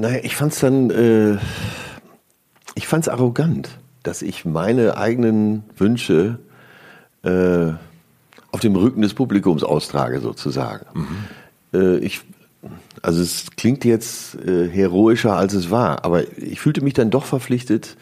[0.00, 1.36] Naja, ich fand's dann, äh,
[2.74, 6.38] ich fand's arrogant, dass ich meine eigenen Wünsche
[7.22, 7.72] äh,
[8.50, 10.86] auf dem Rücken des Publikums austrage, sozusagen.
[10.94, 11.78] Mhm.
[11.78, 12.22] Äh, ich,
[13.02, 17.26] also es klingt jetzt äh, heroischer, als es war, aber ich fühlte mich dann doch
[17.26, 17.98] verpflichtet,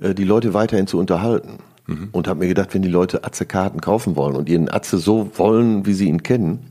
[0.00, 1.58] äh, die Leute weiterhin zu unterhalten.
[1.88, 2.10] Mhm.
[2.12, 5.86] Und habe mir gedacht, wenn die Leute Atze-Karten kaufen wollen und ihren Atze so wollen,
[5.86, 6.70] wie sie ihn kennen,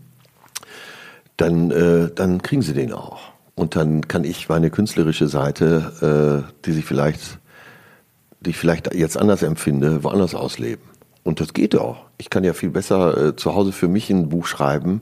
[1.36, 3.31] dann, äh, dann kriegen sie den auch.
[3.56, 7.40] Und dann kann ich meine künstlerische Seite, äh, die sich vielleicht,
[8.40, 10.84] die ich vielleicht jetzt anders empfinde, woanders ausleben.
[11.24, 12.06] Und das geht auch.
[12.18, 15.02] Ich kann ja viel besser äh, zu Hause für mich ein Buch schreiben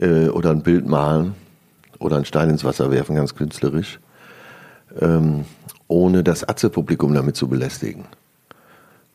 [0.00, 1.34] äh, oder ein Bild malen
[1.98, 4.00] oder einen Stein ins Wasser werfen, ganz künstlerisch,
[5.00, 5.44] ähm,
[5.88, 8.04] ohne das Atze-Publikum damit zu belästigen.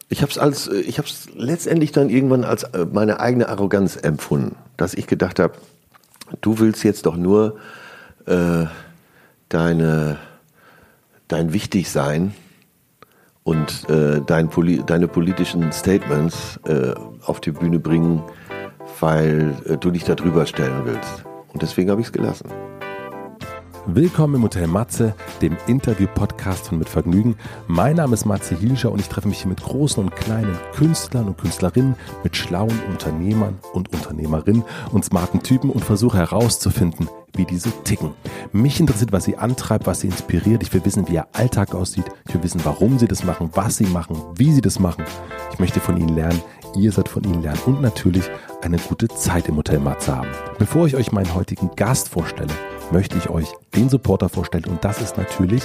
[0.10, 3.50] Ich habe es als, äh, ich habe es letztendlich dann irgendwann als äh, meine eigene
[3.50, 5.54] Arroganz empfunden, dass ich gedacht habe,
[6.42, 7.58] du willst jetzt doch nur
[8.28, 8.66] äh,
[9.50, 10.18] deine,
[11.28, 12.34] dein Wichtigsein
[13.44, 16.94] und äh, dein Poli deine politischen Statements äh,
[17.26, 18.22] auf die Bühne bringen,
[19.00, 21.24] weil äh, du dich da drüber stellen willst.
[21.54, 22.50] Und deswegen habe ich es gelassen.
[23.90, 27.38] Willkommen im Hotel Matze, dem Interview-Podcast von Mit Vergnügen.
[27.68, 31.26] Mein Name ist Matze Hilscher und ich treffe mich hier mit großen und kleinen Künstlern
[31.26, 37.58] und Künstlerinnen, mit schlauen Unternehmern und Unternehmerinnen und smarten Typen und versuche herauszufinden, wie die
[37.58, 38.12] so ticken.
[38.52, 40.64] Mich interessiert, was sie antreibt, was sie inspiriert.
[40.64, 42.06] Ich will wissen, wie ihr Alltag aussieht.
[42.28, 45.06] Ich will wissen, warum sie das machen, was sie machen, wie sie das machen.
[45.54, 46.42] Ich möchte von ihnen lernen.
[46.76, 48.30] Ihr sollt von ihnen lernen und natürlich
[48.62, 50.28] eine gute Zeit im Hotel Matze haben.
[50.60, 52.54] Bevor ich euch meinen heutigen Gast vorstelle,
[52.92, 55.64] möchte ich euch den Supporter vorstellen und das ist natürlich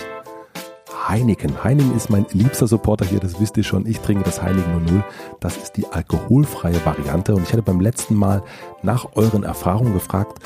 [1.09, 1.65] Heineken.
[1.65, 3.87] Heineken ist mein liebster Supporter hier, das wisst ihr schon.
[3.87, 5.05] Ich trinke das Heineken 00.
[5.41, 8.43] Das ist die alkoholfreie Variante und ich hatte beim letzten Mal
[8.83, 10.39] nach euren Erfahrungen gefragt,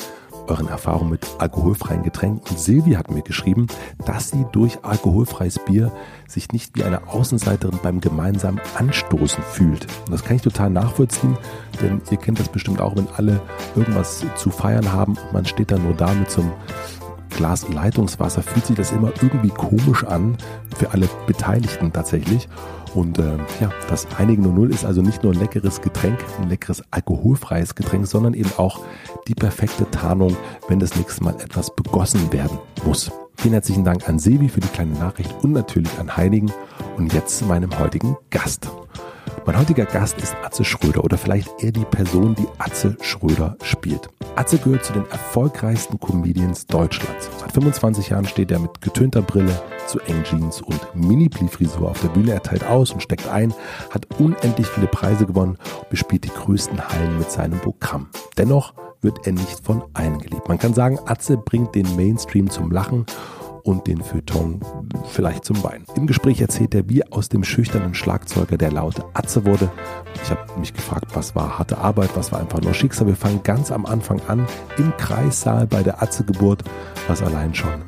[0.49, 2.49] euren Erfahrungen mit alkoholfreien Getränken.
[2.51, 3.67] Und Silvi hat mir geschrieben,
[4.05, 5.93] dass sie durch alkoholfreies Bier
[6.29, 9.87] sich nicht wie eine Außenseiterin beim gemeinsamen Anstoßen fühlt.
[10.07, 11.37] Und das kann ich total nachvollziehen,
[11.81, 13.41] denn ihr kennt das bestimmt auch, wenn alle
[13.75, 16.53] irgendwas zu feiern haben und man steht dann nur da mit so einem
[17.37, 20.39] Glas Leitungswasser, fühlt sich das immer irgendwie komisch an
[20.77, 22.49] für alle Beteiligten tatsächlich.
[22.97, 26.83] Und äh, ja, das Heineken 00 ist also nicht nur ein leckeres Getränk, ein leckeres
[26.91, 28.81] alkoholfreies Getränk, sondern eben auch
[29.29, 30.35] die perfekte Tarnung,
[30.69, 33.13] wenn das nächste Mal etwas begossen werden muss.
[33.37, 36.51] Vielen herzlichen Dank an Sebi für die kleine Nachricht und natürlich an Heinigen
[36.97, 38.71] und jetzt zu meinem heutigen Gast.
[39.47, 44.09] Mein heutiger Gast ist Atze Schröder oder vielleicht eher die Person, die Atze Schröder spielt.
[44.35, 47.31] Atze gehört zu den erfolgreichsten Comedians Deutschlands.
[47.39, 49.55] Seit 25 Jahren steht er mit getönter Brille,
[49.87, 52.33] zu engen Jeans und Mini-Pli-Frisur auf der Bühne.
[52.33, 53.55] Er teilt aus und steckt ein,
[53.91, 58.09] hat unendlich viele Preise gewonnen und bespielt die größten Hallen mit seinem Programm.
[58.37, 60.49] Dennoch wird er nicht von allen geliebt.
[60.49, 63.07] Man kann sagen, Atze bringt den Mainstream zum Lachen
[63.67, 64.61] und den Feuilleton
[65.11, 65.85] vielleicht zum Wein.
[65.97, 69.71] Im Gespräch erzählt er, wie aus dem schüchternen Schlagzeuger der laute Atze wurde.
[70.23, 73.09] Ich habe mich gefragt, was war harte Arbeit, was war einfach nur Schicksal.
[73.09, 74.47] Wir fangen ganz am Anfang an
[74.79, 76.63] im Kreissaal bei der Atze-Geburt,
[77.09, 77.83] was allein schon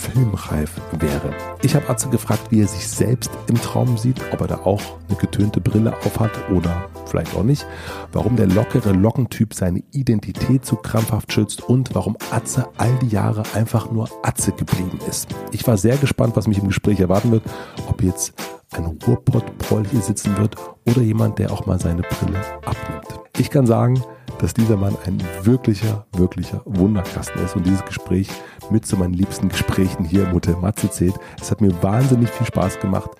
[0.00, 1.32] filmreif wäre.
[1.62, 4.80] Ich habe Atze gefragt, wie er sich selbst im Traum sieht, ob er da auch
[5.08, 7.66] eine getönte Brille aufhat oder vielleicht auch nicht,
[8.12, 13.42] warum der lockere Lockentyp seine Identität so krampfhaft schützt und warum Atze all die Jahre
[13.54, 15.28] einfach nur Atze geblieben ist.
[15.52, 17.42] Ich war sehr gespannt, was mich im Gespräch erwarten wird,
[17.88, 18.32] ob jetzt
[18.72, 20.56] ein Ruhrpott-Proll hier sitzen wird
[20.86, 23.20] oder jemand, der auch mal seine Brille abnimmt.
[23.36, 24.02] Ich kann sagen,
[24.38, 28.28] dass dieser Mann ein wirklicher, wirklicher Wunderkasten ist und dieses Gespräch
[28.70, 31.14] mit zu meinen liebsten Gesprächen hier im Hotel Matze zählt.
[31.40, 33.10] Es hat mir wahnsinnig viel Spaß gemacht,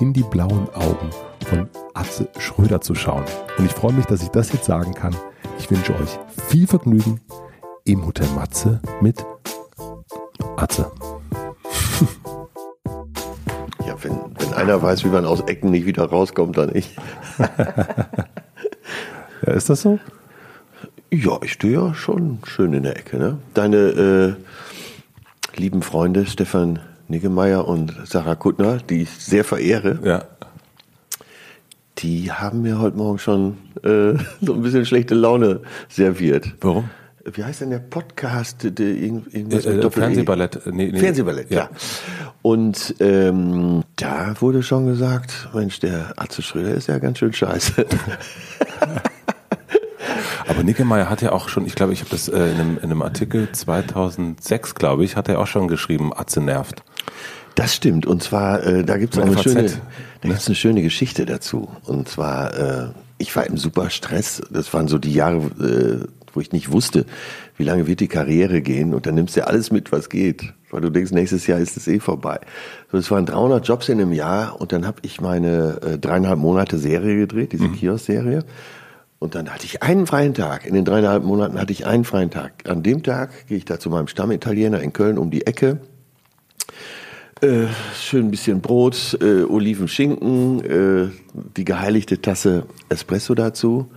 [0.00, 1.10] in die blauen Augen
[1.46, 3.24] von Atze Schröder zu schauen.
[3.58, 5.14] Und ich freue mich, dass ich das jetzt sagen kann.
[5.58, 6.18] Ich wünsche euch
[6.48, 7.20] viel Vergnügen
[7.84, 9.24] im Hotel Matze mit
[10.56, 10.90] Atze.
[13.86, 16.96] Ja, wenn, wenn einer weiß, wie man aus Ecken nicht wieder rauskommt, dann ich.
[17.38, 17.48] ja,
[19.52, 19.98] ist das so?
[21.10, 23.18] Ja, ich stehe ja schon schön in der Ecke.
[23.18, 23.38] Ne?
[23.54, 24.34] Deine äh,
[25.56, 30.24] lieben Freunde Stefan Niggemeier und Sarah Kuttner, die ich sehr verehre, ja.
[31.98, 36.54] die haben mir heute Morgen schon äh, so ein bisschen schlechte Laune serviert.
[36.60, 36.90] Warum?
[37.24, 38.64] Wie heißt denn der Podcast?
[38.64, 40.66] Der, irgendwas äh, äh, Fernsehballett.
[40.66, 40.98] Nee, nee.
[40.98, 41.58] Fernsehballett, ja.
[41.58, 41.70] ja.
[42.42, 47.86] Und ähm, da wurde schon gesagt, Mensch, der Atze Schröder ist ja ganz schön scheiße.
[50.52, 52.84] Aber Nickemeyer hat ja auch schon, ich glaube, ich habe das äh, in, einem, in
[52.84, 56.82] einem Artikel 2006, glaube ich, hat er auch schon geschrieben, Atze nervt.
[57.54, 58.04] Das stimmt.
[58.04, 59.70] Und zwar, äh, da gibt es eine schöne,
[60.20, 61.70] da gibt's eine schöne Geschichte dazu.
[61.86, 64.42] Und zwar, äh, ich war im super Stress.
[64.50, 67.06] Das waren so die Jahre, äh, wo ich nicht wusste,
[67.56, 68.92] wie lange wird die Karriere gehen.
[68.92, 70.52] Und dann nimmst du ja alles mit, was geht.
[70.70, 72.40] weil du denkst, nächstes Jahr ist es eh vorbei.
[72.90, 76.38] So, es waren 300 Jobs in einem Jahr und dann habe ich meine äh, dreieinhalb
[76.38, 77.74] Monate Serie gedreht, diese mhm.
[77.74, 78.44] Kiosk-Serie.
[79.22, 80.66] Und dann hatte ich einen freien Tag.
[80.66, 82.68] In den dreieinhalb Monaten hatte ich einen freien Tag.
[82.68, 85.78] An dem Tag gehe ich da zu meinem Stammitaliener in Köln um die Ecke.
[87.40, 87.66] Äh,
[87.96, 91.08] schön ein bisschen Brot, äh, Oliven, Schinken, äh,
[91.56, 93.92] die geheiligte Tasse Espresso dazu.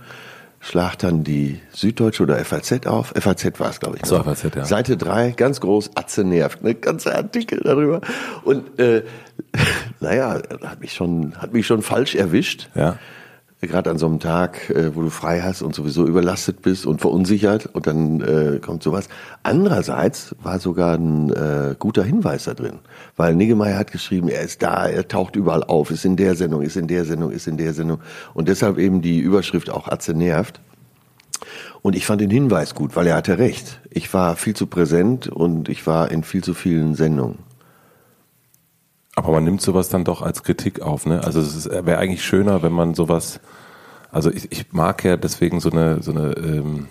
[0.60, 3.12] Schlag dann die Süddeutsche oder FAZ auf.
[3.16, 4.02] FAZ war es, glaube ich.
[4.02, 4.08] Ne?
[4.08, 4.64] So, FAZ, ja.
[4.64, 6.62] Seite 3, ganz groß, Atze nervt.
[6.62, 6.76] Ne?
[6.76, 8.00] Ganze Artikel darüber.
[8.44, 9.02] Und äh,
[10.00, 12.68] naja, hat mich schon, hat mich schon falsch erwischt.
[12.76, 12.96] Ja
[13.66, 17.00] gerade an so einem Tag, äh, wo du frei hast und sowieso überlastet bist und
[17.00, 19.08] verunsichert und dann äh, kommt sowas.
[19.42, 22.78] Andererseits war sogar ein äh, guter Hinweis da drin,
[23.16, 26.62] weil Niggemeier hat geschrieben, er ist da, er taucht überall auf, ist in der Sendung,
[26.62, 28.00] ist in der Sendung, ist in der Sendung
[28.34, 30.60] und deshalb eben die Überschrift auch Atze nervt.
[31.82, 33.80] Und ich fand den Hinweis gut, weil er hatte recht.
[33.90, 37.38] Ich war viel zu präsent und ich war in viel zu vielen Sendungen.
[39.16, 41.24] Aber man nimmt sowas dann doch als Kritik auf, ne?
[41.24, 43.40] Also es wäre eigentlich schöner, wenn man sowas,
[44.16, 46.86] also ich, ich mag ja deswegen so eine, so eine, ähm,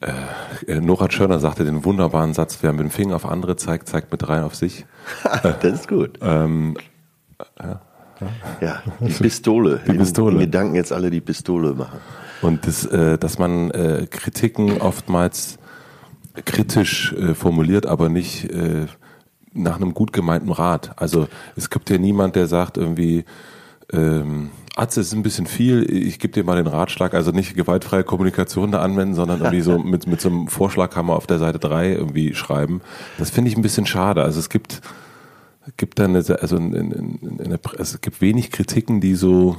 [0.00, 3.88] äh, äh Nora Schörner sagte den wunderbaren Satz, wer mit dem Finger auf andere zeigt,
[3.88, 4.86] zeigt mit rein auf sich.
[5.42, 6.20] das ist gut.
[6.22, 6.76] ähm,
[7.60, 7.80] ja,
[8.60, 9.80] ja, die Pistole.
[9.88, 10.36] Die Pistole.
[10.36, 11.98] In, in Gedanken jetzt alle die Pistole machen.
[12.42, 15.58] Und das, äh, dass man äh, Kritiken oftmals
[16.44, 18.86] kritisch äh, formuliert, aber nicht äh,
[19.52, 20.92] nach einem gut gemeinten Rat.
[20.94, 21.26] Also
[21.56, 23.24] es gibt ja niemand, der sagt irgendwie,
[23.92, 28.04] ähm, Atze ist ein bisschen viel, ich gebe dir mal den Ratschlag, also nicht gewaltfreie
[28.04, 31.92] Kommunikation da anwenden, sondern irgendwie so mit, mit so einem Vorschlaghammer auf der Seite drei
[31.92, 32.82] irgendwie schreiben.
[33.16, 34.22] Das finde ich ein bisschen schade.
[34.22, 34.82] Also es gibt,
[35.78, 39.56] gibt dann eine, also in, in, in eine, es gibt wenig Kritiken, die so,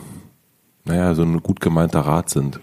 [0.85, 2.59] naja, so ein gut gemeinter Rat sind.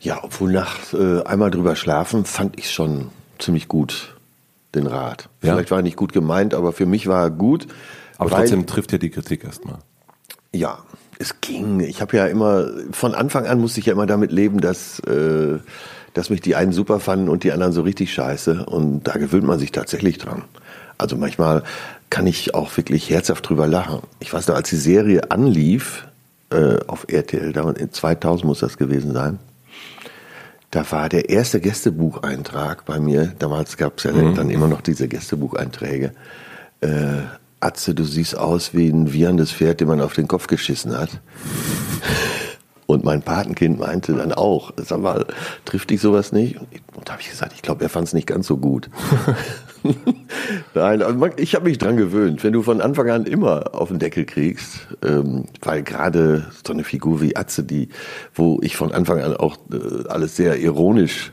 [0.00, 3.08] Ja, obwohl nach äh, einmal drüber schlafen fand ich schon
[3.38, 4.14] ziemlich gut
[4.74, 5.30] den Rat.
[5.42, 5.54] Ja?
[5.54, 7.66] Vielleicht war er nicht gut gemeint, aber für mich war er gut.
[8.18, 9.78] Aber trotzdem trifft ja die Kritik erstmal.
[10.52, 10.78] Ja,
[11.18, 11.80] es ging.
[11.80, 15.58] Ich habe ja immer, von Anfang an musste ich ja immer damit leben, dass, äh,
[16.14, 18.66] dass mich die einen super fanden und die anderen so richtig scheiße.
[18.66, 20.44] Und da gewöhnt man sich tatsächlich dran.
[20.96, 21.62] Also manchmal
[22.10, 24.00] kann ich auch wirklich herzhaft drüber lachen.
[24.20, 26.06] Ich weiß noch, als die Serie anlief,
[26.50, 29.38] äh, auf RTL, in 2000 muss das gewesen sein,
[30.70, 34.34] da war der erste Gästebucheintrag bei mir, damals gab es ja mhm.
[34.34, 36.12] dann immer noch diese Gästebucheinträge.
[36.80, 37.22] Äh,
[37.60, 41.20] Atze, du siehst aus wie ein wieherndes Pferd, dem man auf den Kopf geschissen hat.
[42.86, 45.26] Und mein Patenkind meinte dann auch, sag mal,
[45.66, 46.58] trifft dich sowas nicht?
[46.58, 46.68] Und,
[47.04, 48.88] da habe ich gesagt, ich glaube, er fand es nicht ganz so gut.
[50.74, 52.42] Nein, also ich habe mich dran gewöhnt.
[52.42, 56.82] Wenn du von Anfang an immer auf den Deckel kriegst, ähm, weil gerade so eine
[56.82, 57.90] Figur wie Atze, die,
[58.34, 61.32] wo ich von Anfang an auch äh, alles sehr ironisch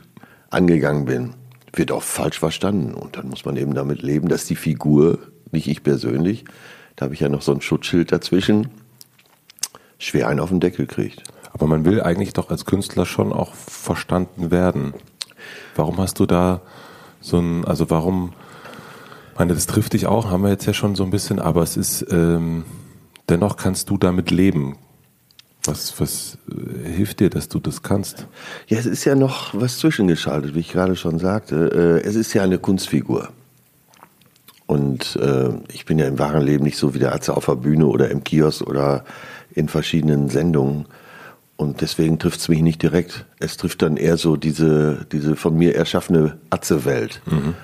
[0.50, 1.34] angegangen bin,
[1.72, 2.92] wird auch falsch verstanden.
[2.92, 5.18] Und dann muss man eben damit leben, dass die Figur,
[5.52, 6.44] nicht ich persönlich,
[6.96, 8.68] da habe ich ja noch so ein Schutzschild dazwischen,
[9.98, 11.22] schwer einen auf den Deckel kriegt.
[11.52, 14.94] Aber man will eigentlich doch als Künstler schon auch verstanden werden.
[15.74, 16.60] Warum hast du da
[17.20, 18.32] so ein, also warum,
[19.38, 21.76] meine, das trifft dich auch, haben wir jetzt ja schon so ein bisschen, aber es
[21.76, 22.64] ist, ähm,
[23.28, 24.76] dennoch kannst du damit leben.
[25.64, 28.26] Was, was äh, hilft dir, dass du das kannst?
[28.68, 32.00] Ja, es ist ja noch was zwischengeschaltet, wie ich gerade schon sagte.
[32.04, 33.30] Äh, es ist ja eine Kunstfigur.
[34.66, 37.54] Und äh, ich bin ja im wahren Leben nicht so wie der Arzt auf der
[37.54, 39.04] Bühne oder im Kiosk oder
[39.54, 40.86] in verschiedenen Sendungen.
[41.56, 43.24] Und deswegen trifft es mich nicht direkt.
[43.38, 47.22] Es trifft dann eher so diese, diese von mir erschaffene Atze-Welt.
[47.26, 47.54] Mhm.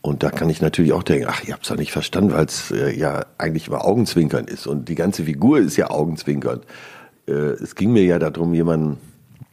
[0.00, 2.46] Und da kann ich natürlich auch denken, ach, ihr habt es ja nicht verstanden, weil
[2.46, 4.66] es äh, ja eigentlich immer Augenzwinkern ist.
[4.66, 6.60] Und die ganze Figur ist ja Augenzwinkern.
[7.26, 8.96] Äh, es ging mir ja darum, jemanden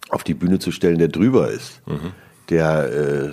[0.09, 1.81] auf die Bühne zu stellen, der drüber ist.
[1.87, 2.11] Mhm.
[2.49, 3.31] Der äh,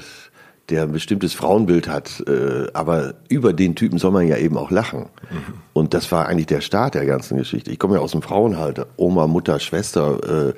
[0.69, 4.71] der ein bestimmtes Frauenbild hat, äh, aber über den Typen soll man ja eben auch
[4.71, 5.07] lachen.
[5.31, 5.55] Mhm.
[5.73, 7.71] Und das war eigentlich der Start der ganzen Geschichte.
[7.71, 10.49] Ich komme ja aus dem Frauenhalter, Oma, Mutter, Schwester.
[10.49, 10.55] Äh,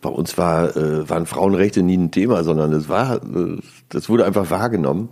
[0.00, 3.58] bei uns war, äh, waren Frauenrechte nie ein Thema, sondern es war, äh,
[3.88, 5.08] das wurde einfach wahrgenommen.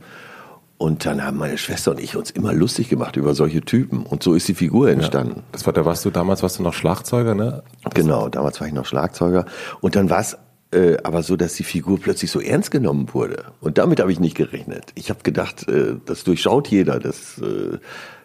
[0.76, 4.04] Und dann haben meine Schwester und ich uns immer lustig gemacht über solche Typen.
[4.04, 5.36] Und so ist die Figur entstanden.
[5.36, 7.62] Ja, das war, da warst du damals, warst du noch Schlagzeuger, ne?
[7.94, 9.46] Genau, damals war ich noch Schlagzeuger.
[9.80, 10.36] Und dann war es
[10.72, 13.44] äh, aber so, dass die Figur plötzlich so ernst genommen wurde.
[13.60, 14.92] Und damit habe ich nicht gerechnet.
[14.94, 17.78] Ich habe gedacht, äh, das durchschaut jeder, dass, äh,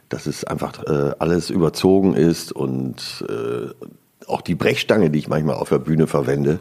[0.10, 3.86] dass es einfach äh, alles überzogen ist und äh,
[4.28, 6.60] auch die Brechstange, die ich manchmal auf der Bühne verwende,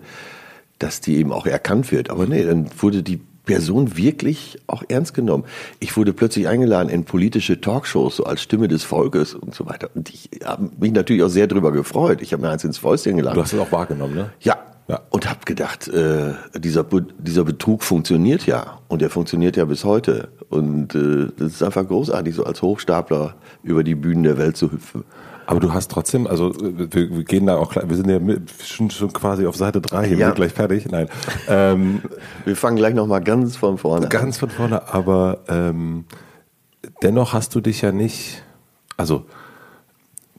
[0.78, 2.10] dass die eben auch erkannt wird.
[2.10, 5.44] Aber nee, dann wurde die Person wirklich auch ernst genommen.
[5.78, 9.88] Ich wurde plötzlich eingeladen in politische Talkshows, so als Stimme des Volkes und so weiter.
[9.94, 12.20] Und ich habe mich natürlich auch sehr drüber gefreut.
[12.22, 13.36] Ich habe mir eins ins Fäustchen geladen.
[13.36, 14.30] Du hast es auch wahrgenommen, ne?
[14.40, 15.00] Ja, Ja.
[15.10, 16.84] Und habe gedacht, äh, dieser,
[17.18, 18.78] dieser Betrug funktioniert ja.
[18.88, 20.28] Und der funktioniert ja bis heute.
[20.48, 24.70] Und äh, das ist einfach großartig, so als Hochstapler über die Bühnen der Welt zu
[24.70, 25.04] hüpfen.
[25.46, 28.20] Aber du hast trotzdem, also wir, wir gehen da auch, wir sind ja
[28.64, 30.30] schon, schon quasi auf Seite drei hier, ja.
[30.32, 30.90] gleich fertig.
[30.90, 31.08] Nein.
[31.48, 32.02] Ähm,
[32.44, 34.40] wir fangen gleich nochmal ganz von vorne Ganz an.
[34.40, 36.04] von vorne, aber ähm,
[37.02, 38.42] dennoch hast du dich ja nicht,
[38.96, 39.26] also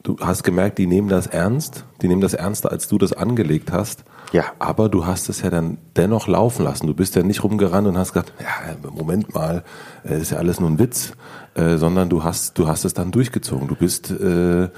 [0.02, 3.72] du hast gemerkt, die nehmen das ernst, die nehmen das ernster, als du das angelegt
[3.72, 4.04] hast.
[4.32, 4.44] Ja.
[4.58, 6.86] Aber du hast es ja dann dennoch laufen lassen.
[6.86, 9.64] Du bist ja nicht rumgerannt und hast gesagt, ja, Moment mal,
[10.04, 11.12] äh, ist ja alles nur ein Witz,
[11.54, 13.68] äh, sondern du hast, du hast es dann durchgezogen.
[13.68, 14.68] Du bist, äh,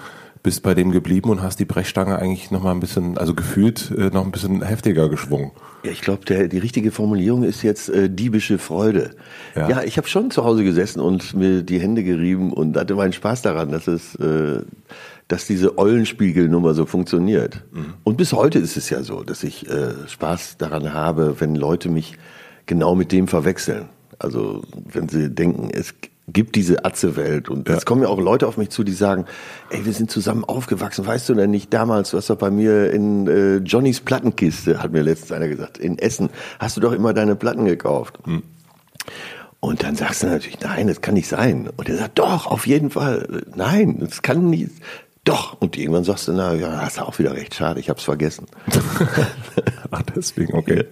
[0.42, 3.90] bist bei dem geblieben und hast die Brechstange eigentlich noch mal ein bisschen, also gefühlt
[3.97, 5.50] äh, noch ein bisschen heftiger geschwungen.
[5.83, 9.11] Ja, ich glaube, die richtige Formulierung ist jetzt äh, diebische Freude.
[9.57, 12.95] Ja, ja ich habe schon zu Hause gesessen und mir die Hände gerieben und hatte
[12.95, 14.62] meinen Spaß daran, dass es äh,
[15.31, 17.63] dass diese Eulenspiegelnummer so funktioniert.
[17.71, 17.95] Mhm.
[18.03, 21.89] Und bis heute ist es ja so, dass ich äh, Spaß daran habe, wenn Leute
[21.89, 22.15] mich
[22.67, 23.89] genau mit dem verwechseln.
[24.19, 25.95] Also wenn sie denken, es
[26.27, 27.49] gibt diese Atze-Welt.
[27.49, 27.77] Und ja.
[27.77, 29.25] es kommen ja auch Leute auf mich zu, die sagen,
[29.71, 31.07] ey, wir sind zusammen aufgewachsen.
[31.07, 35.03] Weißt du denn nicht damals, was doch bei mir in äh, Johnnys Plattenkiste, hat mir
[35.03, 38.19] letztens einer gesagt, in Essen, hast du doch immer deine Platten gekauft.
[38.27, 38.43] Mhm.
[39.61, 41.69] Und dann sagst du natürlich, nein, das kann nicht sein.
[41.77, 43.45] Und er sagt, doch, auf jeden Fall.
[43.55, 44.71] Nein, das kann nicht.
[45.25, 45.61] Doch.
[45.61, 47.55] Und irgendwann sagst du, na ja, hast du auch wieder recht.
[47.55, 48.47] Schade, ich hab's vergessen.
[49.91, 50.85] Ach, deswegen, okay.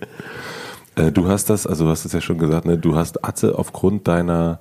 [0.97, 2.77] Äh, du hast das, also du hast es ja schon gesagt, ne?
[2.77, 4.61] du hast Atze aufgrund deiner,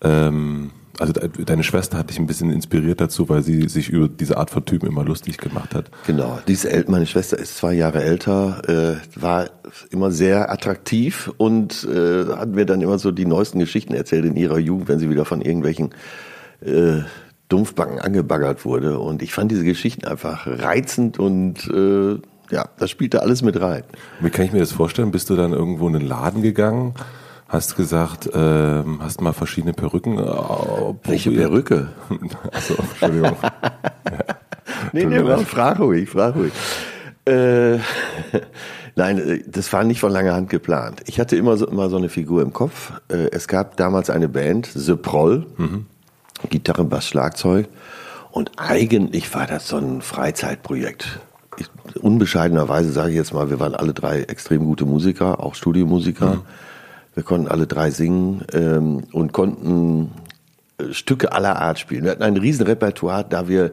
[0.00, 4.38] ähm, also deine Schwester hat dich ein bisschen inspiriert dazu, weil sie sich über diese
[4.38, 5.90] Art von Typen immer lustig gemacht hat.
[6.06, 6.38] Genau.
[6.48, 9.50] Diese, meine Schwester ist zwei Jahre älter, äh, war
[9.90, 14.36] immer sehr attraktiv und äh, hat mir dann immer so die neuesten Geschichten erzählt in
[14.36, 15.90] ihrer Jugend, wenn sie wieder von irgendwelchen
[16.62, 17.02] äh,
[17.48, 18.98] Dumpfbacken angebaggert wurde.
[18.98, 22.18] Und ich fand diese Geschichten einfach reizend und äh,
[22.50, 23.82] ja, das spielte alles mit rein.
[24.20, 25.10] Wie kann ich mir das vorstellen?
[25.10, 26.94] Bist du dann irgendwo in einen Laden gegangen?
[27.48, 30.18] Hast gesagt, ähm, hast mal verschiedene Perücken.
[30.18, 30.24] Äh,
[31.04, 31.88] Welche Perücke?
[32.52, 33.36] Achso, Entschuldigung.
[33.42, 34.36] ja.
[34.92, 36.52] Nee, nee, frag ruhig, frag ruhig.
[37.24, 37.78] Äh,
[38.96, 41.02] Nein, äh, das war nicht von langer Hand geplant.
[41.06, 42.92] Ich hatte immer so, immer so eine Figur im Kopf.
[43.08, 45.46] Äh, es gab damals eine Band, The Proll.
[45.56, 45.86] Mhm.
[46.50, 47.68] Gitarre, Bass, Schlagzeug.
[48.30, 51.20] Und eigentlich war das so ein Freizeitprojekt.
[51.58, 51.68] Ich,
[52.02, 56.34] unbescheidenerweise sage ich jetzt mal, wir waren alle drei extrem gute Musiker, auch Studiomusiker.
[56.36, 56.42] Mhm.
[57.14, 60.10] Wir konnten alle drei singen ähm, und konnten
[60.78, 62.04] äh, Stücke aller Art spielen.
[62.04, 63.72] Wir hatten ein riesen Repertoire, da wir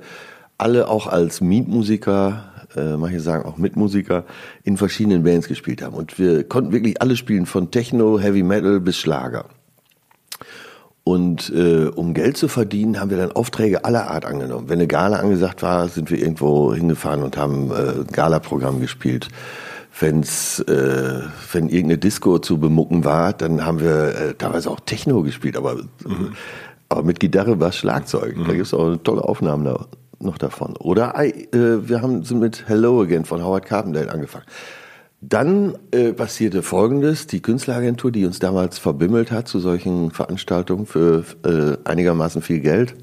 [0.58, 2.46] alle auch als Mietmusiker,
[2.78, 4.24] äh, manche sagen auch Mitmusiker,
[4.64, 5.96] in verschiedenen Bands gespielt haben.
[5.96, 9.46] Und wir konnten wirklich alles spielen, von Techno, Heavy Metal bis Schlager.
[11.06, 14.70] Und äh, um Geld zu verdienen, haben wir dann Aufträge aller Art angenommen.
[14.70, 19.28] Wenn eine Gala angesagt war, sind wir irgendwo hingefahren und haben äh, Gala-Programm gespielt.
[20.00, 21.20] Wenn's, äh,
[21.52, 25.76] wenn irgendeine Disco zu bemucken war, dann haben wir äh, teilweise auch Techno gespielt, aber,
[25.76, 26.34] mhm.
[26.88, 28.38] aber mit Gitarre, Bass, Schlagzeug.
[28.38, 28.46] Mhm.
[28.46, 29.86] Da gibt's auch tolle Aufnahmen da,
[30.20, 30.78] noch davon.
[30.78, 34.46] Oder äh, wir haben sind mit Hello Again von Howard Carpendale angefangen.
[35.30, 37.28] Dann äh, passierte Folgendes.
[37.28, 42.94] Die Künstleragentur, die uns damals verbimmelt hat zu solchen Veranstaltungen für äh, einigermaßen viel Geld,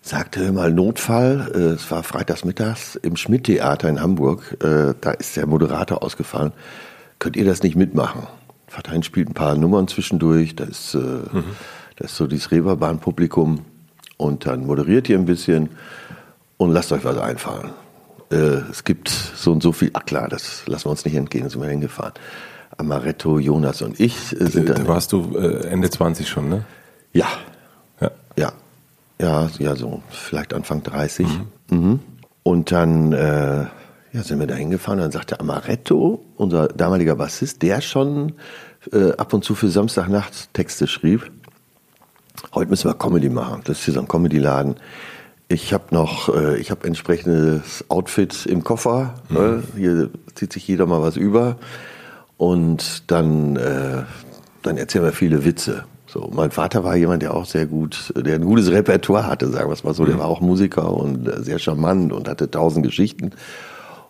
[0.00, 1.50] sagte mal Notfall.
[1.54, 4.56] Äh, es war freitags mittags im Schmidt-Theater in Hamburg.
[4.62, 6.52] Äh, da ist der Moderator ausgefallen.
[7.18, 8.26] Könnt ihr das nicht mitmachen?
[8.66, 10.56] Vatein spielt ein paar Nummern zwischendurch.
[10.56, 11.44] Da ist, äh, mhm.
[11.96, 13.66] da ist so dieses Reeperbahn-Publikum.
[14.16, 15.68] Und dann moderiert ihr ein bisschen
[16.56, 17.70] und lasst euch was einfallen
[18.30, 21.48] äh, es gibt so und so viel, ach klar, das lassen wir uns nicht entgehen,
[21.48, 22.14] sind wir hingefahren.
[22.76, 24.84] Amaretto, Jonas und ich äh, sind dann.
[24.84, 26.64] Da warst du äh, Ende 20 schon, ne?
[27.12, 27.26] Ja.
[28.00, 28.10] Ja.
[28.36, 28.52] Ja,
[29.20, 31.26] ja, ja so vielleicht Anfang 30.
[31.26, 31.78] Mhm.
[31.78, 32.00] Mhm.
[32.42, 33.66] Und dann äh,
[34.12, 35.00] ja, sind wir da hingefahren.
[35.00, 38.34] Dann sagte Amaretto, unser damaliger Bassist, der schon
[38.92, 41.30] äh, ab und zu für Samstagnacht Texte schrieb.
[42.54, 43.62] Heute müssen wir Comedy machen.
[43.64, 44.76] Das ist hier so ein Comedy-Laden.
[45.50, 49.14] Ich habe noch, äh, ich habe entsprechendes Outfit im Koffer.
[49.30, 49.36] Mhm.
[49.36, 49.62] Ne?
[49.76, 51.56] Hier zieht sich jeder mal was über.
[52.36, 54.02] Und dann, äh,
[54.62, 55.84] dann erzählen wir viele Witze.
[56.06, 59.68] So, mein Vater war jemand, der auch sehr gut, der ein gutes Repertoire hatte, sagen
[59.68, 60.04] wir es mal so.
[60.04, 60.20] Der mhm.
[60.20, 63.32] war auch Musiker und äh, sehr charmant und hatte tausend Geschichten.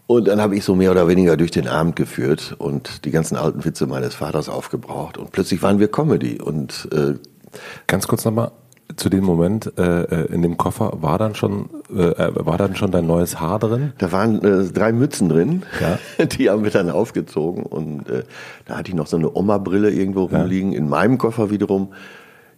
[0.09, 3.37] Und dann habe ich so mehr oder weniger durch den Abend geführt und die ganzen
[3.37, 5.19] alten Witze meines Vaters aufgebraucht.
[5.19, 6.41] Und plötzlich waren wir Comedy.
[6.41, 7.15] Und äh,
[7.87, 8.53] ganz kurz nochmal,
[8.97, 12.75] zu dem Moment äh, äh, in dem Koffer war dann schon äh, äh, war dann
[12.75, 13.93] schon dein neues Haar drin?
[13.99, 16.25] Da waren äh, drei Mützen drin, ja.
[16.27, 18.25] die haben wir dann aufgezogen und äh,
[18.65, 20.79] da hatte ich noch so eine Oma-Brille irgendwo rumliegen ja.
[20.79, 21.93] in meinem Koffer wiederum.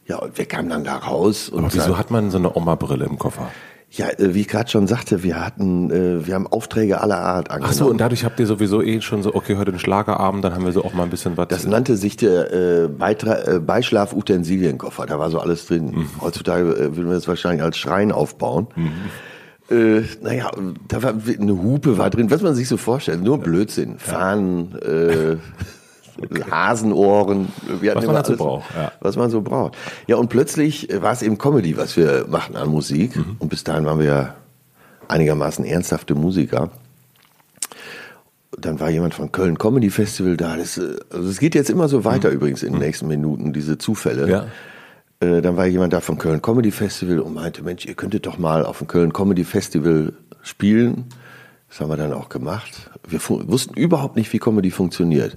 [0.07, 1.49] Ja, und wir kamen dann da raus.
[1.49, 3.51] Und Aber wieso hat man so eine Oma-Brille im Koffer?
[3.93, 7.51] Ja, äh, wie ich gerade schon sagte, wir hatten, äh, wir haben Aufträge aller Art
[7.51, 7.73] angenommen.
[7.73, 10.55] Ach so, und dadurch habt ihr sowieso eh schon so, okay, heute ein Schlagerabend, dann
[10.55, 11.49] haben wir so auch mal ein bisschen was.
[11.49, 15.91] Das nannte sich der äh, Beitra äh, Beischlaf-Utensilienkoffer, da war so alles drin.
[15.91, 16.11] Mhm.
[16.21, 18.69] Heutzutage äh, würden wir das wahrscheinlich als Schrein aufbauen.
[18.77, 18.91] Mhm.
[19.77, 20.53] Äh, naja,
[20.87, 23.99] da war eine Hupe war drin, was man sich so vorstellt, nur Blödsinn.
[23.99, 25.37] Fahnen, äh.
[26.51, 27.49] Hasenohren,
[27.81, 28.75] wir was man dazu braucht.
[28.75, 28.93] Ja.
[29.01, 29.77] Was man so braucht.
[30.07, 33.17] Ja, und plötzlich war es eben Comedy, was wir machen an Musik.
[33.17, 33.37] Mhm.
[33.39, 34.35] Und bis dahin waren wir ja
[35.09, 36.71] einigermaßen ernsthafte Musiker.
[38.59, 40.57] Dann war jemand von Köln Comedy Festival da.
[40.57, 42.37] Das, äh, also es geht jetzt immer so weiter mhm.
[42.37, 42.85] übrigens in den mhm.
[42.85, 44.29] nächsten Minuten, diese Zufälle.
[44.29, 44.47] Ja.
[45.21, 48.39] Äh, dann war jemand da vom Köln Comedy Festival und meinte, Mensch, ihr könntet doch
[48.39, 50.13] mal auf dem Köln Comedy Festival
[50.43, 51.07] spielen.
[51.69, 52.91] Das haben wir dann auch gemacht.
[53.07, 55.37] Wir wussten überhaupt nicht, wie Comedy funktioniert.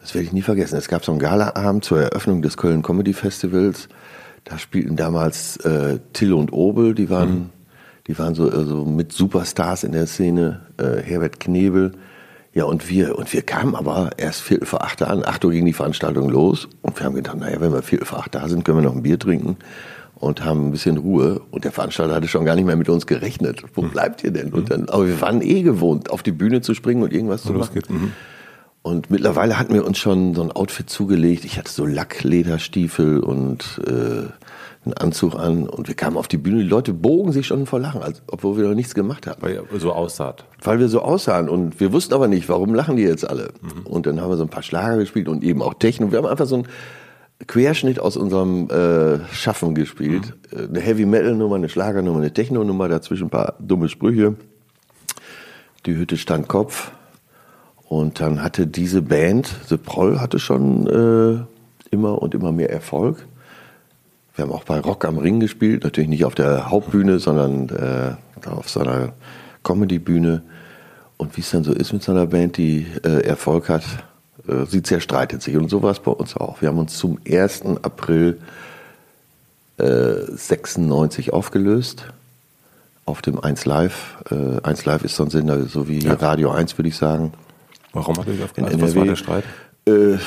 [0.00, 0.76] Das werde ich nie vergessen.
[0.76, 3.88] Es gab so einen Galaabend zur Eröffnung des Köln Comedy Festivals.
[4.44, 7.50] Da spielten damals äh, Till und Obel, die waren, mhm.
[8.06, 11.92] die waren so also mit Superstars in der Szene, äh, Herbert Knebel.
[12.54, 15.24] Ja, und wir, und wir kamen aber erst Viertel vor acht an.
[15.24, 16.68] Acht Uhr ging die Veranstaltung los.
[16.82, 18.96] Und wir haben gedacht, naja, wenn wir Viertel vor acht da sind, können wir noch
[18.96, 19.56] ein Bier trinken
[20.16, 21.40] und haben ein bisschen Ruhe.
[21.50, 23.62] Und der Veranstalter hatte schon gar nicht mehr mit uns gerechnet.
[23.74, 23.90] Wo mhm.
[23.90, 24.52] bleibt ihr denn?
[24.52, 24.68] Und mhm.
[24.68, 27.58] dann, aber wir waren eh gewohnt, auf die Bühne zu springen und irgendwas und zu
[27.58, 27.74] machen.
[27.74, 27.88] Geht.
[28.88, 31.44] Und mittlerweile hatten wir uns schon so ein Outfit zugelegt.
[31.44, 34.30] Ich hatte so Lacklederstiefel und äh,
[34.82, 36.62] einen Anzug an und wir kamen auf die Bühne.
[36.62, 39.42] Die Leute bogen sich schon vor Lachen, als, obwohl wir noch nichts gemacht haben.
[39.42, 40.46] Weil ihr so aussaht.
[40.62, 43.50] Weil wir so aussahen und wir wussten aber nicht, warum lachen die jetzt alle.
[43.60, 43.86] Mhm.
[43.86, 46.10] Und dann haben wir so ein paar Schlager gespielt und eben auch Techno.
[46.10, 46.68] Wir haben einfach so einen
[47.46, 50.32] Querschnitt aus unserem äh, Schaffen gespielt.
[50.50, 50.58] Mhm.
[50.58, 54.36] Äh, eine Heavy Metal Nummer, eine Schlagernummer, eine Techno Nummer, dazwischen ein paar dumme Sprüche.
[55.84, 56.92] Die Hütte stand Kopf.
[57.88, 61.42] Und dann hatte diese Band, The Proll, hatte schon äh,
[61.90, 63.26] immer und immer mehr Erfolg.
[64.34, 68.48] Wir haben auch bei Rock am Ring gespielt, natürlich nicht auf der Hauptbühne, sondern äh,
[68.48, 69.14] auf so einer
[69.64, 70.42] Comedy-Bühne.
[71.16, 73.82] Und wie es dann so ist mit so einer Band, die äh, Erfolg hat,
[74.46, 75.56] äh, sie zerstreitet sich.
[75.56, 76.60] Und so war es bei uns auch.
[76.60, 77.62] Wir haben uns zum 1.
[77.82, 78.38] April
[79.78, 82.04] äh, 96 aufgelöst
[83.06, 84.18] auf dem 1 Live.
[84.30, 86.12] Äh, 1 Live ist so ein Sender, so wie ja.
[86.12, 87.32] Radio 1, würde ich sagen.
[87.92, 88.80] Warum hat er sich aufgelöst?
[88.80, 89.44] Was war der Streit?
[89.86, 90.18] Äh,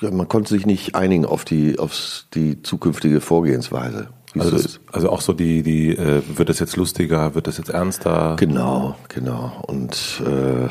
[0.00, 4.08] ja, man konnte sich nicht einigen auf die, auf die zukünftige Vorgehensweise.
[4.38, 7.70] Also, das, also, auch so die, die, äh, wird das jetzt lustiger, wird das jetzt
[7.70, 8.36] ernster?
[8.38, 9.62] Genau, genau.
[9.66, 10.68] Und äh,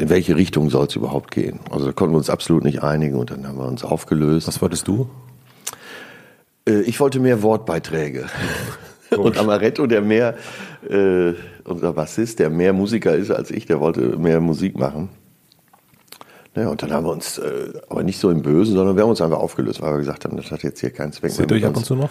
[0.00, 1.60] in welche Richtung soll es überhaupt gehen?
[1.70, 4.46] Also da konnten wir uns absolut nicht einigen und dann haben wir uns aufgelöst.
[4.46, 5.08] Was wolltest du?
[6.68, 8.26] Äh, ich wollte mehr Wortbeiträge.
[9.16, 10.34] und Amaretto, der mehr,
[10.88, 11.34] äh,
[11.66, 15.08] unser Bassist, der mehr Musiker ist als ich, der wollte mehr Musik machen.
[16.54, 19.10] Naja, und dann haben wir uns, äh, aber nicht so im Bösen, sondern wir haben
[19.10, 21.56] uns einfach aufgelöst, weil wir gesagt haben, das hat jetzt hier keinen Zweck Seht ihr
[21.56, 22.10] euch ab und zu noch?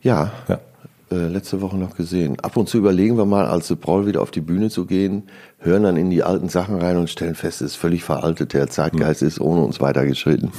[0.00, 0.60] Ja, ja.
[1.08, 2.40] Äh, letzte Woche noch gesehen.
[2.40, 5.24] Ab und zu überlegen wir mal, als Paul wieder auf die Bühne zu gehen,
[5.58, 8.68] hören dann in die alten Sachen rein und stellen fest, es ist völlig veraltet, der
[8.68, 9.28] Zeitgeist mhm.
[9.28, 10.50] ist ohne uns weitergeschritten.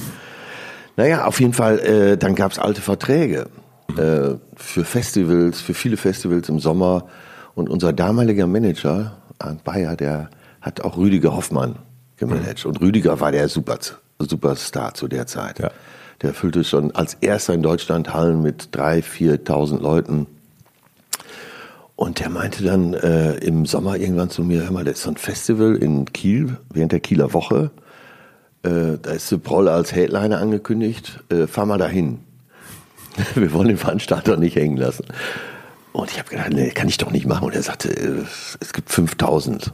[0.96, 3.48] Naja, auf jeden Fall, äh, dann gab's alte Verträge
[3.98, 7.08] äh, für Festivals, für viele Festivals im Sommer.
[7.58, 10.30] Und unser damaliger Manager, Arndt Bayer, der
[10.62, 11.78] hat auch Rüdiger Hoffmann
[12.16, 12.64] gemanagt.
[12.64, 12.70] Mhm.
[12.70, 13.80] Und Rüdiger war der Super,
[14.20, 15.58] Superstar zu der Zeit.
[15.58, 15.72] Ja.
[16.22, 20.28] Der füllte schon als erster in Deutschland Hallen mit 3.000, 4.000 Leuten.
[21.96, 25.10] Und der meinte dann äh, im Sommer irgendwann zu mir, hör mal, da ist so
[25.10, 27.72] ein Festival in Kiel, während der Kieler Woche.
[28.62, 31.24] Äh, da ist Proll als Headliner angekündigt.
[31.30, 32.20] Äh, fahr mal dahin.
[33.34, 35.06] Wir wollen den Veranstalter nicht hängen lassen.
[35.98, 37.46] Und ich habe gedacht, nee, kann ich doch nicht machen.
[37.46, 38.24] Und er sagte, äh,
[38.60, 39.74] es gibt 5000.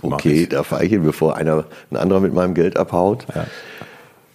[0.00, 3.26] Okay, da fahre ich hin, bevor einer, ein anderer mit meinem Geld abhaut.
[3.34, 3.46] Ja.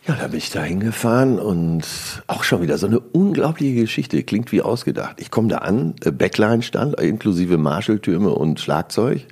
[0.07, 1.83] Ja, da bin ich da hingefahren und
[2.27, 4.23] auch schon wieder so eine unglaubliche Geschichte.
[4.23, 5.17] Klingt wie ausgedacht.
[5.19, 9.25] Ich komme da an, äh, Backline stand, inklusive Marshalltürme und Schlagzeug.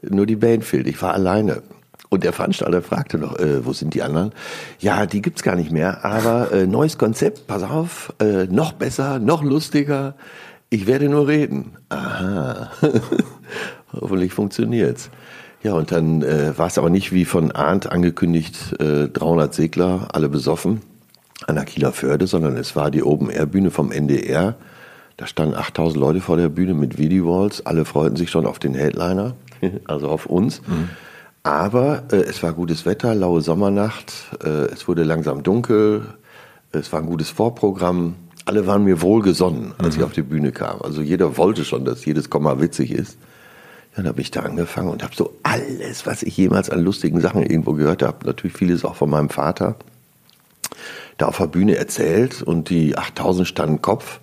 [0.00, 0.86] Nur die Band fehlt.
[0.86, 1.62] Ich war alleine.
[2.08, 4.32] Und der Veranstalter fragte noch, äh, wo sind die anderen?
[4.78, 9.18] Ja, die gibt's gar nicht mehr, aber äh, neues Konzept, pass auf, äh, noch besser,
[9.18, 10.14] noch lustiger.
[10.70, 11.76] Ich werde nur reden.
[11.88, 12.70] Aha.
[13.92, 15.10] Hoffentlich funktioniert's.
[15.62, 20.08] Ja, und dann äh, war es aber nicht wie von Arndt angekündigt, äh, 300 Segler,
[20.12, 20.82] alle besoffen
[21.46, 24.56] an der Kieler Förde, sondern es war die Open-Air-Bühne vom NDR.
[25.16, 27.66] Da standen 8000 Leute vor der Bühne mit Video-Walls.
[27.66, 29.34] Alle freuten sich schon auf den Headliner,
[29.86, 30.62] also auf uns.
[30.66, 30.90] Mhm.
[31.42, 34.12] Aber äh, es war gutes Wetter, laue Sommernacht,
[34.44, 36.02] äh, es wurde langsam dunkel,
[36.72, 38.16] es war ein gutes Vorprogramm.
[38.48, 40.00] Alle waren mir wohlgesonnen, als mhm.
[40.00, 40.80] ich auf die Bühne kam.
[40.80, 43.18] Also jeder wollte schon, dass jedes Komma witzig ist.
[43.94, 47.42] Dann habe ich da angefangen und habe so alles, was ich jemals an lustigen Sachen
[47.42, 49.76] irgendwo gehört habe, natürlich vieles auch von meinem Vater,
[51.18, 54.20] da auf der Bühne erzählt und die 8000 standen Kopf.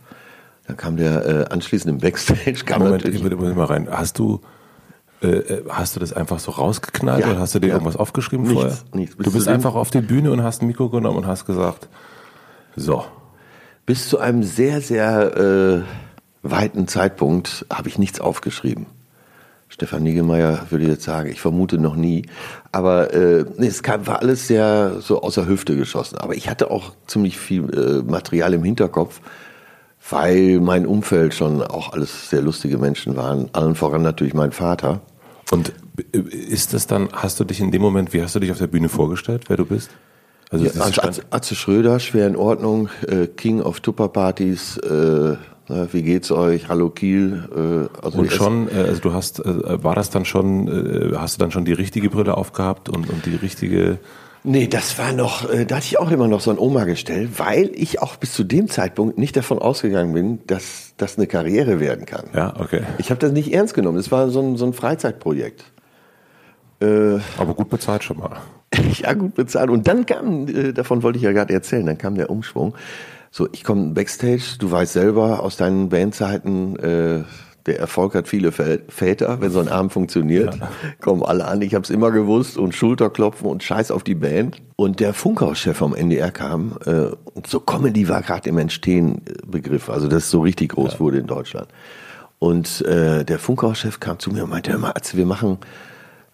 [0.66, 2.64] Dann kam der äh, anschließend im Backstage.
[2.66, 3.88] Kam Moment, ich will mal rein.
[3.92, 4.42] Hast du,
[5.22, 7.74] äh, äh, hast du das einfach so rausgeknallt Ja, oder hast du dir ja.
[7.74, 8.78] irgendwas aufgeschrieben Nichts, vorher?
[8.94, 9.16] nichts.
[9.18, 11.90] Bis Du bist einfach auf die Bühne und hast ein Mikro genommen und hast gesagt,
[12.76, 13.06] so.
[13.86, 15.82] Bis zu einem sehr, sehr äh,
[16.42, 18.88] weiten Zeitpunkt habe ich nichts aufgeschrieben.
[19.68, 22.26] Stefan Niggemeier würde jetzt sagen, ich vermute noch nie.
[22.72, 26.18] Aber äh, nee, es kam, war alles sehr so aus der Hüfte geschossen.
[26.18, 29.22] Aber ich hatte auch ziemlich viel äh, Material im Hinterkopf,
[30.10, 33.50] weil mein Umfeld schon auch alles sehr lustige Menschen waren.
[33.54, 35.02] Allen voran natürlich mein Vater.
[35.52, 35.74] Und
[36.14, 38.60] äh, ist das dann, hast du dich in dem Moment, wie hast du dich auf
[38.60, 39.92] der Bühne vorgestellt, wer du bist?
[40.52, 45.36] Also ist Atze, Atze, Schröder, schwer in Ordnung, äh, King of Tupperpartys, äh,
[45.68, 47.50] na, wie geht's euch, Hallo Kiel.
[47.52, 51.36] Äh, also und schon, äh, also du hast, äh, war das dann schon, äh, hast
[51.36, 53.98] du dann schon die richtige Brille aufgehabt und, und die richtige,
[54.48, 57.72] Nee, das war noch, äh, da hatte ich auch immer noch so ein Oma-Gestell, weil
[57.74, 62.06] ich auch bis zu dem Zeitpunkt nicht davon ausgegangen bin, dass das eine Karriere werden
[62.06, 62.26] kann.
[62.36, 62.84] ja, okay.
[63.00, 63.98] Ich habe das nicht ernst genommen.
[63.98, 65.64] Es war so ein, so ein Freizeitprojekt.
[66.86, 68.38] Äh, Aber gut bezahlt schon mal.
[68.98, 69.70] ja, gut bezahlt.
[69.70, 72.76] Und dann kam, äh, davon wollte ich ja gerade erzählen, dann kam der Umschwung.
[73.32, 77.24] So, ich komme backstage, du weißt selber aus deinen Bandzeiten, äh,
[77.66, 80.56] der Erfolg hat viele Vä- Väter, wenn so ein Abend funktioniert,
[81.02, 84.58] kommen alle an, ich habe es immer gewusst und Schulterklopfen und Scheiß auf die Band.
[84.76, 89.90] Und der Funkhauschef vom NDR kam, äh, und so Comedy war gerade im Entstehen Begriff,
[89.90, 91.68] also das so richtig groß wurde in Deutschland.
[92.38, 95.58] Und äh, der Funkhauschef kam zu mir und meinte, hör mal, wir machen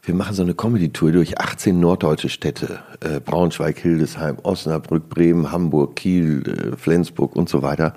[0.03, 2.79] wir machen so eine Comedy-Tour durch 18 norddeutsche Städte.
[3.01, 7.93] Äh, Braunschweig, Hildesheim, Osnabrück, Bremen, Hamburg, Kiel, äh, Flensburg und so weiter.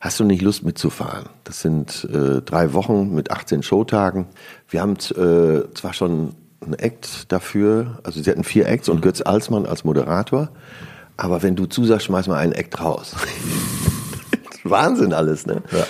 [0.00, 1.28] Hast du nicht Lust mitzufahren?
[1.44, 4.26] Das sind äh, drei Wochen mit 18 Showtagen.
[4.68, 9.20] Wir haben äh, zwar schon einen Act dafür, also sie hatten vier Acts und Götz
[9.22, 10.50] Alsmann als Moderator,
[11.16, 13.16] aber wenn du zusagst, schmeiß mal einen Act raus.
[14.64, 15.62] Wahnsinn alles, ne?
[15.72, 15.86] Ja.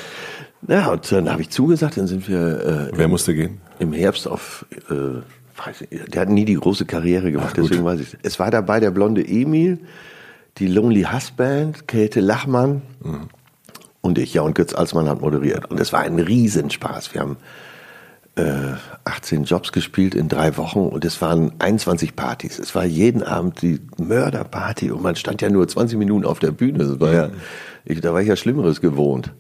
[0.68, 3.60] Ja, und dann habe ich zugesagt, dann sind wir äh, Wer musste gehen?
[3.78, 5.22] im Herbst auf, äh,
[5.66, 8.16] weiß ich, der hat nie die große Karriere gemacht, Ach, deswegen weiß ich.
[8.22, 9.78] Es war dabei der blonde Emil,
[10.58, 12.82] die Lonely Husband, Käthe Lachmann
[14.00, 14.34] und ich.
[14.34, 15.70] Ja, und Götz Alsmann hat moderiert.
[15.70, 17.14] Und es war ein Riesenspaß.
[17.14, 17.36] Wir haben
[18.36, 22.58] äh, 18 Jobs gespielt in drei Wochen und es waren 21 Partys.
[22.58, 26.52] Es war jeden Abend die Mörderparty und man stand ja nur 20 Minuten auf der
[26.52, 26.78] Bühne.
[26.78, 27.30] Das war ja,
[27.84, 29.32] ich, da war ich ja Schlimmeres gewohnt.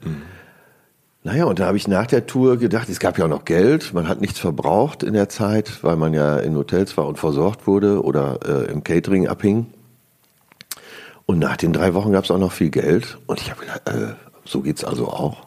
[1.22, 3.92] Naja, und da habe ich nach der Tour gedacht, es gab ja auch noch Geld,
[3.92, 7.66] man hat nichts verbraucht in der Zeit, weil man ja in Hotels war und versorgt
[7.66, 9.66] wurde oder äh, im Catering abhing.
[11.26, 13.18] Und nach den drei Wochen gab es auch noch viel Geld.
[13.26, 14.14] Und ich habe gedacht, äh,
[14.46, 15.46] so geht's also auch.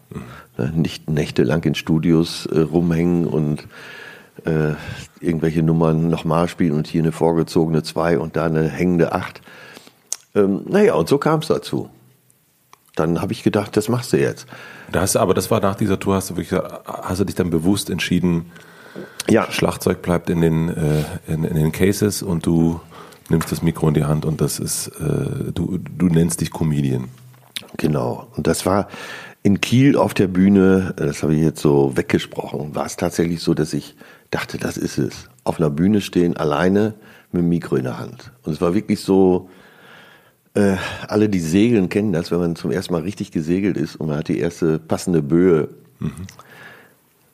[0.58, 3.68] Ne, Nicht nächtelang in Studios äh, rumhängen und
[4.46, 4.76] äh,
[5.20, 9.42] irgendwelche Nummern nochmal spielen und hier eine vorgezogene zwei und da eine hängende acht.
[10.36, 11.90] Ähm, naja, und so kam es dazu.
[12.96, 14.46] Dann habe ich gedacht, das machst du jetzt.
[14.92, 17.36] Da hast du, aber das war nach dieser Tour, hast du wirklich, hast du dich
[17.36, 18.52] dann bewusst entschieden,
[19.30, 22.80] Ja, Schlagzeug bleibt in den, äh, in, in den Cases und du
[23.30, 27.10] nimmst das Mikro in die Hand und das ist, äh, du, du nennst dich Comedian.
[27.78, 28.28] Genau.
[28.36, 28.88] Und das war
[29.42, 33.54] in Kiel auf der Bühne, das habe ich jetzt so weggesprochen, war es tatsächlich so,
[33.54, 33.96] dass ich
[34.32, 35.30] dachte, das ist es.
[35.44, 36.94] Auf einer Bühne stehen, alleine
[37.32, 38.32] mit dem Mikro in der Hand.
[38.44, 39.50] Und es war wirklich so,
[40.56, 40.76] äh,
[41.08, 44.18] alle, die segeln, kennen das, wenn man zum ersten Mal richtig gesegelt ist und man
[44.18, 45.70] hat die erste passende Böe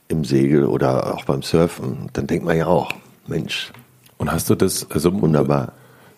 [0.08, 2.92] im Segel oder auch beim Surfen, dann denkt man ja auch,
[3.28, 3.72] Mensch,
[4.18, 5.74] Und hast du das, also wunderbar.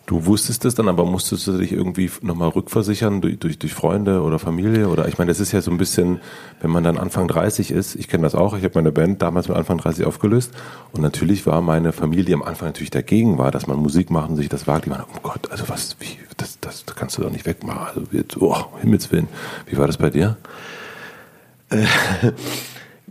[0.06, 4.22] Du wusstest das dann, aber musstest du dich irgendwie nochmal rückversichern durch, durch, durch Freunde
[4.22, 4.88] oder Familie?
[4.88, 6.20] Oder ich meine, das ist ja so ein bisschen,
[6.60, 9.48] wenn man dann Anfang 30 ist, ich kenne das auch, ich habe meine Band damals
[9.48, 10.52] mit Anfang 30 aufgelöst
[10.92, 14.48] und natürlich war meine Familie am Anfang natürlich dagegen war, dass man Musik machen, sich
[14.48, 14.86] das wagt.
[14.86, 17.86] Die waren, oh Gott, also was, wie, das, das, kannst du doch nicht wegmachen.
[17.86, 19.28] Also jetzt, oh, Himmels Willen.
[19.66, 20.36] Wie war das bei dir?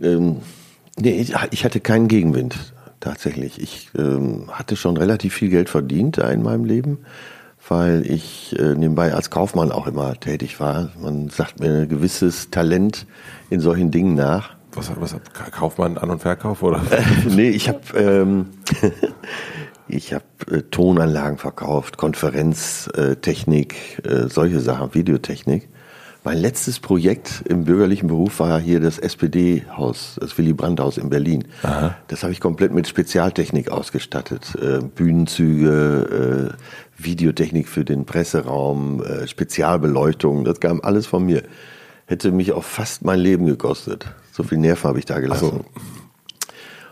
[0.00, 0.38] Ähm,
[0.98, 2.71] nee, ich hatte keinen Gegenwind,
[3.02, 3.60] tatsächlich.
[3.60, 6.98] Ich ähm, hatte schon relativ viel Geld verdient in meinem Leben,
[7.68, 10.90] weil ich äh, nebenbei als Kaufmann auch immer tätig war.
[11.00, 13.06] Man sagt mir ein gewisses Talent
[13.50, 14.56] in solchen Dingen nach.
[14.74, 15.14] Was, was
[15.50, 16.80] kauft man An- und Verkauf oder?
[17.28, 18.46] nee, ich habe ähm,
[19.88, 25.68] ich habe äh, Tonanlagen verkauft, Konferenztechnik, äh, solche Sachen, Videotechnik.
[26.24, 31.48] Mein letztes Projekt im bürgerlichen Beruf war hier das SPD-Haus, das Willy Brandt-Haus in Berlin.
[31.64, 31.96] Aha.
[32.06, 34.54] Das habe ich komplett mit Spezialtechnik ausgestattet.
[34.54, 41.42] Äh, Bühnenzüge, äh, Videotechnik für den Presseraum, äh, Spezialbeleuchtung, das kam alles von mir.
[42.06, 44.06] Hätte mich auch fast mein Leben gekostet.
[44.30, 45.64] So viel Nerven habe ich da gelassen.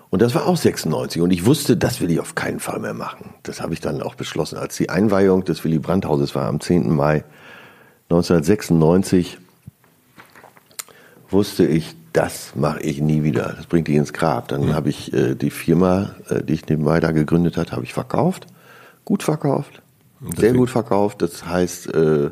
[0.09, 2.95] Und das war auch 96 und ich wusste, das will ich auf keinen Fall mehr
[2.95, 3.33] machen.
[3.45, 4.59] Das habe ich dann auch beschlossen.
[4.59, 6.91] Als die Einweihung des Willy Brandt-Hauses war am 10.
[6.91, 7.23] Mai
[8.11, 9.39] 1996,
[11.31, 13.55] wusste ich, das mache ich nie wieder.
[13.57, 14.49] Das bringt dich ins Grab.
[14.49, 14.75] Dann mhm.
[14.75, 18.49] habe ich äh, die Firma, äh, die ich nebenbei da gegründet habe, habe ich verkauft.
[19.05, 19.81] Gut verkauft.
[20.37, 21.23] Sehr gut verkauft.
[21.23, 22.31] Das heißt, äh,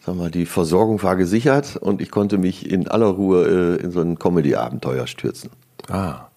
[0.00, 3.90] sag mal, die Versorgung war gesichert und ich konnte mich in aller Ruhe äh, in
[3.90, 5.50] so ein Comedy-Abenteuer stürzen.
[5.88, 6.28] Ah.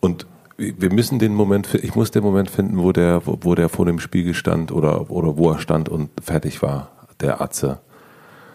[0.00, 3.86] Und wir müssen den Moment, ich muss den Moment finden, wo der, wo der vor
[3.86, 7.80] dem Spiegel stand oder, oder wo er stand und fertig war, der Atze.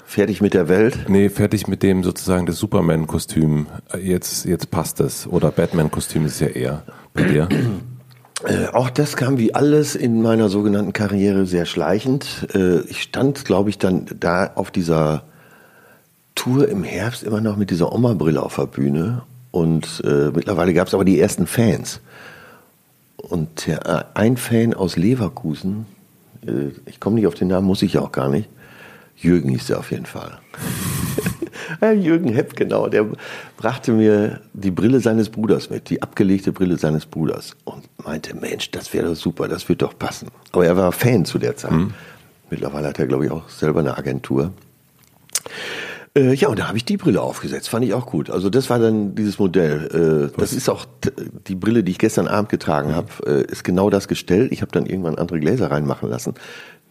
[0.10, 1.06] Fertig mit der Welt?
[1.08, 3.68] Nee, fertig mit dem sozusagen das Superman-Kostüm.
[4.02, 5.28] Jetzt, jetzt passt es.
[5.28, 6.82] Oder Batman-Kostüm ist ja eher
[7.14, 7.48] bei dir.
[8.44, 12.48] Äh, auch das kam wie alles in meiner sogenannten Karriere sehr schleichend.
[12.56, 15.26] Äh, ich stand, glaube ich, dann da auf dieser
[16.34, 19.22] Tour im Herbst immer noch mit dieser Oma-Brille auf der Bühne.
[19.52, 22.02] Und äh, mittlerweile gab es aber die ersten Fans.
[23.18, 25.86] Und der, äh, ein Fan aus Leverkusen,
[26.86, 28.50] ich komme nicht auf den Namen, muss ich ja auch gar nicht,
[29.22, 30.40] Jürgen hieß der auf jeden Fall.
[31.96, 33.06] Jürgen Hepp, genau, der
[33.58, 38.72] brachte mir die Brille seines Bruders mit, die abgelegte Brille seines Bruders und meinte, Mensch,
[38.72, 40.30] das wäre doch super, das wird doch passen.
[40.52, 41.72] Aber er war Fan zu der Zeit.
[41.72, 41.94] Mhm.
[42.50, 44.52] Mittlerweile hat er, glaube ich, auch selber eine Agentur.
[46.16, 48.30] Äh, ja, und da habe ich die Brille aufgesetzt, fand ich auch gut.
[48.30, 50.32] Also das war dann dieses Modell.
[50.34, 50.86] Äh, das ist auch
[51.48, 52.96] die Brille, die ich gestern Abend getragen mhm.
[52.96, 54.48] habe, äh, ist genau das Gestell.
[54.52, 56.34] Ich habe dann irgendwann andere Gläser reinmachen lassen.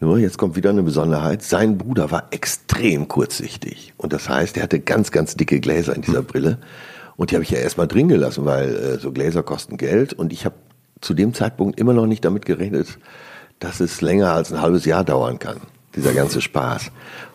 [0.01, 1.43] Nur jetzt kommt wieder eine Besonderheit.
[1.43, 3.93] Sein Bruder war extrem kurzsichtig.
[3.97, 6.57] Und das heißt, er hatte ganz, ganz dicke Gläser in dieser Brille.
[7.17, 10.13] Und die habe ich ja erstmal drin gelassen, weil äh, so Gläser kosten Geld.
[10.13, 10.55] Und ich habe
[11.01, 12.97] zu dem Zeitpunkt immer noch nicht damit gerechnet,
[13.59, 15.57] dass es länger als ein halbes Jahr dauern kann,
[15.97, 16.91] dieser ganze Spaß.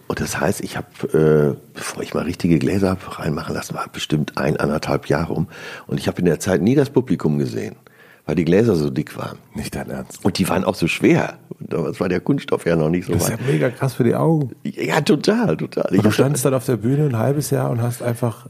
[0.07, 4.39] Und das heißt, ich habe, äh, bevor ich mal richtige Gläser reinmachen lassen, war bestimmt
[4.39, 5.49] ein, anderthalb Jahre um.
[5.87, 7.77] Und ich habe in der Zeit nie das Publikum gesehen
[8.27, 9.39] weil die Gläser so dick waren.
[9.55, 10.25] Nicht dein Ernst.
[10.25, 11.35] Und die waren auch so schwer.
[11.61, 13.33] Und damals war der Kunststoff ja noch nicht so das weit.
[13.35, 14.51] Das ist ja mega krass für die Augen.
[14.65, 15.97] Ja, total, total.
[15.97, 18.47] Und du standst dann auf der Bühne ein halbes Jahr und hast einfach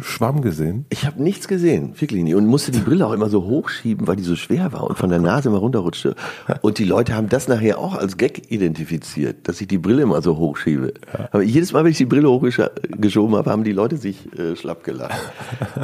[0.00, 0.86] Schwamm gesehen?
[0.90, 2.34] Ich habe nichts gesehen, wirklich nicht.
[2.34, 5.10] Und musste die Brille auch immer so hochschieben, weil die so schwer war und von
[5.10, 6.14] der Nase immer runterrutschte.
[6.60, 10.22] Und die Leute haben das nachher auch als Gag identifiziert, dass ich die Brille immer
[10.22, 10.94] so hochschiebe.
[11.12, 11.28] Ja.
[11.32, 14.84] Aber jedes Mal, wenn ich die Brille hochgeschoben habe, haben die Leute sich äh, schlapp
[14.84, 15.18] gelacht.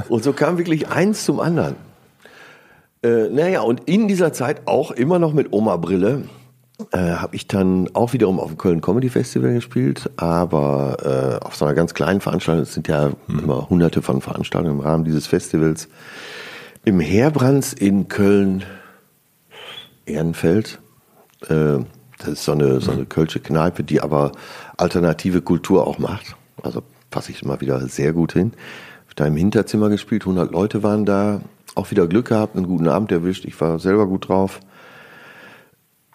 [0.08, 1.74] Und so kam wirklich eins zum anderen.
[3.04, 6.22] Äh, naja, und in dieser Zeit auch immer noch mit Oma-Brille
[6.90, 11.54] äh, habe ich dann auch wiederum auf dem Köln Comedy Festival gespielt, aber äh, auf
[11.54, 13.40] so einer ganz kleinen Veranstaltung, es sind ja mhm.
[13.40, 15.88] immer hunderte von Veranstaltungen im Rahmen dieses Festivals,
[16.86, 18.64] im Herbrands in Köln
[20.06, 20.80] Ehrenfeld.
[21.48, 21.80] Äh,
[22.18, 24.32] das ist so eine, so eine kölsche Kneipe, die aber
[24.78, 26.36] alternative Kultur auch macht.
[26.62, 28.52] Also passe ich mal wieder sehr gut hin.
[29.14, 31.40] Da im Hinterzimmer gespielt, 100 Leute waren da
[31.74, 33.44] auch wieder Glück gehabt, einen guten Abend erwischt.
[33.44, 34.60] Ich war selber gut drauf.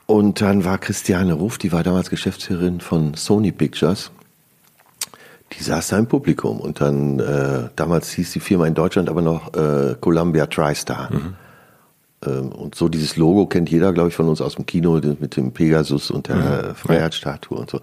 [0.05, 4.11] Und dann war Christiane Ruff, die war damals Geschäftsführerin von Sony Pictures.
[5.53, 9.21] Die saß da im Publikum und dann, äh, damals hieß die Firma in Deutschland aber
[9.21, 11.11] noch äh, Columbia TriStar.
[11.11, 11.35] Mhm.
[12.25, 15.35] Ähm, und so dieses Logo kennt jeder, glaube ich, von uns aus dem Kino mit
[15.35, 16.75] dem Pegasus und der mhm.
[16.75, 17.79] Freiheitsstatue und so.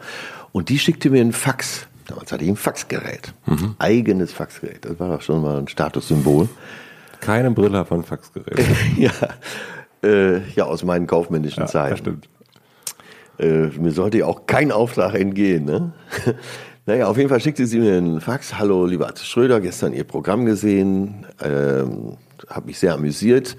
[0.52, 1.86] Und die schickte mir einen Fax.
[2.06, 3.34] Damals hatte ich ein Faxgerät.
[3.46, 3.74] Mhm.
[3.78, 4.84] Eigenes Faxgerät.
[4.84, 6.48] Das war doch schon mal ein Statussymbol.
[7.20, 8.58] Keine Brille von Faxgerät.
[8.96, 9.10] ja.
[10.02, 11.90] Äh, ja, aus meinen kaufmännischen ja, Zeiten.
[11.90, 12.28] Das stimmt.
[13.38, 15.64] Äh, mir sollte ja auch kein Auftrag entgehen.
[15.64, 15.92] Ne?
[16.86, 18.58] naja, auf jeden Fall schickte sie mir einen Fax.
[18.58, 21.26] Hallo, lieber Arzt Schröder, gestern Ihr Programm gesehen.
[21.42, 22.16] Ähm,
[22.48, 23.56] Habe mich sehr amüsiert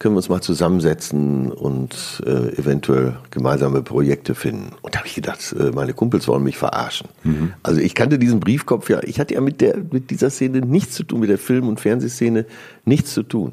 [0.00, 4.72] können wir uns mal zusammensetzen und äh, eventuell gemeinsame Projekte finden.
[4.80, 7.08] Und da habe ich gedacht, äh, meine Kumpels wollen mich verarschen.
[7.22, 7.52] Mhm.
[7.62, 10.94] Also ich kannte diesen Briefkopf ja, ich hatte ja mit, der, mit dieser Szene nichts
[10.94, 12.46] zu tun, mit der Film- und Fernsehszene
[12.86, 13.52] nichts zu tun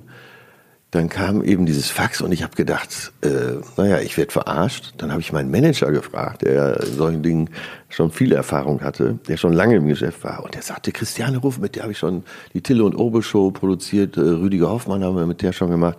[0.92, 4.94] dann kam eben dieses Fax und ich habe gedacht, äh, naja, ich werde verarscht.
[4.98, 7.50] Dann habe ich meinen Manager gefragt, der in solchen Dingen
[7.90, 10.46] schon viel Erfahrung hatte, der schon lange im Geschäft war.
[10.46, 12.24] Und der sagte, Christiane Ruff, mit der habe ich schon
[12.54, 15.98] die Tille und Obe Show produziert, äh, Rüdiger Hoffmann haben wir mit der schon gemacht.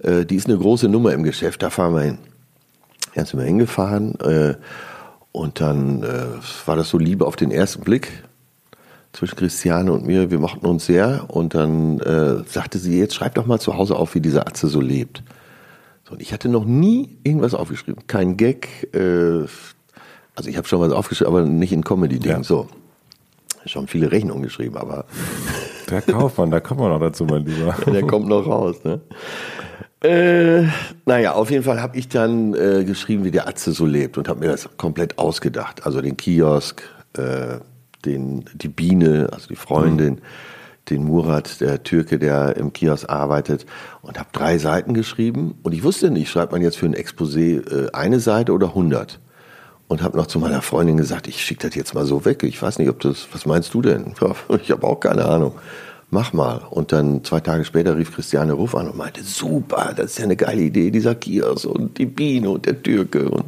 [0.00, 2.18] Äh, die ist eine große Nummer im Geschäft, da fahren wir hin.
[3.14, 4.54] Dann sind wir hingefahren äh,
[5.30, 6.26] und dann äh,
[6.66, 8.24] war das so Liebe auf den ersten Blick
[9.14, 10.30] zwischen Christiane und mir.
[10.30, 11.24] Wir mochten uns sehr.
[11.28, 14.68] Und dann äh, sagte sie, jetzt schreib doch mal zu Hause auf, wie diese Atze
[14.68, 15.22] so lebt.
[16.04, 18.06] So, und ich hatte noch nie irgendwas aufgeschrieben.
[18.06, 18.88] Kein Gag.
[18.94, 19.46] Äh,
[20.36, 22.30] also ich habe schon was aufgeschrieben, aber nicht in Comedy-Ding.
[22.30, 22.42] Ja.
[22.42, 22.68] So.
[23.66, 25.06] Schon viele Rechnungen geschrieben, aber.
[25.90, 27.74] Der Kaufmann, da kommen wir noch dazu, mein Lieber.
[27.86, 29.00] Der kommt noch raus, ne?
[30.02, 30.68] Äh,
[31.06, 34.28] naja, auf jeden Fall habe ich dann äh, geschrieben, wie der Atze so lebt und
[34.28, 35.86] habe mir das komplett ausgedacht.
[35.86, 36.82] Also den Kiosk,
[37.16, 37.58] äh,
[38.04, 40.20] den, die Biene, also die Freundin, mhm.
[40.90, 43.66] den Murat, der Türke, der im Kiosk arbeitet,
[44.02, 45.58] und habe drei Seiten geschrieben.
[45.62, 49.20] Und ich wusste nicht, schreibt man jetzt für ein Exposé äh, eine Seite oder hundert?
[49.88, 52.42] und habe noch zu meiner Freundin gesagt, ich schicke das jetzt mal so weg.
[52.42, 54.14] Ich weiß nicht, ob das, was meinst du denn?
[54.20, 55.54] Ja, ich habe auch keine Ahnung.
[56.10, 56.62] Mach mal.
[56.70, 60.24] Und dann zwei Tage später rief Christiane Ruff an und meinte, super, das ist ja
[60.24, 63.28] eine geile Idee, dieser Kiosk und die Biene und der Türke.
[63.28, 63.46] Und,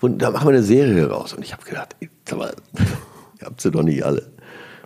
[0.00, 1.34] und da machen wir eine Serie raus.
[1.34, 2.52] Und ich habe gedacht, sag mal,
[3.40, 4.22] ihr habt sie doch nicht alle.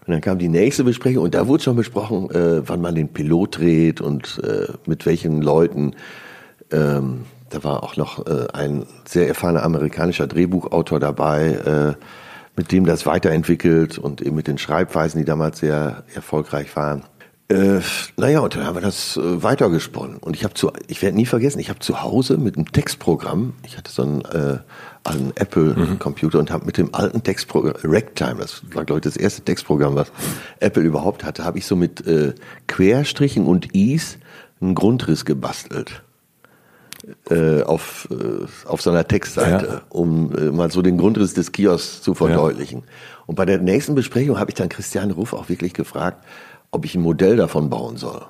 [0.07, 3.09] Und dann kam die nächste Besprechung und da wurde schon besprochen, äh, wann man den
[3.09, 5.95] Pilot dreht und äh, mit welchen Leuten.
[6.71, 12.05] Ähm, da war auch noch äh, ein sehr erfahrener amerikanischer Drehbuchautor dabei, äh,
[12.57, 17.05] mit dem das weiterentwickelt und eben mit den Schreibweisen, die damals sehr erfolgreich waren.
[17.49, 17.81] Äh,
[18.17, 20.17] naja, und dann haben wir das äh, weitergesponnen.
[20.19, 23.55] Und ich habe zu, ich werde nie vergessen, ich habe zu Hause mit einem Textprogramm,
[23.65, 24.59] ich hatte so einen, äh,
[25.05, 26.41] einen Apple-Computer mhm.
[26.41, 30.11] und habe mit dem alten Textprogramm, Ragtime, das war glaube ich das erste Textprogramm, was
[30.61, 32.35] Apple überhaupt hatte, habe ich so mit äh,
[32.67, 34.19] Querstrichen und Is
[34.61, 36.03] einen Grundriss gebastelt
[37.31, 39.83] äh, auf, äh, auf so einer Textseite, ja.
[39.91, 42.81] um äh, mal so den Grundriss des Kiosks zu verdeutlichen.
[42.81, 42.87] Ja.
[43.27, 46.25] Und bei der nächsten Besprechung habe ich dann Christiane Ruff auch wirklich gefragt,
[46.71, 48.23] ob ich ein Modell davon bauen soll.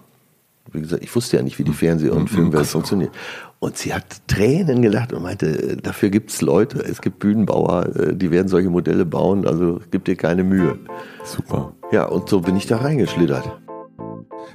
[0.73, 2.29] Wie gesagt, ich wusste ja nicht, wie die Fernseh- und mhm.
[2.29, 3.13] Filmwelt funktioniert.
[3.59, 8.31] Und sie hat Tränen gelacht und meinte, dafür gibt's Leute, es gibt Bühnenbauer, äh, die
[8.31, 10.79] werden solche Modelle bauen, also gib dir keine Mühe.
[11.25, 11.75] Super.
[11.93, 13.51] Ja, und so bin ich da reingeschlittert.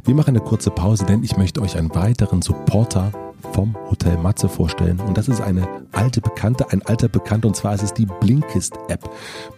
[0.03, 3.11] Wir machen eine kurze Pause, denn ich möchte euch einen weiteren Supporter
[3.53, 4.99] vom Hotel Matze vorstellen.
[4.99, 5.67] Und das ist eine
[5.99, 9.09] alte Bekannte, ein alter Bekannter, und zwar ist es die Blinkist-App.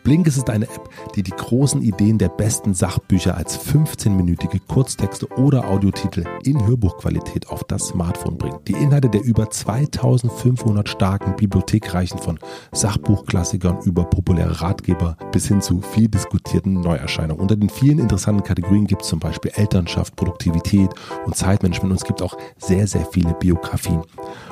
[0.03, 5.67] Blinkist ist eine App, die die großen Ideen der besten Sachbücher als 15-minütige Kurztexte oder
[5.67, 8.67] Audiotitel in Hörbuchqualität auf das Smartphone bringt.
[8.67, 12.39] Die Inhalte der über 2500 starken Bibliothek reichen von
[12.71, 17.39] Sachbuchklassikern über populäre Ratgeber bis hin zu viel diskutierten Neuerscheinungen.
[17.39, 20.89] Unter den vielen interessanten Kategorien gibt es zum Beispiel Elternschaft, Produktivität
[21.27, 24.01] und Zeitmanagement und es gibt auch sehr, sehr viele Biografien.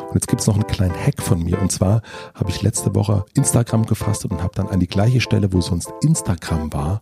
[0.09, 1.61] Und jetzt gibt es noch einen kleinen Hack von mir.
[1.61, 2.01] Und zwar
[2.35, 5.91] habe ich letzte Woche Instagram gefastet und habe dann an die gleiche Stelle, wo sonst
[6.01, 7.01] Instagram war,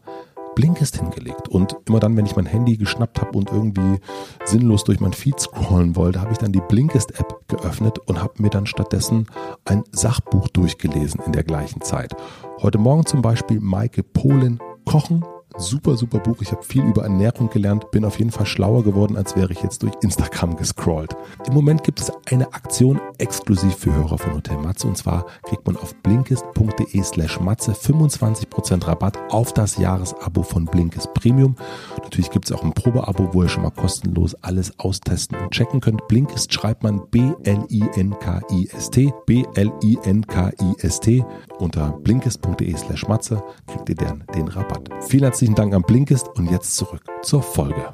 [0.53, 1.49] Blinkist hingelegt.
[1.49, 3.99] Und immer dann, wenn ich mein Handy geschnappt habe und irgendwie
[4.45, 8.49] sinnlos durch mein Feed scrollen wollte, habe ich dann die Blinkist-App geöffnet und habe mir
[8.49, 9.27] dann stattdessen
[9.65, 12.15] ein Sachbuch durchgelesen in der gleichen Zeit.
[12.61, 15.25] Heute Morgen zum Beispiel Maike Polen Kochen
[15.57, 16.37] super, super Buch.
[16.41, 19.61] Ich habe viel über Ernährung gelernt, bin auf jeden Fall schlauer geworden, als wäre ich
[19.61, 21.15] jetzt durch Instagram gescrollt.
[21.47, 25.65] Im Moment gibt es eine Aktion exklusiv für Hörer von Hotel Matze und zwar kriegt
[25.65, 31.55] man auf blinkist.de slash Matze 25% Rabatt auf das Jahresabo von Blinkist Premium.
[32.01, 35.81] Natürlich gibt es auch ein Probeabo, wo ihr schon mal kostenlos alles austesten und checken
[35.81, 36.07] könnt.
[36.07, 41.25] Blinkist schreibt man B-L-I-N-K-I-S-T, B-L-I-N-K-I-S-T.
[41.59, 44.89] Unter blinkist.de slash Matze kriegt ihr dann den Rabatt.
[45.01, 47.93] Vielen herzlichen Dank an Blinkist und jetzt zurück zur Folge.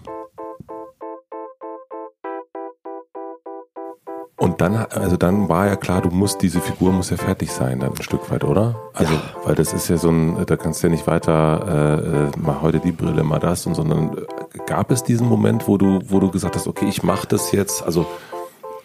[4.38, 7.82] Und dann, also dann war ja klar, du musst, diese Figur muss ja fertig sein,
[7.82, 8.82] dann ein Stück weit, oder?
[8.93, 9.21] Also, ja.
[9.43, 12.79] weil das ist ja so ein, da kannst du ja nicht weiter, äh, mal heute
[12.79, 16.32] die Brille, mal das und sondern äh, gab es diesen Moment, wo du, wo du
[16.32, 18.06] gesagt hast, okay, ich mache das jetzt, also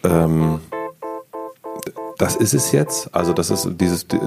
[0.03, 0.59] ähm,
[2.19, 3.15] das ist es jetzt.
[3.15, 4.17] Also das ist dieses äh,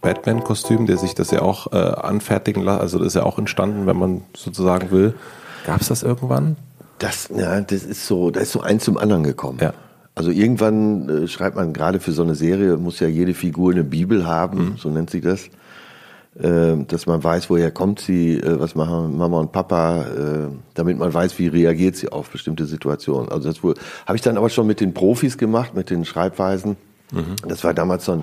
[0.00, 2.80] Batman-Kostüm, der sich das ja auch äh, anfertigen lässt.
[2.80, 5.14] Also das ist ja auch entstanden, wenn man sozusagen will.
[5.66, 6.56] Gab es das irgendwann?
[6.98, 9.58] Das, ja, das ist so, da ist so eins zum anderen gekommen.
[9.60, 9.74] Ja.
[10.14, 13.84] Also irgendwann äh, schreibt man gerade für so eine Serie, muss ja jede Figur eine
[13.84, 14.76] Bibel haben, mhm.
[14.78, 15.50] so nennt sich das.
[16.40, 20.96] Äh, dass man weiß, woher kommt sie, äh, was machen Mama und Papa, äh, damit
[20.96, 23.28] man weiß, wie reagiert sie auf bestimmte Situationen.
[23.28, 26.76] Also das habe ich dann aber schon mit den Profis gemacht, mit den Schreibweisen.
[27.10, 27.34] Mhm.
[27.48, 28.22] Das war damals so ein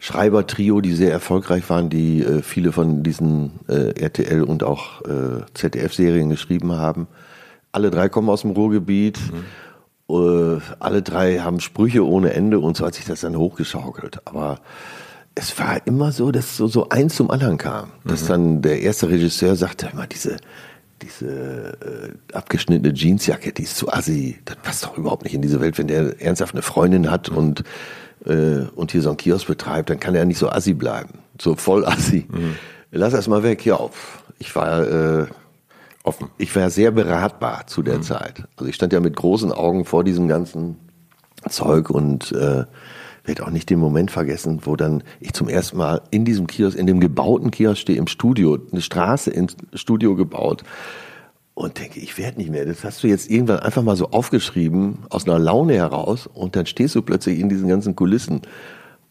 [0.00, 5.00] Schreibertrio, die sehr erfolgreich waren, die viele von diesen RTL und auch
[5.54, 7.06] ZDF-Serien geschrieben haben.
[7.70, 9.20] Alle drei kommen aus dem Ruhrgebiet.
[10.08, 10.60] Mhm.
[10.80, 14.22] Alle drei haben Sprüche ohne Ende und so hat sich das dann hochgeschaukelt.
[14.24, 14.58] Aber
[15.34, 17.90] es war immer so, dass so, so eins zum anderen kam.
[18.04, 18.28] Dass mhm.
[18.28, 20.36] dann der erste Regisseur sagte immer, diese,
[21.00, 21.78] diese
[22.30, 25.78] äh, abgeschnittene Jeansjacke, die ist zu assi, das passt doch überhaupt nicht in diese Welt.
[25.78, 27.36] Wenn der ernsthaft eine Freundin hat mhm.
[27.36, 27.64] und,
[28.26, 31.18] äh, und hier so einen Kiosk betreibt, dann kann er nicht so assi bleiben.
[31.40, 32.26] So voll assi.
[32.30, 32.56] Mhm.
[32.90, 33.64] Lass das mal weg.
[33.64, 33.78] Ja,
[34.38, 35.26] ich war äh,
[36.02, 36.28] offen.
[36.36, 38.02] Ich war sehr beratbar zu der mhm.
[38.02, 38.44] Zeit.
[38.56, 40.76] Also ich stand ja mit großen Augen vor diesem ganzen
[41.48, 42.64] Zeug und äh,
[43.24, 46.76] werde auch nicht den Moment vergessen, wo dann ich zum ersten Mal in diesem Kiosk,
[46.76, 50.64] in dem gebauten Kiosk stehe, im Studio, eine Straße ins Studio gebaut
[51.54, 52.64] und denke, ich werde nicht mehr.
[52.64, 56.66] Das hast du jetzt irgendwann einfach mal so aufgeschrieben, aus einer Laune heraus und dann
[56.66, 58.42] stehst du plötzlich in diesen ganzen Kulissen.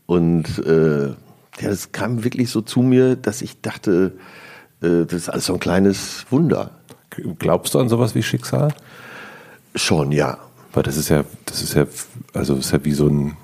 [0.07, 4.13] Und äh, ja, das kam wirklich so zu mir, dass ich dachte,
[4.81, 6.71] äh, das ist alles so ein kleines Wunder.
[7.39, 8.73] Glaubst du an sowas wie Schicksal?
[9.75, 10.37] Schon, ja.
[10.73, 11.85] Weil das ist ja, das ist ja,
[12.33, 13.35] also das ist ja wie so ein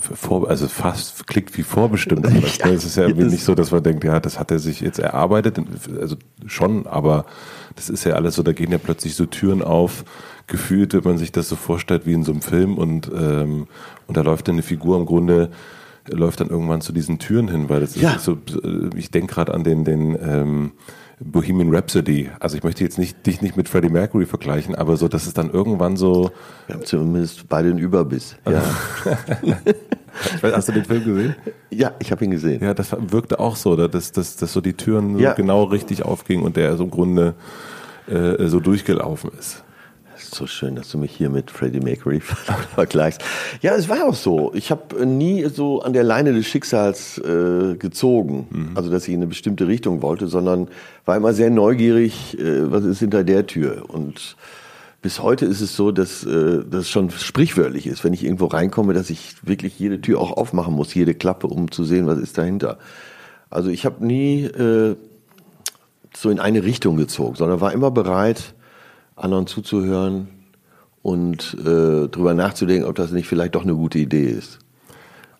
[0.00, 2.22] vor, also fast klingt wie vorbestimmt.
[2.32, 2.42] Ne?
[2.44, 4.98] Es ja, ist ja nicht so, dass man denkt, ja, das hat er sich jetzt
[4.98, 5.58] erarbeitet.
[6.00, 6.16] Also
[6.46, 7.26] schon, aber
[7.76, 10.04] das ist ja alles so, da gehen ja plötzlich so Türen auf,
[10.46, 13.66] gefühlt, wenn man sich das so vorstellt wie in so einem Film und, ähm,
[14.06, 15.50] und da läuft eine Figur im Grunde
[16.08, 18.14] läuft dann irgendwann zu diesen Türen hin, weil das ja.
[18.14, 18.38] ist so,
[18.96, 20.72] ich denke gerade an den, den ähm,
[21.24, 22.30] Bohemian Rhapsody.
[22.40, 25.34] Also ich möchte jetzt nicht dich nicht mit Freddie Mercury vergleichen, aber so, dass es
[25.34, 26.30] dann irgendwann so.
[26.66, 28.36] Wir haben zumindest beide einen Überbiss.
[28.50, 28.62] Ja.
[30.42, 31.34] Hast du den Film gesehen?
[31.70, 32.62] Ja, ich habe ihn gesehen.
[32.62, 35.32] Ja, das wirkte auch so, dass, dass, dass so die Türen ja.
[35.32, 37.34] genau richtig aufgingen und der so im Grunde
[38.08, 39.61] äh, so durchgelaufen ist
[40.34, 42.20] so schön, dass du mich hier mit Freddie Mercury
[42.74, 43.20] vergleichst.
[43.60, 44.52] Ja, es war auch so.
[44.54, 48.70] Ich habe nie so an der Leine des Schicksals äh, gezogen, mhm.
[48.74, 50.68] also dass ich in eine bestimmte Richtung wollte, sondern
[51.04, 53.84] war immer sehr neugierig, äh, was ist hinter der Tür.
[53.88, 54.36] Und
[55.02, 58.94] bis heute ist es so, dass äh, das schon sprichwörtlich ist, wenn ich irgendwo reinkomme,
[58.94, 62.38] dass ich wirklich jede Tür auch aufmachen muss, jede Klappe, um zu sehen, was ist
[62.38, 62.78] dahinter.
[63.50, 64.96] Also ich habe nie äh,
[66.16, 68.54] so in eine Richtung gezogen, sondern war immer bereit,
[69.22, 70.28] anderen zuzuhören
[71.02, 74.58] und äh, drüber nachzudenken, ob das nicht vielleicht doch eine gute Idee ist.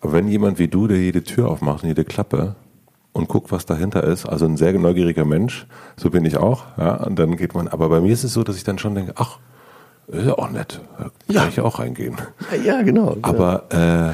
[0.01, 2.55] Aber wenn jemand wie du, der jede Tür aufmacht und jede Klappe
[3.13, 5.65] und guckt, was dahinter ist, also ein sehr neugieriger Mensch,
[5.95, 8.43] so bin ich auch, ja, und dann geht man, aber bei mir ist es so,
[8.43, 9.39] dass ich dann schon denke, ach,
[10.07, 11.39] ist ja auch nett, da ja.
[11.41, 12.17] kann ich ja auch reingehen.
[12.65, 13.15] Ja, genau.
[13.21, 14.13] Aber äh,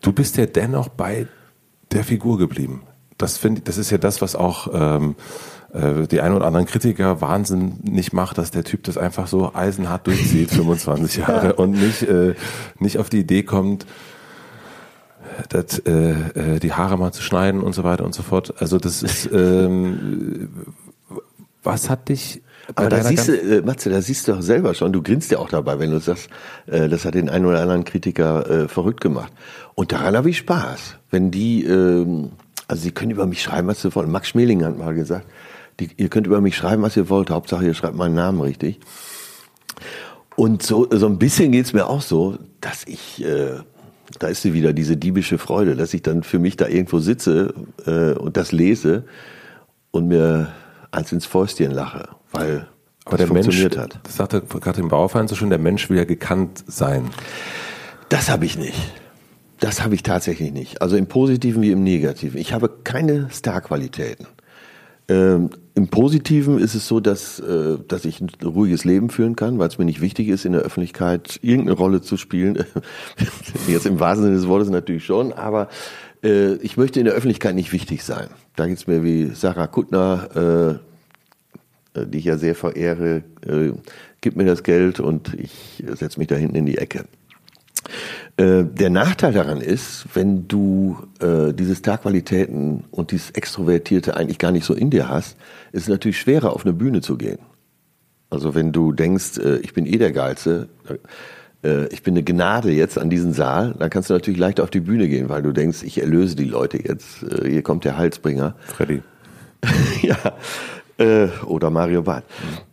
[0.00, 1.28] du bist ja dennoch bei
[1.92, 2.82] der Figur geblieben.
[3.16, 7.20] Das finde das ist ja das, was auch ähm, äh, die ein oder anderen Kritiker
[7.20, 12.02] Wahnsinn nicht macht, dass der Typ das einfach so eisenhart durchzieht, 25 Jahre, und nicht,
[12.04, 12.34] äh,
[12.78, 13.84] nicht auf die Idee kommt,
[15.50, 18.54] das, äh, äh, die Haare mal zu schneiden und so weiter und so fort.
[18.58, 20.48] Also das ist, ähm,
[21.62, 22.42] was hat dich
[22.74, 25.38] aber da siehst du, äh, Matze, da siehst du doch selber schon, du grinst ja
[25.38, 26.28] auch dabei, wenn du sagst,
[26.66, 29.32] äh, das hat den einen oder anderen Kritiker äh, verrückt gemacht.
[29.74, 30.96] Und daran habe ich Spaß.
[31.10, 32.32] Wenn die, ähm,
[32.66, 34.10] also sie können über mich schreiben, was sie wollen.
[34.10, 35.26] Max Schmeling hat mal gesagt,
[35.80, 37.30] die, ihr könnt über mich schreiben, was ihr wollt.
[37.30, 38.80] Hauptsache, ihr schreibt meinen Namen richtig.
[40.36, 43.54] Und so, so ein bisschen geht's mir auch so, dass ich, äh,
[44.18, 47.54] da ist sie wieder, diese diebische Freude, dass ich dann für mich da irgendwo sitze
[47.86, 49.04] äh, und das lese
[49.90, 50.52] und mir
[50.90, 52.66] eins ins Fäustchen lache, weil
[53.04, 54.00] aber der funktioniert Mensch, hat.
[54.02, 57.10] Das sagte Katrin Bauerfeind so schön, der Mensch will ja gekannt sein.
[58.10, 58.78] Das habe ich nicht.
[59.60, 60.82] Das habe ich tatsächlich nicht.
[60.82, 62.38] Also im Positiven wie im Negativen.
[62.38, 64.26] Ich habe keine Starqualitäten.
[65.08, 69.58] Ähm, Im Positiven ist es so, dass, äh, dass ich ein ruhiges Leben führen kann,
[69.58, 72.64] weil es mir nicht wichtig ist, in der Öffentlichkeit irgendeine Rolle zu spielen.
[73.68, 75.68] Jetzt im wahrsten Sinne des Wortes natürlich schon, aber
[76.22, 78.28] äh, ich möchte in der Öffentlichkeit nicht wichtig sein.
[78.54, 80.80] Da geht es mir wie Sarah Kuttner,
[81.96, 83.72] äh, die ich ja sehr verehre, äh,
[84.20, 87.04] gib mir das Geld und ich setze mich da hinten in die Ecke.
[88.38, 94.52] Äh, der Nachteil daran ist, wenn du äh, diese Starqualitäten und dieses Extrovertierte eigentlich gar
[94.52, 95.36] nicht so in dir hast,
[95.72, 97.40] ist es natürlich schwerer, auf eine Bühne zu gehen.
[98.30, 100.68] Also wenn du denkst, äh, ich bin eh der Geilste,
[101.64, 104.70] äh, ich bin eine Gnade jetzt an diesen Saal, dann kannst du natürlich leichter auf
[104.70, 107.24] die Bühne gehen, weil du denkst, ich erlöse die Leute jetzt.
[107.24, 108.54] Äh, hier kommt der Halsbringer.
[108.66, 109.02] Freddy.
[110.02, 110.16] ja.
[110.96, 112.24] Äh, oder Mario Barth.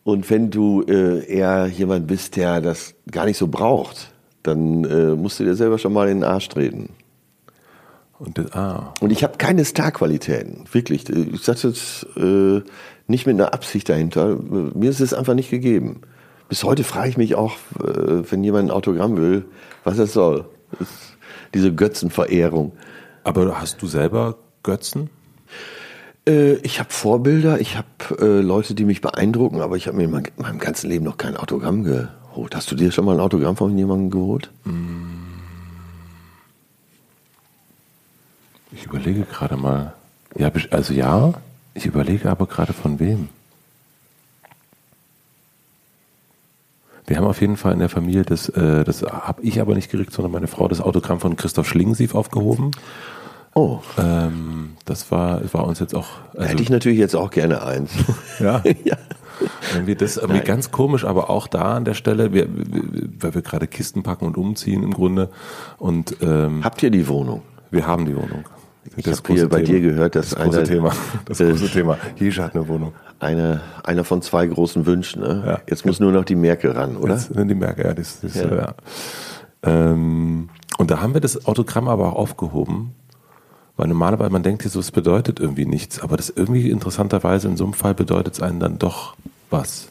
[0.05, 4.13] Und wenn du eher jemand bist, der das gar nicht so braucht,
[4.47, 6.91] dann äh, musst du dir selber schon mal in den Arsch treten.
[8.19, 8.95] Und, das, ah.
[9.01, 11.09] und ich habe keine Starqualitäten, wirklich.
[11.09, 12.63] Ich sage das äh,
[13.07, 14.37] nicht mit einer Absicht dahinter.
[14.37, 16.01] Mir ist es einfach nicht gegeben.
[16.49, 19.45] Bis heute frage ich mich auch, äh, wenn jemand ein Autogramm will,
[19.85, 20.47] was das soll.
[20.79, 20.89] Das
[21.55, 22.73] diese Götzenverehrung.
[23.25, 25.11] Aber hast du selber Götzen?
[26.29, 27.89] Äh, ich habe Vorbilder, ich habe
[28.21, 31.37] äh, Leute, die mich beeindrucken, aber ich habe mir in meinem ganzen Leben noch kein
[31.37, 32.55] Autogramm ge geholt.
[32.55, 34.51] Hast du dir schon mal ein Autogramm von jemandem geholt?
[38.73, 39.95] Ich überlege gerade mal.
[40.37, 41.33] Ja, also ja,
[41.75, 43.29] ich überlege aber gerade von wem.
[47.07, 49.91] Wir haben auf jeden Fall in der Familie, das, äh, das habe ich aber nicht
[49.91, 52.73] gekriegt, sondern meine Frau, das Autogramm von Christoph Schlingensief aufgehoben.
[53.55, 53.79] Oh.
[53.97, 56.09] Ähm, das war, war uns jetzt auch.
[56.35, 57.93] Also, Hätte ich natürlich jetzt auch gerne eins.
[58.41, 58.63] ja.
[58.85, 58.97] ja.
[59.85, 62.49] Wir das irgendwie ganz komisch, aber auch da an der Stelle, wir,
[63.21, 65.31] weil wir gerade Kisten packen und umziehen im Grunde.
[65.79, 67.43] Und ähm, habt ihr die Wohnung?
[67.71, 68.45] Wir haben die Wohnung.
[68.97, 70.93] Ich habe hier bei dir gehört, dass das große eine, Thema.
[71.25, 71.99] Das große Thema.
[72.17, 72.93] Jesche hat eine Wohnung.
[73.19, 75.23] Eine, einer von zwei großen Wünschen.
[75.23, 75.43] Ne?
[75.45, 75.61] Ja.
[75.69, 77.15] Jetzt muss nur noch die Merkel ran, oder?
[77.15, 77.95] Jetzt, die Merkel, ja.
[77.95, 78.55] Das, das, ja.
[78.55, 78.75] ja.
[79.63, 82.95] Ähm, und da haben wir das Autogramm aber auch aufgehoben,
[83.77, 87.57] weil normalerweise man denkt hier so, es bedeutet irgendwie nichts, aber das irgendwie interessanterweise in
[87.57, 89.17] so einem Fall bedeutet es einen dann doch
[89.51, 89.89] was.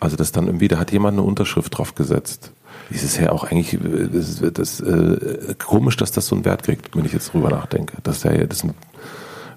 [0.00, 2.52] Also das dann irgendwie, da hat jemand eine Unterschrift drauf gesetzt.
[2.90, 6.96] Es ja auch eigentlich äh, das, das, äh, komisch, dass das so einen Wert kriegt,
[6.96, 7.96] wenn ich jetzt drüber nachdenke.
[8.02, 8.74] Das ist ja das ist ein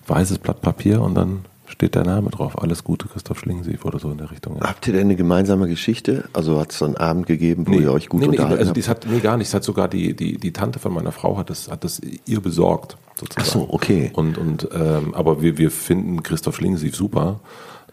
[0.08, 1.46] weißes Blatt Papier und dann
[1.82, 2.62] steht der Name drauf.
[2.62, 4.58] Alles Gute, Christoph Schlingensief oder so in der Richtung.
[4.58, 4.70] Ja.
[4.70, 6.26] Habt ihr denn eine gemeinsame Geschichte?
[6.32, 8.60] Also hat es so einen Abend gegeben, wo nee, ihr euch gut nee, unterhalten nee,
[8.60, 9.48] also das hat, nee, gar nicht.
[9.48, 12.40] Das hat sogar die, die, die Tante von meiner Frau hat das, hat das ihr
[12.40, 12.98] besorgt.
[13.16, 13.48] Sozusagen.
[13.48, 14.12] Ach so, okay.
[14.14, 17.40] Und, und, ähm, aber wir, wir finden Christoph Schlingensief super.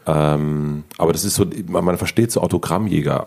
[0.06, 3.26] Ähm, aber das ist so, man versteht so Autogrammjäger.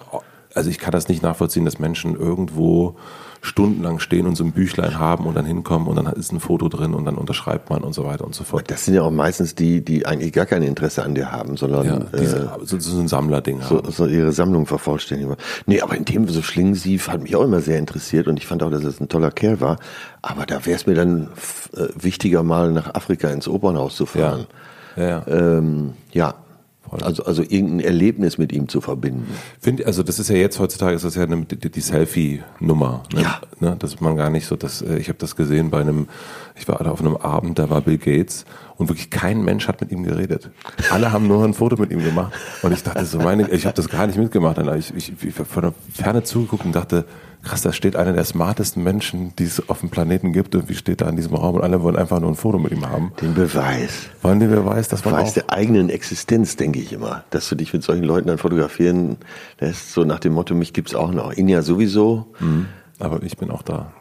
[0.53, 2.97] Also ich kann das nicht nachvollziehen, dass Menschen irgendwo
[3.41, 6.69] stundenlang stehen und so ein Büchlein haben und dann hinkommen und dann ist ein Foto
[6.69, 8.69] drin und dann unterschreibt man und so weiter und so fort.
[8.69, 11.85] Das sind ja auch meistens die, die eigentlich gar kein Interesse an dir haben, sondern
[11.85, 13.91] ja, diese, äh, so, so ein Sammlerding so, haben.
[13.91, 15.35] So ihre Sammlung vervollständigen.
[15.65, 18.61] Nee, aber in dem so Schlingensief hat mich auch immer sehr interessiert und ich fand
[18.61, 19.79] auch, dass es ein toller Kerl war.
[20.21, 21.29] Aber da wäre es mir dann
[21.75, 24.45] äh, wichtiger, mal nach Afrika ins Opernhaus zu fahren.
[24.95, 25.27] Ja, ja.
[25.27, 26.35] Ähm, ja
[26.89, 29.27] also, also irgendein Erlebnis mit ihm zu verbinden.
[29.59, 33.03] Find, also das ist ja jetzt heutzutage ist das ja eine, die, die Selfie-Nummer.
[33.13, 33.21] Ne?
[33.21, 33.41] Ja.
[33.59, 33.75] Ne?
[33.79, 36.07] Das man gar nicht so, dass äh, ich habe das gesehen bei einem,
[36.61, 38.45] ich war auf einem Abend, da war Bill Gates
[38.77, 40.51] und wirklich kein Mensch hat mit ihm geredet.
[40.91, 43.75] Alle haben nur ein Foto mit ihm gemacht und ich dachte so, meine, ich habe
[43.75, 44.59] das gar nicht mitgemacht.
[44.77, 47.05] Ich, ich, ich von der Ferne zugeguckt und dachte,
[47.43, 50.75] krass, da steht einer der smartesten Menschen, die es auf dem Planeten gibt und wie
[50.75, 53.11] steht da in diesem Raum und alle wollen einfach nur ein Foto mit ihm haben.
[53.19, 54.09] Den Beweis.
[54.21, 57.23] Wollen den Beweis, dass man Beweis der eigenen Existenz, denke ich immer.
[57.31, 59.17] Dass du dich mit solchen Leuten dann fotografieren,
[59.57, 61.33] das ist so nach dem Motto, mich gibt's auch noch.
[61.33, 62.27] Ihn ja sowieso.
[62.39, 62.67] Mhm.
[62.99, 63.91] Aber ich bin auch da.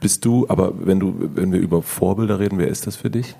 [0.00, 3.36] Bist du, aber wenn du, wenn wir über Vorbilder reden, wer ist das für dich?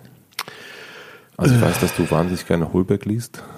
[1.36, 3.42] Also ich weiß, dass du wahnsinnig gerne Holberg liest.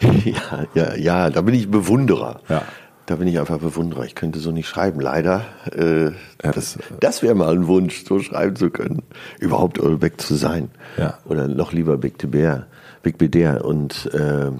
[0.00, 2.40] Ja, ja, ja, da bin ich Bewunderer.
[2.48, 2.62] Ja.
[3.06, 4.04] Da bin ich einfach Bewunderer.
[4.04, 5.44] Ich könnte so nicht schreiben, leider.
[5.74, 6.12] Äh, ja,
[6.52, 9.02] das äh, das wäre mal ein Wunsch, so schreiben zu können.
[9.40, 10.70] Überhaupt Ulbeck zu sein.
[10.98, 11.18] Ja.
[11.24, 12.66] Oder noch lieber Big Bear,
[13.02, 13.64] Big Beder.
[13.64, 14.50] Und äh,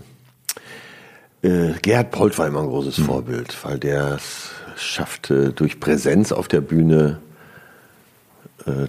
[1.46, 3.04] äh, Gerhard Polt war immer ein großes mhm.
[3.04, 7.18] Vorbild, weil der es schaffte, durch Präsenz auf der Bühne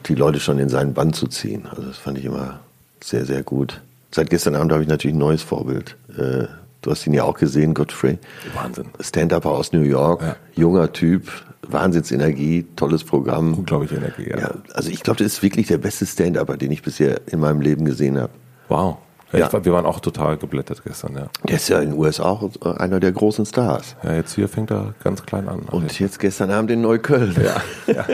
[0.05, 1.65] die Leute schon in seinen Band zu ziehen.
[1.69, 2.59] Also das fand ich immer
[3.01, 3.82] sehr, sehr gut.
[4.11, 5.95] Seit gestern Abend habe ich natürlich ein neues Vorbild.
[6.17, 6.47] Äh,
[6.82, 8.17] Du hast ihn ja auch gesehen, Godfrey.
[8.53, 8.86] Wahnsinn.
[8.99, 10.36] Stand-Upper aus New York, ja.
[10.55, 11.30] junger Typ,
[11.63, 13.53] Wahnsinnsenergie, tolles Programm.
[13.53, 14.39] Unglaubliche Energie, ja.
[14.39, 17.59] ja also ich glaube, das ist wirklich der beste Stand-Upper, den ich bisher in meinem
[17.59, 18.32] Leben gesehen habe.
[18.69, 18.97] Wow.
[19.32, 19.65] Ja, ja.
[19.65, 21.27] wir waren auch total geblättert gestern, ja.
[21.47, 23.95] Der ist ja in den USA auch einer der großen Stars.
[24.03, 25.61] Ja, jetzt hier fängt er ganz klein an.
[25.71, 27.36] Und jetzt, jetzt gestern Abend in Neukölln.
[27.36, 27.61] Ja,
[27.93, 28.05] ja.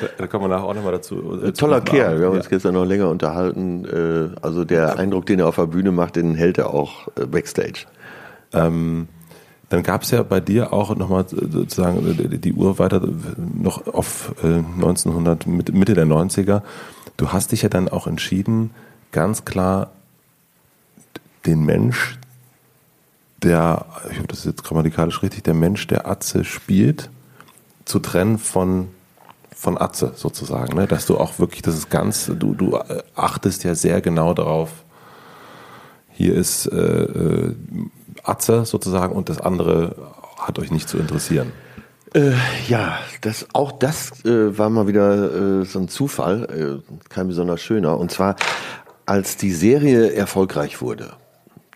[0.00, 1.40] Da, da kommen wir nachher auch nochmal dazu.
[1.42, 3.84] Äh, Toller Kerl, wir haben uns gestern noch länger unterhalten.
[3.84, 7.26] Äh, also der Eindruck, den er auf der Bühne macht, den hält er auch äh,
[7.26, 7.86] backstage.
[8.54, 9.08] Ähm,
[9.68, 13.00] dann gab es ja bei dir auch nochmal sozusagen die Uhr weiter
[13.36, 16.62] noch auf äh, 1900, Mitte der 90er.
[17.16, 18.70] Du hast dich ja dann auch entschieden,
[19.12, 19.92] ganz klar
[21.46, 22.18] den Mensch,
[23.42, 27.10] der, ich hoffe, das ist jetzt grammatikalisch richtig, der Mensch, der Atze spielt,
[27.84, 28.88] zu trennen von,
[29.54, 30.76] von Atze sozusagen.
[30.76, 30.86] Ne?
[30.86, 31.88] Dass du auch wirklich, das ist
[32.38, 32.78] du, du
[33.16, 34.70] achtest ja sehr genau darauf,
[36.10, 37.54] hier ist äh, äh
[38.24, 39.96] Atze sozusagen und das andere
[40.38, 41.50] hat euch nicht zu interessieren.
[42.14, 42.32] Äh,
[42.68, 47.62] ja, das, auch das äh, war mal wieder äh, so ein Zufall, äh, kein besonders
[47.62, 47.98] schöner.
[47.98, 48.36] Und zwar,
[49.06, 51.14] als die Serie erfolgreich wurde,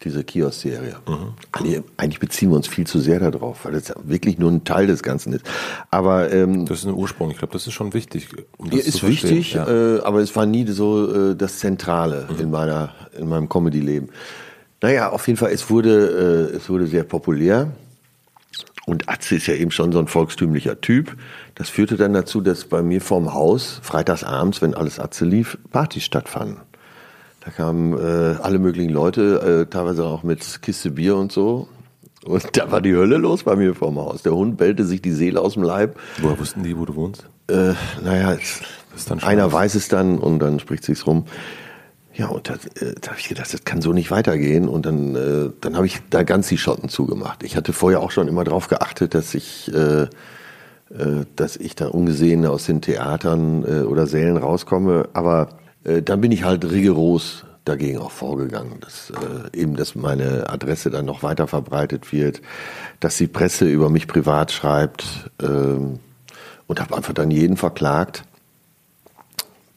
[0.04, 0.96] diese Kiosk-Serie.
[1.08, 1.84] Mhm.
[1.96, 5.02] Eigentlich beziehen wir uns viel zu sehr darauf, weil das wirklich nur ein Teil des
[5.02, 5.46] Ganzen ist.
[5.90, 7.30] Aber ähm, das ist ein Ursprung.
[7.30, 8.28] Ich glaube, das ist schon wichtig.
[8.58, 9.66] Um das ist wichtig, ja.
[9.66, 12.40] äh, aber es war nie so äh, das Zentrale mhm.
[12.40, 14.10] in meiner in meinem Comedy-Leben.
[14.82, 17.72] Naja, auf jeden Fall, es wurde, äh, es wurde sehr populär.
[18.84, 21.16] Und Atze ist ja eben schon so ein volkstümlicher Typ.
[21.56, 26.04] Das führte dann dazu, dass bei mir vorm Haus freitagsabends, wenn alles Atze lief, Partys
[26.04, 26.58] stattfanden.
[27.46, 31.68] Da kamen äh, alle möglichen Leute, äh, teilweise auch mit Kiste Bier und so.
[32.24, 34.22] Und da war die Hölle los bei mir vorm Haus.
[34.22, 35.96] Der Hund bellte sich die Seele aus dem Leib.
[36.20, 37.28] Woher wussten die, wo du wohnst?
[37.48, 38.36] Äh, naja,
[39.22, 41.26] einer weiß es dann und dann spricht sich's rum.
[42.14, 44.68] Ja, und da, äh, da habe ich gedacht, das kann so nicht weitergehen.
[44.68, 47.44] Und dann, äh, dann habe ich da ganz die Schotten zugemacht.
[47.44, 50.08] Ich hatte vorher auch schon immer darauf geachtet, dass ich, äh, äh,
[51.36, 55.10] dass ich da ungesehen aus den Theatern äh, oder Sälen rauskomme.
[55.12, 55.50] Aber
[55.86, 60.90] äh, dann bin ich halt rigoros dagegen auch vorgegangen, dass äh, eben, dass meine Adresse
[60.90, 62.40] dann noch weiter verbreitet wird,
[63.00, 68.24] dass die Presse über mich privat schreibt äh, und habe einfach dann jeden verklagt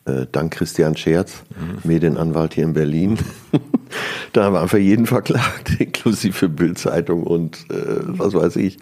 [0.09, 1.79] äh, dank Christian Scherz, mhm.
[1.83, 3.17] Medienanwalt hier in Berlin.
[4.33, 8.77] da haben wir einfach jeden verklagt, inklusive Bildzeitung und äh, was weiß ich.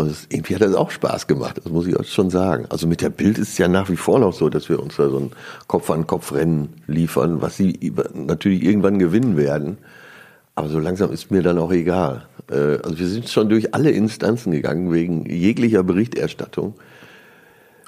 [0.00, 2.64] Und es, irgendwie hat das auch Spaß gemacht, das muss ich euch schon sagen.
[2.70, 4.96] Also mit der Bild ist es ja nach wie vor noch so, dass wir uns
[4.96, 5.30] da so ein
[5.66, 9.78] Kopf-an-Kopf-Rennen liefern, was sie natürlich irgendwann gewinnen werden.
[10.54, 12.26] Aber so langsam ist mir dann auch egal.
[12.50, 16.74] Äh, also wir sind schon durch alle Instanzen gegangen wegen jeglicher Berichterstattung.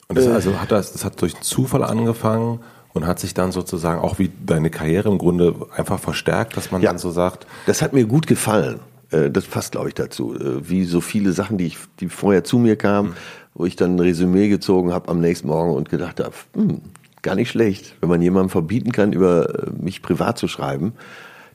[0.08, 2.60] Und das, also hat das, das hat durch Zufall angefangen
[2.92, 6.82] und hat sich dann sozusagen auch wie deine Karriere im Grunde einfach verstärkt, dass man
[6.82, 6.90] Ja.
[6.90, 8.80] dann so sagt, Das hat mir gut gefallen.
[9.12, 10.34] Äh, Das passt, glaube ich, dazu.
[10.34, 13.14] Äh, Wie so viele Sachen, die, ich, die vorher zu mir kamen,
[13.54, 16.80] wo ich dann ein Resümee gezogen habe am nächsten Morgen und gedacht habe, hm,
[17.22, 17.94] gar nicht schlecht.
[18.00, 20.92] Wenn man jemandem verbieten kann, über äh, mich privat zu schreiben,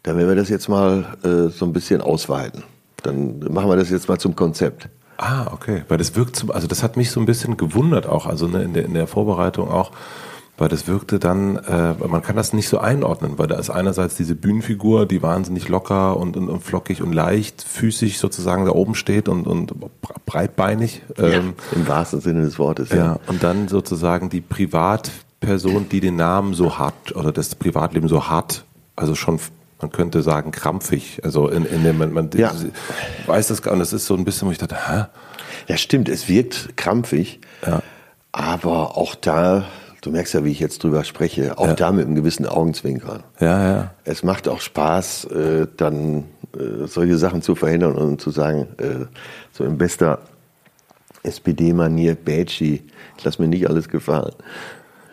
[0.04, 2.64] dann werden wir das jetzt mal äh, so ein bisschen ausweiten.
[3.04, 4.90] Dann machen wir das jetzt mal zum Konzept.
[5.18, 5.84] Ah, okay.
[5.88, 8.64] Weil das wirkt zum, also das hat mich so ein bisschen gewundert auch, also ne,
[8.64, 9.92] in, der, in der Vorbereitung auch,
[10.58, 14.16] weil das wirkte dann, äh, man kann das nicht so einordnen, weil da ist einerseits
[14.16, 19.30] diese Bühnenfigur, die wahnsinnig locker und, und, und flockig und leichtfüßig sozusagen da oben steht
[19.30, 19.74] und, und
[20.26, 21.04] breitbeinig.
[21.18, 22.90] Ähm, Im wahrsten Sinne des Wortes.
[22.90, 23.20] ja.
[23.28, 28.66] Und dann sozusagen die Privatperson, die den Namen so hart oder das Privatleben so hart,
[28.96, 29.40] also schon
[29.80, 32.52] man könnte sagen krampfig, also in, in dem man, man Ja.
[33.28, 35.04] weiß das gar und das ist so ein bisschen, wo ich dachte, hä?
[35.68, 37.84] Ja, stimmt, es wirkt krampfig, Ja.
[38.32, 39.66] aber auch da,
[40.08, 41.74] du merkst ja, wie ich jetzt drüber spreche, auch Ja.
[41.74, 43.24] da mit einem gewissen Augenzwinkern.
[43.40, 43.92] Ja, ja.
[44.06, 46.26] Es macht auch Spaß, äh, dann
[46.58, 49.06] äh, solche Sachen zu verhindern und zu sagen, äh,
[49.52, 50.20] so in bester
[51.24, 52.84] SPD-Manier, Bätschi,
[53.18, 54.32] ich lass mir nicht alles gefallen.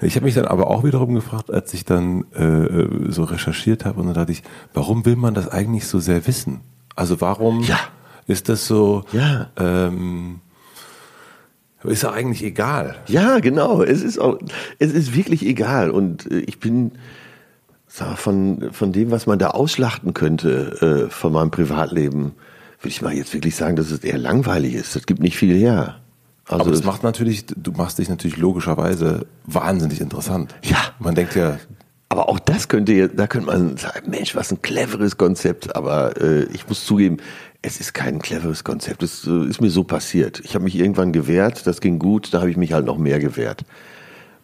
[0.00, 4.00] Ich habe mich dann aber auch wiederum gefragt, als ich dann äh, so recherchiert habe
[4.00, 4.42] und dann dachte ich,
[4.74, 6.60] warum will man das eigentlich so sehr wissen?
[6.94, 7.78] Also warum Ja.
[8.26, 9.48] ist das so, Ja.
[9.56, 10.40] ähm,
[11.90, 12.96] ist ja eigentlich egal.
[13.08, 13.82] Ja, genau.
[13.82, 14.38] Es ist auch,
[14.78, 15.90] es ist wirklich egal.
[15.90, 16.92] Und äh, ich bin
[17.88, 22.32] von, von dem, was man da ausschlachten könnte, äh, von meinem Privatleben,
[22.80, 24.96] würde ich mal jetzt wirklich sagen, dass es eher langweilig ist.
[24.96, 26.00] Das gibt nicht viel her.
[26.46, 30.54] Also aber das macht natürlich, du machst dich natürlich logischerweise wahnsinnig interessant.
[30.62, 30.78] Ja.
[30.98, 31.58] Man denkt ja,
[32.14, 35.74] Aber auch das könnte da könnte man sagen, Mensch, was ein cleveres Konzept.
[35.74, 37.16] Aber äh, ich muss zugeben,
[37.60, 39.02] es ist kein cleveres Konzept.
[39.02, 40.38] Es äh, ist mir so passiert.
[40.44, 43.18] Ich habe mich irgendwann gewehrt, das ging gut, da habe ich mich halt noch mehr
[43.18, 43.64] gewehrt.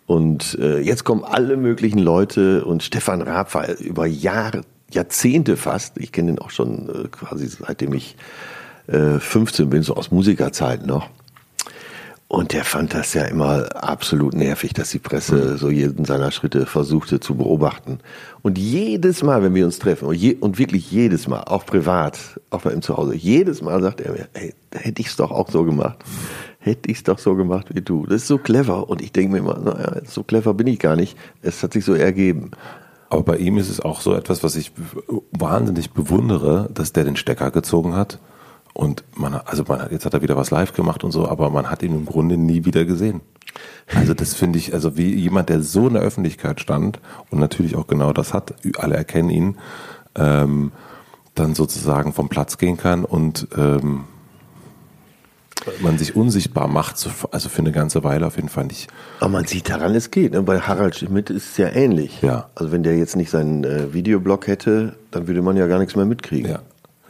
[0.06, 5.96] Und äh, jetzt kommen alle möglichen Leute und Stefan Raab war über Jahre, Jahrzehnte fast,
[5.98, 8.16] ich kenne ihn auch schon äh, quasi seitdem ich
[8.88, 11.08] äh, 15 bin, so aus Musikerzeiten noch.
[12.30, 16.64] Und der fand das ja immer absolut nervig, dass die Presse so jeden seiner Schritte
[16.64, 17.98] versuchte zu beobachten.
[18.42, 22.40] Und jedes Mal, wenn wir uns treffen, und, je, und wirklich jedes Mal, auch privat,
[22.50, 25.32] auch bei ihm zu Hause, jedes Mal sagt er mir, hey, hätte ich es doch
[25.32, 26.04] auch so gemacht.
[26.60, 28.06] Hätte ich es doch so gemacht wie du.
[28.06, 28.88] Das ist so clever.
[28.88, 31.18] Und ich denke mir immer, naja, so clever bin ich gar nicht.
[31.42, 32.52] Es hat sich so ergeben.
[33.08, 34.70] aber bei ihm ist es auch so etwas, was ich
[35.32, 38.20] wahnsinnig bewundere, dass der den Stecker gezogen hat.
[38.72, 41.50] Und man, also man hat, jetzt hat er wieder was live gemacht und so, aber
[41.50, 43.20] man hat ihn im Grunde nie wieder gesehen.
[43.94, 47.00] Also das finde ich, also wie jemand, der so in der Öffentlichkeit stand
[47.30, 49.56] und natürlich auch genau das hat, alle erkennen ihn,
[50.14, 50.70] ähm,
[51.34, 54.04] dann sozusagen vom Platz gehen kann und ähm,
[55.82, 58.88] man sich unsichtbar macht, so- also für eine ganze Weile auf jeden Fall nicht.
[59.18, 60.32] Aber man sieht daran, es geht.
[60.32, 60.42] ne?
[60.42, 62.22] Bei Harald Schmidt ist es ja ähnlich.
[62.22, 62.48] Ja.
[62.54, 65.96] Also wenn der jetzt nicht seinen äh, Videoblog hätte, dann würde man ja gar nichts
[65.96, 66.50] mehr mitkriegen.
[66.50, 66.60] Ja,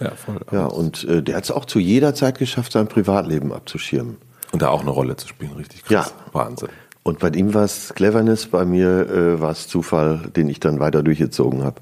[0.00, 0.40] ja voll.
[0.52, 4.16] Ja, und äh, der hat es auch zu jeder Zeit geschafft, sein Privatleben abzuschirmen.
[4.52, 6.12] Und da auch eine Rolle zu spielen, richtig krass.
[6.32, 6.68] Wahnsinn.
[7.02, 10.80] Und bei ihm war es Cleverness, bei mir äh, war es Zufall, den ich dann
[10.80, 11.80] weiter durchgezogen habe.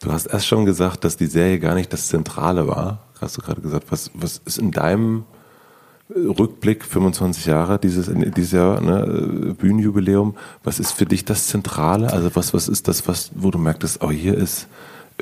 [0.00, 2.98] Du hast erst schon gesagt, dass die Serie gar nicht das Zentrale war.
[3.20, 5.24] Hast du gerade gesagt, was, was ist in deinem
[6.14, 10.34] Rückblick 25 Jahre dieses, dieses Jahr, ne, äh, Bühnenjubiläum,
[10.64, 12.12] was ist für dich das Zentrale?
[12.12, 14.66] Also was, was ist das, was, wo du merktest, oh, hier ist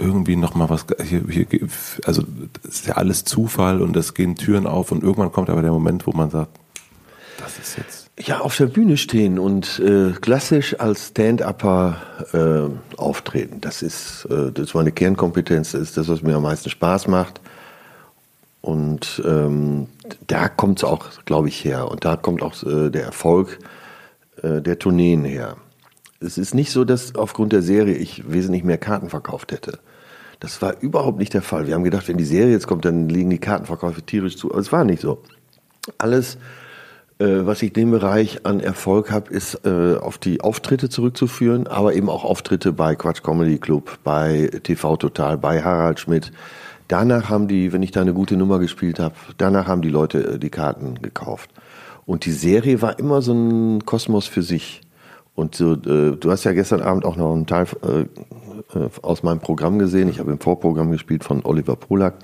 [0.01, 1.47] irgendwie nochmal was, hier, hier,
[2.05, 2.23] also
[2.63, 6.07] ist ja alles Zufall und es gehen Türen auf und irgendwann kommt aber der Moment,
[6.07, 6.59] wo man sagt,
[7.41, 8.11] das ist jetzt.
[8.19, 11.97] Ja, auf der Bühne stehen und äh, klassisch als Stand-Upper
[12.33, 13.63] äh, auftreten.
[13.63, 17.09] Das ist, äh, das ist meine Kernkompetenz, das ist das, was mir am meisten Spaß
[17.09, 17.41] macht.
[18.61, 19.87] Und ähm,
[20.27, 21.91] da kommt es auch, glaube ich, her.
[21.91, 23.59] Und da kommt auch äh, der Erfolg
[24.43, 25.57] äh, der Tourneen her.
[26.21, 29.79] Es ist nicht so, dass aufgrund der Serie ich wesentlich mehr Karten verkauft hätte.
[30.41, 31.67] Das war überhaupt nicht der Fall.
[31.67, 34.51] Wir haben gedacht, wenn die Serie jetzt kommt, dann liegen die Kartenverkäufe tierisch zu.
[34.51, 35.23] Aber es war nicht so.
[35.99, 36.39] Alles,
[37.19, 41.67] äh, was ich in dem Bereich an Erfolg habe, ist äh, auf die Auftritte zurückzuführen,
[41.67, 46.33] aber eben auch Auftritte bei Quatsch Comedy Club, bei TV Total, bei Harald Schmidt.
[46.89, 50.27] Danach haben die, wenn ich da eine gute Nummer gespielt habe, danach haben die Leute
[50.27, 51.51] äh, die Karten gekauft.
[52.07, 54.81] Und die Serie war immer so ein Kosmos für sich.
[55.41, 59.23] Und so, äh, du hast ja gestern Abend auch noch einen Teil äh, äh, aus
[59.23, 60.11] meinem Programm gesehen.
[60.11, 62.17] Ich habe im Vorprogramm gespielt von Oliver Polak.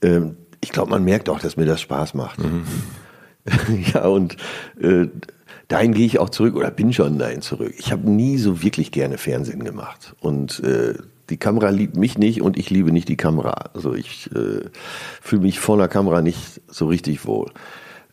[0.00, 2.38] Ähm, ich glaube, man merkt auch, dass mir das Spaß macht.
[3.92, 4.38] ja, und
[4.80, 5.08] äh,
[5.68, 7.74] dahin gehe ich auch zurück oder bin schon dahin zurück.
[7.76, 10.16] Ich habe nie so wirklich gerne Fernsehen gemacht.
[10.20, 10.94] Und äh,
[11.28, 13.70] die Kamera liebt mich nicht und ich liebe nicht die Kamera.
[13.74, 14.62] Also ich äh,
[15.20, 17.50] fühle mich vor der Kamera nicht so richtig wohl.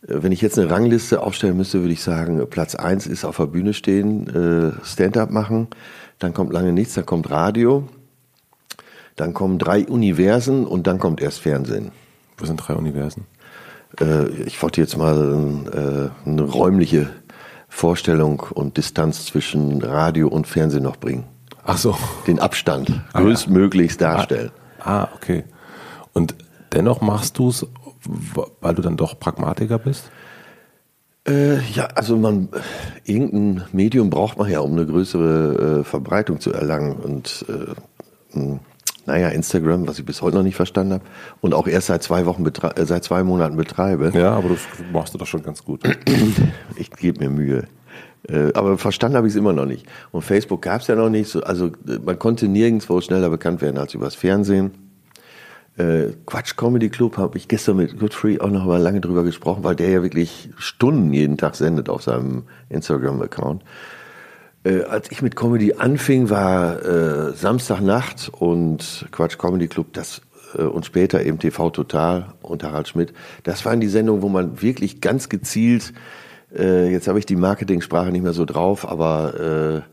[0.06, 3.36] Äh, wenn ich jetzt eine Rangliste aufstellen müsste, würde ich sagen, Platz eins ist auf
[3.36, 5.68] der Bühne stehen, äh, Stand-up machen,
[6.18, 7.88] dann kommt lange nichts, dann kommt Radio,
[9.16, 11.92] dann kommen drei Universen und dann kommt erst Fernsehen.
[12.38, 13.26] Was sind drei Universen?
[14.00, 17.10] Äh, ich wollte jetzt mal eine räumliche
[17.68, 21.24] Vorstellung und Distanz zwischen Radio und Fernsehen noch bringen.
[21.64, 21.96] Ach so.
[22.26, 24.14] Den Abstand ah, größtmöglichst ja.
[24.14, 24.50] darstellen.
[24.78, 25.44] Ah, ah, okay.
[26.12, 26.34] Und
[26.72, 27.66] dennoch machst du es,
[28.60, 30.10] weil du dann doch Pragmatiker bist?
[31.26, 32.48] Äh, ja, also man,
[33.04, 36.96] irgendein Medium braucht man ja, um eine größere äh, Verbreitung zu erlangen.
[36.96, 38.58] Und äh,
[39.06, 41.04] naja, Instagram, was ich bis heute noch nicht verstanden habe
[41.40, 44.12] und auch erst seit zwei Wochen, äh, seit zwei Monaten betreibe.
[44.14, 44.60] Ja, aber das
[44.92, 45.82] machst du doch schon ganz gut.
[46.76, 47.64] ich gebe mir Mühe.
[48.28, 49.86] Äh, aber verstanden habe ich es immer noch nicht.
[50.12, 51.30] Und Facebook gab es ja noch nicht.
[51.30, 51.70] So, also
[52.04, 54.72] man konnte nirgendwo schneller bekannt werden als übers Fernsehen.
[55.76, 59.64] Äh, Quatsch Comedy Club habe ich gestern mit Godfrey auch noch mal lange drüber gesprochen,
[59.64, 63.62] weil der ja wirklich Stunden jeden Tag sendet auf seinem Instagram-Account.
[64.64, 70.22] Äh, als ich mit Comedy anfing, war äh, Samstagnacht und Quatsch Comedy Club, das
[70.56, 73.12] äh, und später eben TV Total und Harald Schmidt.
[73.42, 75.92] Das waren die Sendungen, wo man wirklich ganz gezielt,
[76.56, 79.90] äh, jetzt habe ich die Marketingsprache nicht mehr so drauf, aber äh,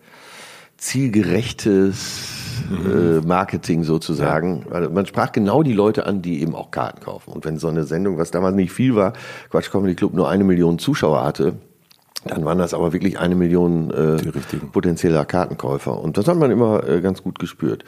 [0.78, 2.41] zielgerechtes.
[2.70, 4.66] Äh, Marketing sozusagen.
[4.72, 4.90] Ja.
[4.90, 7.32] Man sprach genau die Leute an, die eben auch Karten kaufen.
[7.32, 9.14] Und wenn so eine Sendung, was damals nicht viel war,
[9.50, 11.54] Quatsch Comedy Club nur eine Million Zuschauer hatte,
[12.26, 14.18] dann waren das aber wirklich eine Million äh,
[14.72, 16.00] potenzieller Kartenkäufer.
[16.00, 17.84] Und das hat man immer äh, ganz gut gespürt.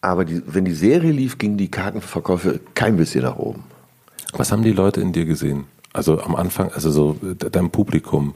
[0.00, 3.64] Aber die, wenn die Serie lief, gingen die Kartenverkäufe kein bisschen nach oben.
[4.32, 5.64] Was haben die Leute in dir gesehen?
[5.92, 8.34] Also am Anfang, also so dein Publikum.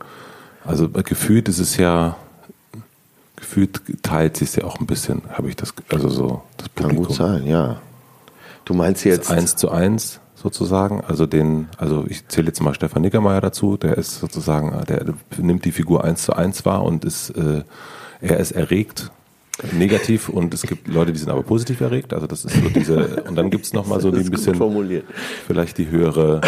[0.65, 2.17] Also gefühlt ist es ja,
[3.37, 7.05] gefühlt teilt sich ja auch ein bisschen, habe ich das, also so das Publikum.
[7.05, 7.81] Kann gut sein, ja.
[8.65, 10.21] Du meinst jetzt eins zu eins?
[10.47, 11.01] sozusagen.
[11.01, 15.05] Also den, also ich zähle jetzt mal Stefan Nickermeier dazu, der ist sozusagen, der
[15.39, 17.65] nimmt die Figur eins zu eins wahr und ist, äh,
[18.21, 19.11] er ist erregt,
[19.73, 22.13] negativ und es gibt Leute, die sind aber positiv erregt.
[22.13, 24.61] Also das ist so diese, und dann gibt es nochmal so ein bisschen
[25.47, 26.43] vielleicht die höhere,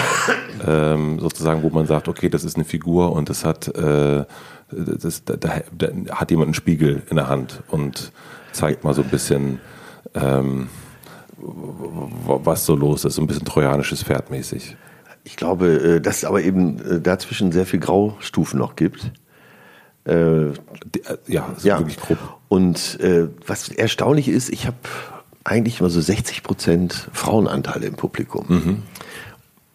[0.66, 4.24] ähm, sozusagen, wo man sagt, okay, das ist eine Figur und das hat, äh,
[4.70, 8.12] das, da, da, da hat jemand einen Spiegel in der Hand und
[8.52, 9.60] zeigt mal so ein bisschen,
[10.14, 10.68] ähm,
[11.38, 14.76] was so los ist, so ein bisschen trojanisches Pferd mäßig.
[15.24, 19.12] Ich glaube, äh, dass es aber eben äh, dazwischen sehr viel Graustufen noch gibt.
[20.04, 20.46] Äh,
[21.26, 21.78] ja, ja.
[21.78, 22.18] wirklich grob.
[22.48, 22.98] Und
[23.46, 24.76] was erstaunlich ist, ich habe
[25.44, 28.46] eigentlich immer so 60 Prozent Frauenanteile im Publikum.
[28.48, 28.82] Mhm.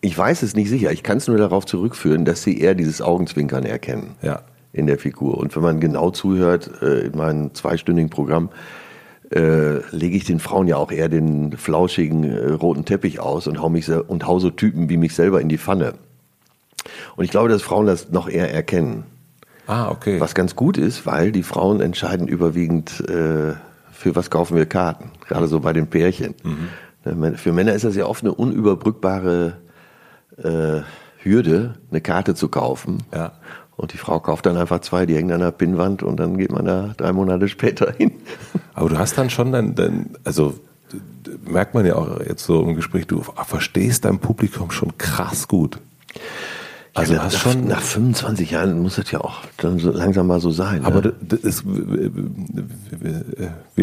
[0.01, 0.91] Ich weiß es nicht sicher.
[0.91, 4.41] Ich kann es nur darauf zurückführen, dass sie eher dieses Augenzwinkern erkennen ja.
[4.73, 5.37] In der Figur.
[5.37, 8.49] Und wenn man genau zuhört in meinem zweistündigen Programm,
[9.33, 13.61] äh, lege ich den Frauen ja auch eher den flauschigen äh, roten Teppich aus und
[13.61, 15.95] hau, mich und hau so Typen wie mich selber in die Pfanne.
[17.15, 19.05] Und ich glaube, dass Frauen das noch eher erkennen.
[19.65, 20.19] Ah, okay.
[20.19, 23.53] Was ganz gut ist, weil die Frauen entscheiden überwiegend, äh,
[23.91, 25.11] für was kaufen wir Karten.
[25.27, 26.35] Gerade so bei den Pärchen.
[26.43, 27.19] Mhm.
[27.19, 29.53] Ne, für Männer ist das ja oft eine unüberbrückbare
[30.37, 30.81] äh,
[31.17, 33.03] Hürde, eine Karte zu kaufen.
[33.13, 33.31] Ja.
[33.75, 36.51] Und die Frau kauft dann einfach zwei, die hängen an der Pinnwand und dann geht
[36.51, 38.11] man da drei Monate später hin.
[38.73, 40.55] Aber du hast dann schon dein, dein also
[41.45, 45.79] merkt man ja auch jetzt so im Gespräch, du verstehst dein Publikum schon krass gut.
[46.95, 50.39] Also ja, hast schon nach 25 Jahren muss das ja auch dann so langsam mal
[50.39, 50.85] so sein.
[50.85, 51.13] Aber ne?
[51.21, 52.11] das ist, wir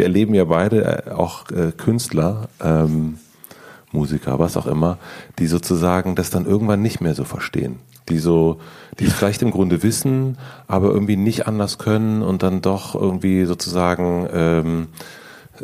[0.03, 3.19] erleben ja beide äh, auch äh, Künstler, ähm,
[3.93, 4.99] Musiker, was auch immer,
[5.39, 7.81] die sozusagen das dann irgendwann nicht mehr so verstehen
[8.11, 8.59] die so,
[8.99, 10.37] die es vielleicht im Grunde wissen,
[10.67, 14.89] aber irgendwie nicht anders können und dann doch irgendwie sozusagen ähm,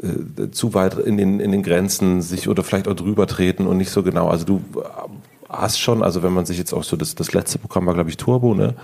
[0.02, 3.76] äh, zu weit in den, in den Grenzen sich oder vielleicht auch drüber treten und
[3.76, 4.28] nicht so genau.
[4.28, 4.62] Also du
[5.48, 8.10] hast schon, also wenn man sich jetzt auch so, das, das letzte Programm war, glaube
[8.10, 8.74] ich, Turbo, ne?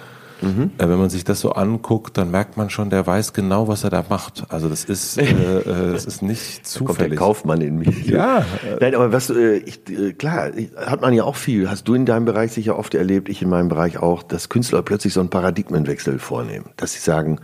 [0.42, 0.72] Mhm.
[0.78, 3.84] Äh, wenn man sich das so anguckt, dann merkt man schon, der weiß genau, was
[3.84, 4.44] er da macht.
[4.48, 6.82] Also das ist, äh, äh, das ist nicht zufällig.
[6.92, 8.06] Da kommt der Kaufmann in mich.
[8.06, 8.44] Ja.
[8.80, 9.80] Nein, aber was, äh, ich,
[10.18, 11.70] klar, hat man ja auch viel.
[11.70, 14.82] Hast du in deinem Bereich sicher oft erlebt, ich in meinem Bereich auch, dass Künstler
[14.82, 16.66] plötzlich so einen Paradigmenwechsel vornehmen.
[16.76, 17.38] Dass sie sagen,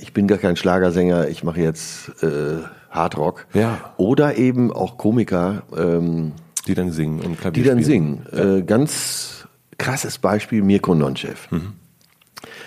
[0.00, 2.58] ich bin gar kein Schlagersänger, ich mache jetzt äh,
[2.90, 3.46] Hardrock.
[3.54, 3.92] Ja.
[3.96, 6.32] Oder eben auch Komiker, ähm,
[6.66, 8.26] die dann singen und Klavier Die dann singen.
[8.32, 8.56] Ja.
[8.56, 11.48] Äh, ganz krasses Beispiel Mirko Nonchev.
[11.50, 11.72] Mhm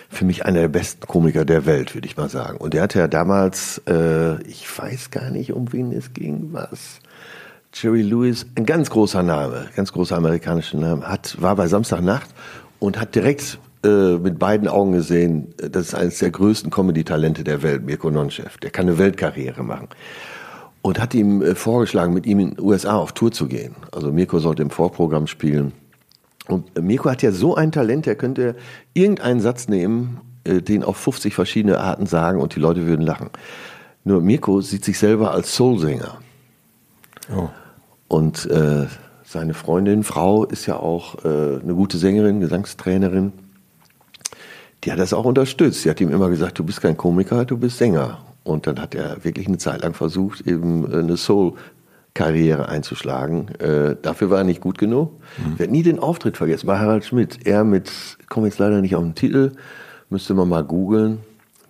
[0.09, 2.57] für mich einer der besten Komiker der Welt, würde ich mal sagen.
[2.57, 6.99] Und der hatte ja damals, äh, ich weiß gar nicht, um wen es ging, was.
[7.73, 12.29] Jerry Lewis, ein ganz großer Name, ganz großer amerikanischer Name, hat, war bei Samstagnacht
[12.79, 17.61] und hat direkt äh, mit beiden Augen gesehen, das ist eines der größten Comedy-Talente der
[17.61, 18.57] Welt, Mirko Nonchev.
[18.59, 19.89] Der kann eine Weltkarriere machen.
[20.81, 23.75] und hat ihm äh, vorgeschlagen, mit ihm in den USA auf Tour zu gehen.
[23.91, 25.73] Also Mirko sollte im Vorprogramm spielen.
[26.47, 28.55] Und Mirko hat ja so ein Talent, er könnte
[28.93, 33.29] irgendeinen Satz nehmen, äh, den auf 50 verschiedene Arten sagen und die Leute würden lachen.
[34.03, 36.17] Nur Mirko sieht sich selber als Soulsänger.
[37.35, 37.49] Oh.
[38.07, 38.85] Und äh,
[39.25, 43.33] seine Freundin, Frau, ist ja auch äh, eine gute Sängerin, Gesangstrainerin.
[44.83, 45.81] Die hat das auch unterstützt.
[45.81, 48.19] Sie hat ihm immer gesagt, du bist kein Komiker, du bist Sänger.
[48.45, 51.17] Und dann hat er wirklich eine Zeit lang versucht, eben äh, eine
[52.17, 53.49] Soul-Karriere einzuschlagen.
[53.59, 55.11] Äh, dafür war er nicht gut genug.
[55.37, 55.53] Mhm.
[55.53, 57.45] Ich werde nie den Auftritt vergessen bei Harald Schmidt.
[57.45, 57.91] Er mit,
[58.29, 59.51] komme jetzt leider nicht auf den Titel,
[60.09, 61.19] müsste man mal googeln.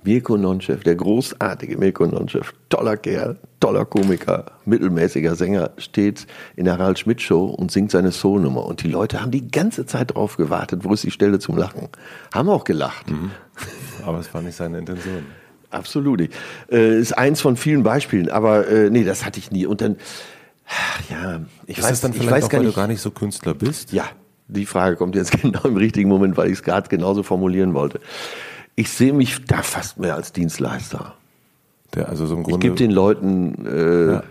[0.04, 6.78] Mirko Nonchef, der großartige Mirko Nonchef, toller Kerl, toller Komiker, mittelmäßiger Sänger, steht in der
[6.78, 8.66] Harald Schmidt Show und singt seine Soul-Nummer.
[8.66, 11.90] Und die Leute haben die ganze Zeit drauf gewartet, wo ist die Stelle zum Lachen.
[12.34, 13.12] Haben auch gelacht.
[13.12, 13.32] Mhm.
[14.06, 15.26] Aber es war nicht seine Intention.
[15.72, 16.22] Absolut.
[16.72, 19.66] Äh, ist eins von vielen Beispielen, aber äh, nee, das hatte ich nie.
[19.66, 19.98] Und dann,
[21.10, 23.02] ja, ich ist weiß, das dann vielleicht ich auch, gar weil nicht, du gar nicht
[23.02, 23.92] so Künstler bist?
[23.94, 24.06] Ja,
[24.48, 28.00] die Frage kommt jetzt genau im richtigen Moment, weil ich es gerade genauso formulieren wollte.
[28.76, 31.14] Ich sehe mich da fast mehr als Dienstleister.
[31.96, 32.60] Der also so im Ich Grunde.
[32.60, 34.24] gebe den Leuten, äh, Ja.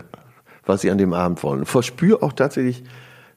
[0.65, 1.65] was sie an dem Abend wollen.
[1.65, 2.83] Verspüre auch tatsächlich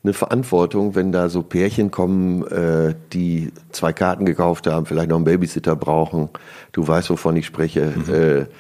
[0.02, 5.16] eine Verantwortung, wenn da so Pärchen kommen, äh, die zwei Karten gekauft haben, vielleicht noch
[5.16, 6.30] einen Babysitter brauchen.
[6.72, 7.80] Du weißt, wovon ich spreche.
[8.08, 8.54] Äh,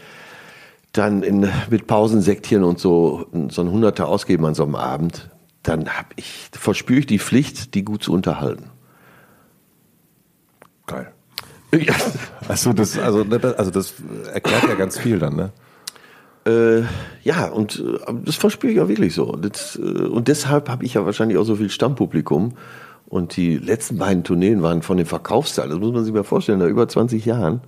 [0.92, 5.30] dann in, mit Pausensektchen und so so ein Hunderter ausgeben an so einem Abend,
[5.62, 8.70] dann hab ich, verspüre ich die Pflicht, die gut zu unterhalten.
[10.86, 11.12] Geil.
[11.72, 11.94] Ja.
[12.48, 13.94] Also das, also, ne, also das
[14.32, 15.52] erklärt ja ganz viel dann, ne?
[16.44, 16.82] Äh,
[17.22, 19.36] ja, und äh, das verspüre ich auch wirklich so.
[19.36, 22.54] Das, äh, und deshalb habe ich ja wahrscheinlich auch so viel Stammpublikum.
[23.06, 26.58] Und die letzten beiden Tourneen waren von den Verkaufszahlen, das muss man sich mal vorstellen,
[26.58, 27.60] nach über 20 Jahren,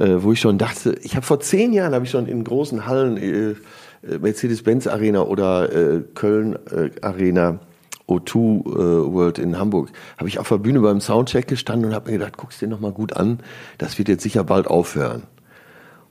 [0.00, 2.86] äh, wo ich schon dachte, ich habe vor zehn Jahren, habe ich schon in großen
[2.86, 7.60] Hallen, äh, äh, Mercedes-Benz Arena oder äh, Köln äh, Arena,
[8.08, 12.10] O2 äh, World in Hamburg, habe ich auf der Bühne beim Soundcheck gestanden und habe
[12.10, 13.40] mir gedacht, guck's dir noch mal gut an,
[13.78, 15.24] das wird jetzt sicher bald aufhören.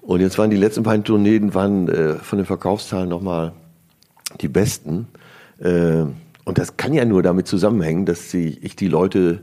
[0.02, 3.54] Und jetzt waren die letzten beiden Tourneen waren äh, von den Verkaufszahlen nochmal
[4.40, 5.08] die besten.
[5.60, 6.06] Äh,
[6.46, 9.42] und das kann ja nur damit zusammenhängen, dass ich die Leute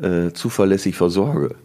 [0.00, 1.56] äh, zuverlässig versorge.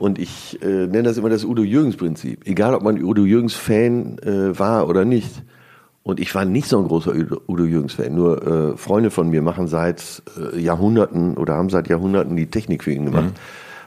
[0.00, 2.46] Und ich äh, nenne das immer das Udo Jürgens-Prinzip.
[2.46, 5.42] Egal, ob man Udo Jürgens-Fan äh, war oder nicht.
[6.02, 7.12] Und ich war nicht so ein großer
[7.46, 8.14] Udo, Jürgens-Fan.
[8.14, 10.22] Nur äh, Freunde von mir machen seit
[10.54, 13.34] äh, Jahrhunderten oder haben seit Jahrhunderten die Technik für ihn gemacht.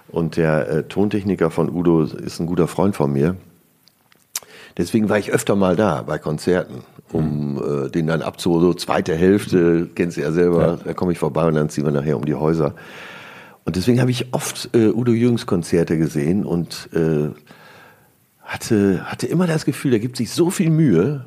[0.09, 3.35] Und der äh, Tontechniker von Udo ist ein guter Freund von mir.
[4.77, 8.61] Deswegen war ich öfter mal da bei Konzerten, um äh, den dann abzuholen.
[8.61, 11.91] So zweite Hälfte, kennst du ja selber, da komme ich vorbei und dann ziehen wir
[11.91, 12.75] nachher um die Häuser.
[13.65, 17.29] Und deswegen habe ich oft äh, Udo Jürgens Konzerte gesehen und äh,
[18.41, 21.25] hatte, hatte immer das Gefühl, der gibt sich so viel Mühe,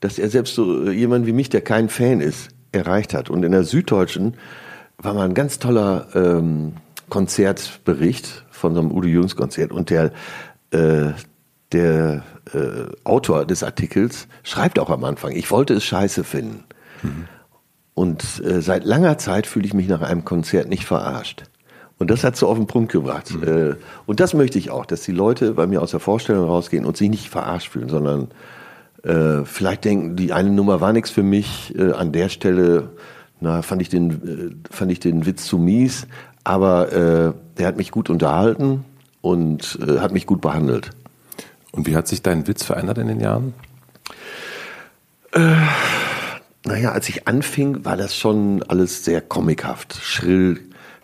[0.00, 3.30] dass er selbst so äh, jemand wie mich, der kein Fan ist, erreicht hat.
[3.30, 4.34] Und in der Süddeutschen
[4.98, 6.74] war mal ein ganz toller ähm,
[7.08, 10.12] Konzertbericht von so einem Udo Jürgens Konzert und der
[10.70, 11.12] äh,
[11.72, 12.22] der
[12.52, 16.64] äh, Autor des Artikels schreibt auch am Anfang, ich wollte es scheiße finden.
[17.94, 21.44] Und äh, seit langer Zeit fühle ich mich nach einem Konzert nicht verarscht.
[22.02, 23.30] Und das hat so auf den Punkt gebracht.
[23.46, 23.76] Äh,
[24.06, 26.96] und das möchte ich auch, dass die Leute bei mir aus der Vorstellung rausgehen und
[26.96, 28.26] sich nicht verarscht fühlen, sondern
[29.04, 32.90] äh, vielleicht denken, die eine Nummer war nichts für mich, äh, an der Stelle
[33.38, 36.08] na, fand, ich den, äh, fand ich den Witz zu mies,
[36.42, 38.84] aber äh, der hat mich gut unterhalten
[39.20, 40.90] und äh, hat mich gut behandelt.
[41.70, 43.54] Und wie hat sich dein Witz verändert in den Jahren?
[46.64, 49.98] Naja, als ich anfing, war das schon alles sehr comichaft.
[50.02, 50.60] Schrill,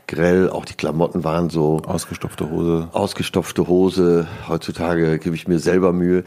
[0.09, 2.89] grell, auch die Klamotten waren so Ausgestopfte Hose.
[2.93, 4.27] ausgestopfte Hose.
[4.49, 6.25] Heutzutage gebe ich mir selber Mühe.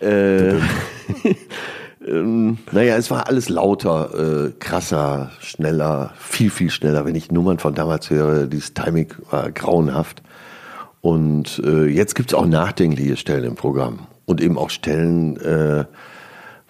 [0.00, 0.54] Äh,
[2.06, 7.04] ähm, naja, es war alles lauter, äh, krasser, schneller, viel, viel schneller.
[7.04, 10.22] Wenn ich Nummern von damals höre, dieses Timing war grauenhaft.
[11.00, 14.06] Und äh, jetzt gibt's auch nachdenkliche Stellen im Programm.
[14.24, 15.84] Und eben auch Stellen, äh,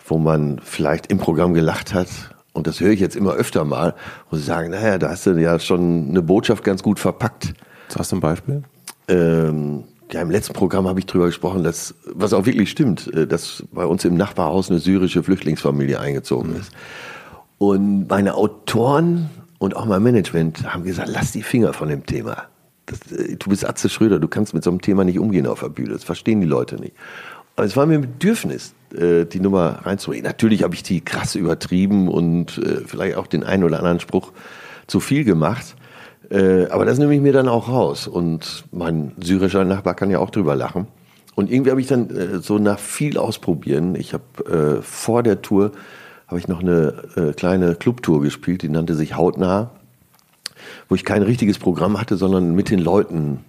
[0.05, 2.09] wo man vielleicht im Programm gelacht hat.
[2.53, 3.95] Und das höre ich jetzt immer öfter mal,
[4.31, 7.55] wo sie sagen, naja, da hast du ja schon eine Botschaft ganz gut verpackt.
[7.97, 8.63] Hast du ein Beispiel?
[9.09, 13.27] Ähm, ja, im letzten Programm habe ich drüber gesprochen, dass, was auch wirklich stimmt, äh,
[13.27, 16.73] dass bei uns im Nachbarhaus eine syrische Flüchtlingsfamilie eingezogen ist.
[17.59, 22.45] Und meine Autoren und auch mein Management haben gesagt, lass die Finger von dem Thema.
[22.87, 25.61] Das, äh, du bist Atze Schröder, du kannst mit so einem Thema nicht umgehen auf
[25.61, 25.93] der Bühne.
[25.93, 26.95] Das verstehen die Leute nicht.
[27.57, 30.25] Und es war mir ein Bedürfnis, äh, die Nummer reinzubringen.
[30.25, 34.33] Natürlich habe ich die krass übertrieben und äh, vielleicht auch den einen oder anderen Spruch
[34.87, 35.77] zu viel gemacht.
[36.31, 38.09] Äh, aber das nehme ich mir dann auch raus.
[38.09, 40.87] Und mein syrischer Nachbar kann ja auch drüber lachen.
[41.35, 45.73] und irgendwie habe ich dann so nach viel ausprobieren, ich habe vor der Tour
[46.27, 49.71] habe ich noch eine kleine Clubtour gespielt, die nannte sich Hautnah,
[50.89, 53.45] wo ich kein richtiges Programm hatte, sondern mit den Leuten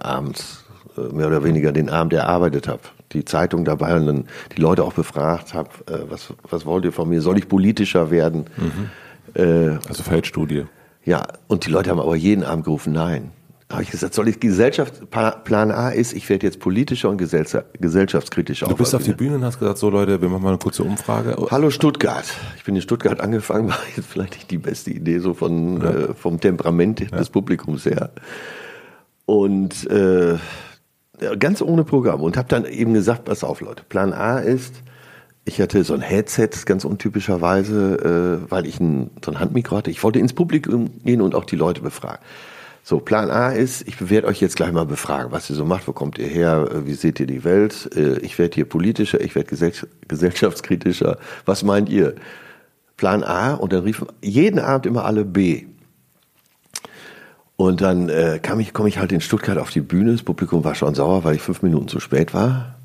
[0.00, 0.64] abends
[1.12, 2.82] mehr oder weniger den Abend erarbeitet habe.
[3.16, 6.92] Die Zeitung dabei und dann die Leute auch befragt habe, äh, was, was wollt ihr
[6.92, 7.22] von mir?
[7.22, 8.46] Soll ich politischer werden?
[8.56, 8.90] Mhm.
[9.34, 10.66] Äh, also Feldstudie.
[11.04, 13.30] Ja, und die Leute haben aber jeden Abend gerufen, nein
[13.70, 18.68] habe ich gesagt, soll ich Gesellschaft, Plan A ist, ich werde jetzt politischer und gesellschaftskritischer.
[18.68, 20.84] Du bist auf die Bühne und hast gesagt, so Leute, wir machen mal eine kurze
[20.84, 21.36] Umfrage.
[21.50, 22.24] Hallo Stuttgart.
[22.56, 25.90] Ich bin in Stuttgart angefangen, war jetzt vielleicht nicht die beste Idee, so von, ja.
[25.90, 27.06] äh, vom Temperament ja.
[27.08, 28.10] des Publikums her.
[29.24, 30.36] Und äh,
[31.38, 32.20] ganz ohne Programm.
[32.20, 34.74] Und habe dann eben gesagt, pass auf Leute, Plan A ist,
[35.44, 39.90] ich hatte so ein Headset, ganz untypischerweise, äh, weil ich ein, so ein Handmikro hatte.
[39.90, 42.18] Ich wollte ins Publikum gehen und auch die Leute befragen.
[42.82, 45.88] So, Plan A ist, ich werde euch jetzt gleich mal befragen, was ihr so macht,
[45.88, 49.34] wo kommt ihr her, wie seht ihr die Welt, äh, ich werde hier politischer, ich
[49.34, 49.56] werde
[50.06, 52.14] gesellschaftskritischer, was meint ihr?
[52.96, 55.66] Plan A und dann riefen jeden Abend immer alle B.
[57.56, 60.62] Und dann äh, kam ich, komme ich halt in Stuttgart auf die Bühne, das Publikum
[60.64, 62.76] war schon sauer, weil ich fünf Minuten zu spät war.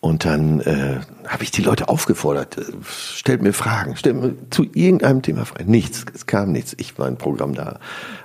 [0.00, 4.64] Und dann äh, habe ich die Leute aufgefordert, äh, stellt mir Fragen, stellt mir zu
[4.72, 5.70] irgendeinem Thema Fragen.
[5.70, 6.74] Nichts, es kam nichts.
[6.78, 7.80] Ich war ein Programm da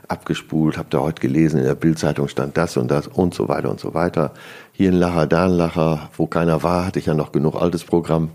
[0.07, 3.70] abgespult, habe da heute gelesen, in der Bildzeitung stand das und das und so weiter
[3.70, 4.34] und so weiter.
[4.72, 7.84] Hier ein Lacher, da ein Lacher, wo keiner war, hatte ich ja noch genug altes
[7.84, 8.30] Programm.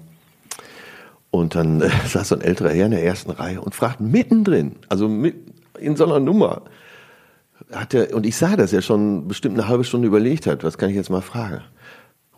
[1.31, 4.77] Und dann äh, saß so ein älterer Herr in der ersten Reihe und fragt mittendrin,
[4.89, 5.37] also mit,
[5.79, 6.63] in so einer Nummer,
[7.73, 10.79] hat er, und ich sah, dass er schon bestimmt eine halbe Stunde überlegt hat, was
[10.79, 11.63] kann ich jetzt mal fragen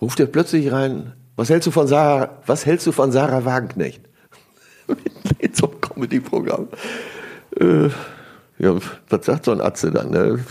[0.02, 4.02] ruft er plötzlich rein, was hältst du von Sarah, was hältst du von Sarah Wagenknecht?
[5.38, 6.68] In so einem Comedy-Programm.
[7.58, 7.88] Äh,
[8.58, 8.76] ja,
[9.08, 10.10] was sagt so ein Atze dann?
[10.10, 10.44] Ne?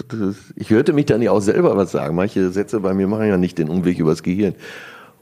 [0.55, 2.15] Ich hörte mich dann ja auch selber was sagen.
[2.15, 4.55] Manche Sätze bei mir machen ja nicht den Umweg übers Gehirn.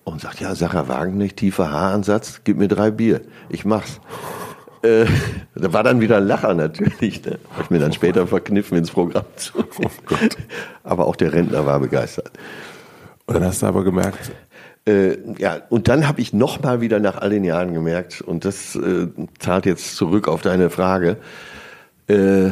[0.05, 3.21] Und sagt, ja, Sarah Wagenknecht, tiefer Haaransatz, gib mir drei Bier.
[3.49, 3.99] Ich mach's.
[4.81, 5.05] Äh,
[5.55, 7.25] da war dann wieder ein Lacher natürlich.
[7.25, 7.39] Ne?
[7.55, 9.59] Hab ich mir dann später verkniffen ins Programm zu.
[9.59, 9.89] Oh.
[10.83, 12.31] Aber auch der Rentner war begeistert.
[13.25, 14.31] Und dann hast du aber gemerkt.
[14.85, 18.75] Äh, ja, und dann habe ich nochmal wieder nach all den Jahren gemerkt, und das
[18.75, 19.07] äh,
[19.37, 21.17] zahlt jetzt zurück auf deine Frage,
[22.07, 22.49] äh,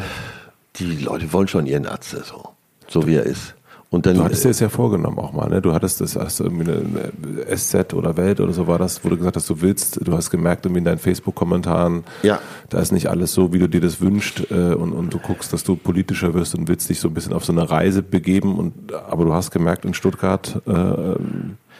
[0.75, 2.49] die Leute wollen schon ihren Arzt so,
[2.87, 3.55] so wie er ist.
[3.89, 5.61] Und dann, du hattest dir das ja vorgenommen auch mal, ne?
[5.61, 9.09] Du hattest das, hast du irgendwie eine SZ oder Welt oder so war das, wo
[9.09, 12.39] du gesagt hast, du willst, du hast gemerkt irgendwie in deinen Facebook-Kommentaren, ja.
[12.69, 15.53] da ist nicht alles so, wie du dir das wünschst, äh, und, und du guckst,
[15.53, 18.59] dass du politischer wirst und willst dich so ein bisschen auf so eine Reise begeben
[18.59, 21.15] und, aber du hast gemerkt in Stuttgart, äh,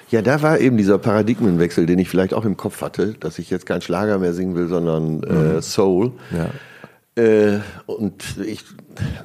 [0.10, 3.50] ja, da war eben dieser Paradigmenwechsel, den ich vielleicht auch im Kopf hatte, dass ich
[3.50, 5.62] jetzt kein Schlager mehr singen will, sondern äh, mhm.
[5.62, 6.14] Soul.
[6.32, 7.22] Ja.
[7.22, 8.64] Äh, und ich,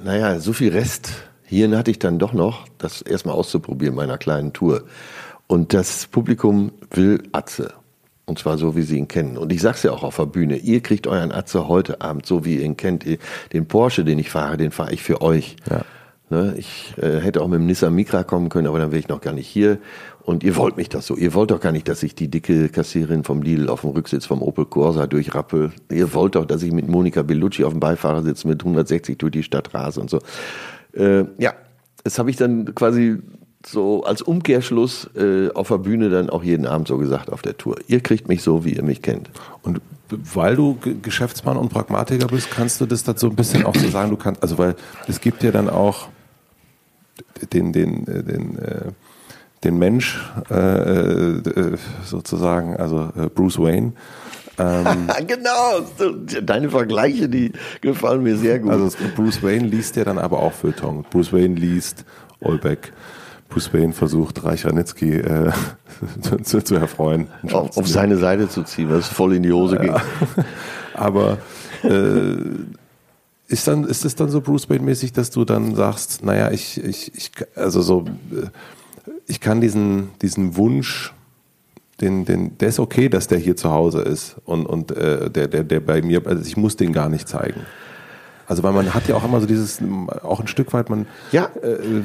[0.05, 1.13] naja, so viel Rest
[1.53, 4.85] Hierhin hatte ich dann doch noch, das erstmal auszuprobieren meiner kleinen Tour.
[5.47, 7.75] Und das Publikum will Atze.
[8.25, 9.37] Und zwar so, wie sie ihn kennen.
[9.37, 10.57] Und ich sag's ja auch auf der Bühne.
[10.57, 13.05] Ihr kriegt euren Atze heute Abend, so wie ihr ihn kennt.
[13.53, 15.57] Den Porsche, den ich fahre, den fahre ich für euch.
[15.69, 15.83] Ja.
[16.31, 19.09] Ne, ich äh, hätte auch mit dem Nissan Micra kommen können, aber dann wäre ich
[19.09, 19.77] noch gar nicht hier.
[20.23, 21.19] Und ihr wollt mich das so.
[21.19, 24.25] Ihr wollt doch gar nicht, dass ich die dicke Kassierin vom Lidl auf dem Rücksitz
[24.25, 25.73] vom Opel Corsa durchrappel.
[25.91, 29.43] Ihr wollt doch, dass ich mit Monika Bellucci auf dem Beifahrersitz mit 160 durch die
[29.43, 30.21] Stadt rase und so.
[30.95, 31.55] Äh, ja,
[32.05, 33.19] das habe ich dann quasi
[33.65, 37.57] so als Umkehrschluss äh, auf der Bühne dann auch jeden Abend so gesagt auf der
[37.57, 37.77] Tour.
[37.87, 39.31] Ihr kriegt mich so, wie ihr mich kennt.
[39.63, 43.89] Und weil du Geschäftsmann und Pragmatiker bist, kannst du das so ein bisschen auch so
[43.89, 44.75] sagen, du kannst, also weil
[45.09, 46.09] es gibt ja dann auch
[47.53, 48.93] den, den, äh, den, äh,
[49.65, 50.21] den Mensch
[50.51, 53.93] äh, äh, sozusagen, also äh, Bruce Wayne,
[54.59, 55.81] ähm, genau,
[56.43, 58.73] deine Vergleiche, die gefallen mir sehr gut.
[58.73, 61.05] Also Bruce Wayne liest ja dann aber auch Feuilleton.
[61.11, 62.05] Bruce Wayne liest
[62.41, 62.93] Olbeck.
[63.49, 65.53] Bruce Wayne versucht, Reich Ranitzky äh,
[66.43, 67.29] zu, zu, erfreuen.
[67.51, 69.83] Auf, auf seine Seite zu ziehen, was voll in die Hose ja.
[69.83, 69.95] ging.
[70.95, 71.39] aber
[71.83, 72.37] äh,
[73.49, 76.83] ist dann ist es dann so Bruce Wayne mäßig, dass du dann sagst, naja, ich
[76.83, 78.47] ich ich also so äh,
[79.27, 81.13] ich kann diesen diesen Wunsch
[82.03, 85.49] den, den, der ist okay, dass der hier zu Hause ist und, und äh, der,
[85.49, 87.61] der, der bei mir, also ich muss den gar nicht zeigen.
[88.47, 89.81] Also weil man hat ja auch immer so dieses,
[90.23, 91.07] auch ein Stück weit, man.
[91.31, 91.45] Ja.
[91.63, 92.03] Äh,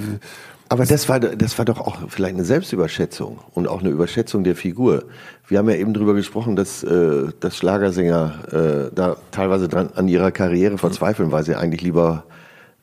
[0.70, 4.56] aber das war, das war doch auch vielleicht eine Selbstüberschätzung und auch eine Überschätzung der
[4.56, 5.06] Figur.
[5.48, 10.08] Wir haben ja eben drüber gesprochen, dass, äh, dass Schlagersänger äh, da teilweise dran an
[10.08, 12.26] ihrer Karriere verzweifeln, weil sie eigentlich lieber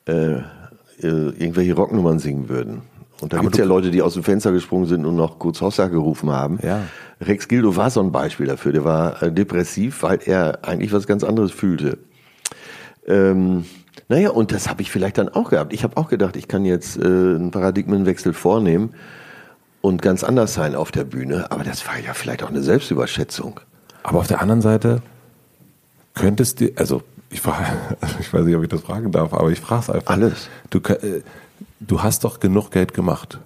[0.07, 0.41] äh, äh
[0.99, 2.81] irgendwelche Rocknummern singen würden.
[3.21, 5.61] Und da gibt es ja Leute, die aus dem Fenster gesprungen sind und noch kurz
[5.61, 6.59] Hossa gerufen haben.
[6.61, 6.81] Ja.
[7.21, 8.71] Rex Gildo war so ein Beispiel dafür.
[8.71, 11.97] Der war äh, depressiv, weil er eigentlich was ganz anderes fühlte.
[13.07, 13.65] Ähm,
[14.07, 15.73] naja, und das habe ich vielleicht dann auch gehabt.
[15.73, 18.93] Ich habe auch gedacht, ich kann jetzt äh, einen Paradigmenwechsel vornehmen
[19.81, 21.51] und ganz anders sein auf der Bühne.
[21.51, 23.59] Aber das war ja vielleicht auch eine Selbstüberschätzung.
[24.03, 25.01] Aber auf der anderen Seite
[26.13, 27.65] könntest du, also ich, frage,
[28.19, 30.11] ich weiß nicht, ob ich das fragen darf, aber ich frage es einfach.
[30.11, 30.49] Alles.
[30.69, 31.21] Du, äh,
[31.79, 33.39] du hast doch genug Geld gemacht.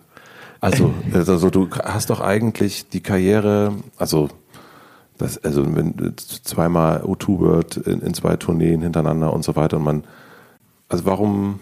[0.61, 4.29] Also, also du hast doch eigentlich die Karriere, also
[5.17, 9.83] das, also wenn zweimal O2 wird in, in zwei Tourneen hintereinander und so weiter und
[9.83, 10.03] man,
[10.89, 11.59] also warum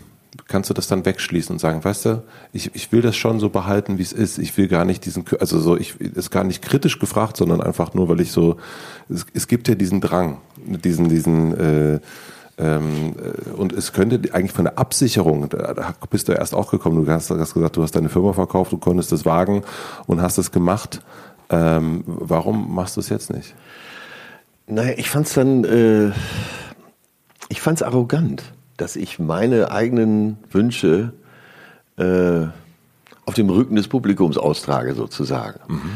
[0.48, 2.24] kannst du das dann wegschließen und sagen, weißt du,
[2.54, 4.38] ich, ich will das schon so behalten, wie es ist.
[4.38, 7.94] Ich will gar nicht diesen, also so, ich ist gar nicht kritisch gefragt, sondern einfach
[7.94, 8.58] nur, weil ich so,
[9.10, 12.00] es, es gibt ja diesen Drang, diesen, diesen, äh,
[12.58, 17.30] und es könnte eigentlich von der Absicherung, da bist du erst auch gekommen, du hast,
[17.30, 19.64] hast gesagt, du hast deine Firma verkauft, du konntest es wagen
[20.08, 21.02] und hast es gemacht.
[21.50, 23.54] Ähm, warum machst du es jetzt nicht?
[24.66, 26.12] Naja, ich fand es dann, äh,
[27.50, 28.44] ich fand es arrogant
[28.78, 31.12] dass ich meine eigenen Wünsche
[31.98, 32.46] äh,
[33.26, 35.60] auf dem Rücken des Publikums austrage, sozusagen.
[35.68, 35.92] Mhm.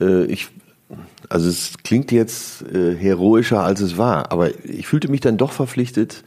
[0.00, 0.48] Äh, ich,
[1.30, 5.52] also es klingt jetzt äh, heroischer, als es war, aber ich fühlte mich dann doch
[5.52, 6.24] verpflichtet,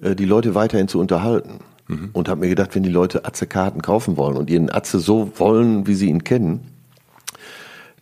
[0.00, 1.58] äh, die Leute weiterhin zu unterhalten.
[1.88, 2.10] Mhm.
[2.12, 5.86] Und habe mir gedacht, wenn die Leute Atze-Karten kaufen wollen und ihren Atze so wollen,
[5.86, 6.72] wie sie ihn kennen,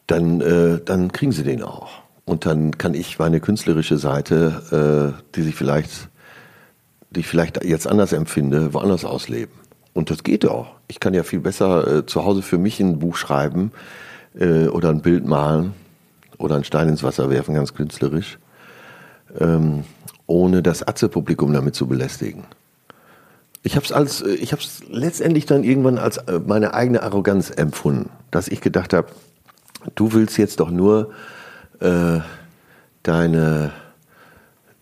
[0.07, 2.03] dann, äh, dann kriegen sie den auch.
[2.25, 6.09] Und dann kann ich meine künstlerische Seite, äh, die sich vielleicht
[7.15, 9.55] die ich vielleicht jetzt anders empfinde, woanders ausleben.
[9.93, 10.75] Und das geht auch.
[10.89, 13.71] Ich kann ja viel besser äh, zu Hause für mich ein Buch schreiben
[14.37, 15.75] äh, oder ein Bild malen
[16.39, 18.39] oder einen Stein ins Wasser werfen, ganz künstlerisch,
[19.39, 19.85] ähm,
[20.27, 22.45] ohne das Atze-Publikum damit zu belästigen.
[23.63, 27.51] Ich habe es als, äh, ich habe letztendlich dann irgendwann als äh, meine eigene Arroganz
[27.51, 29.09] empfunden, dass ich gedacht habe,
[29.95, 31.13] du willst jetzt doch nur
[31.81, 32.21] äh,
[33.03, 33.73] deine,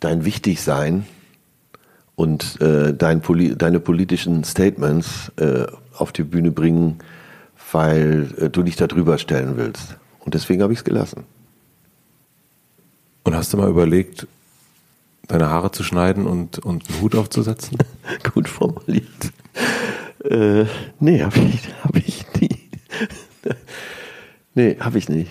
[0.00, 1.06] dein Wichtigsein
[2.14, 6.98] und äh, dein Poli deine politischen Statements äh, auf die Bühne bringen,
[7.72, 9.96] weil äh, du dich da drüber stellen willst.
[10.20, 11.24] Und deswegen habe ich es gelassen.
[13.24, 14.26] Und hast du mal überlegt,
[15.28, 17.78] deine Haare zu schneiden und, und einen Hut aufzusetzen?
[18.34, 19.32] Gut formuliert.
[20.24, 20.64] Äh,
[21.00, 22.58] nee, habe ich, hab ich nie.
[24.54, 25.30] nee, habe ich nicht.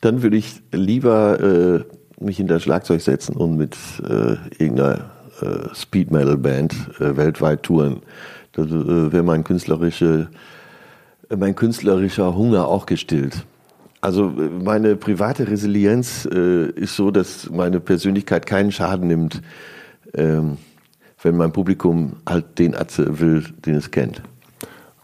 [0.00, 1.84] Dann würde ich lieber äh,
[2.22, 5.10] mich hinter Schlagzeug setzen und mit äh, irgendeiner
[5.40, 8.02] äh, Speed Metal Band äh, weltweit touren.
[8.52, 10.28] Das äh, wäre mein künstlerische,
[11.34, 13.44] mein künstlerischer Hunger auch gestillt.
[14.02, 19.40] Also meine private Resilienz äh, ist so, dass meine Persönlichkeit keinen Schaden nimmt,
[20.14, 20.58] ähm,
[21.22, 24.20] wenn mein Publikum halt den Atze will, den es kennt.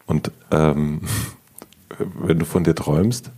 [0.07, 1.03] Und ähm,
[2.21, 3.31] wenn du von dir träumst?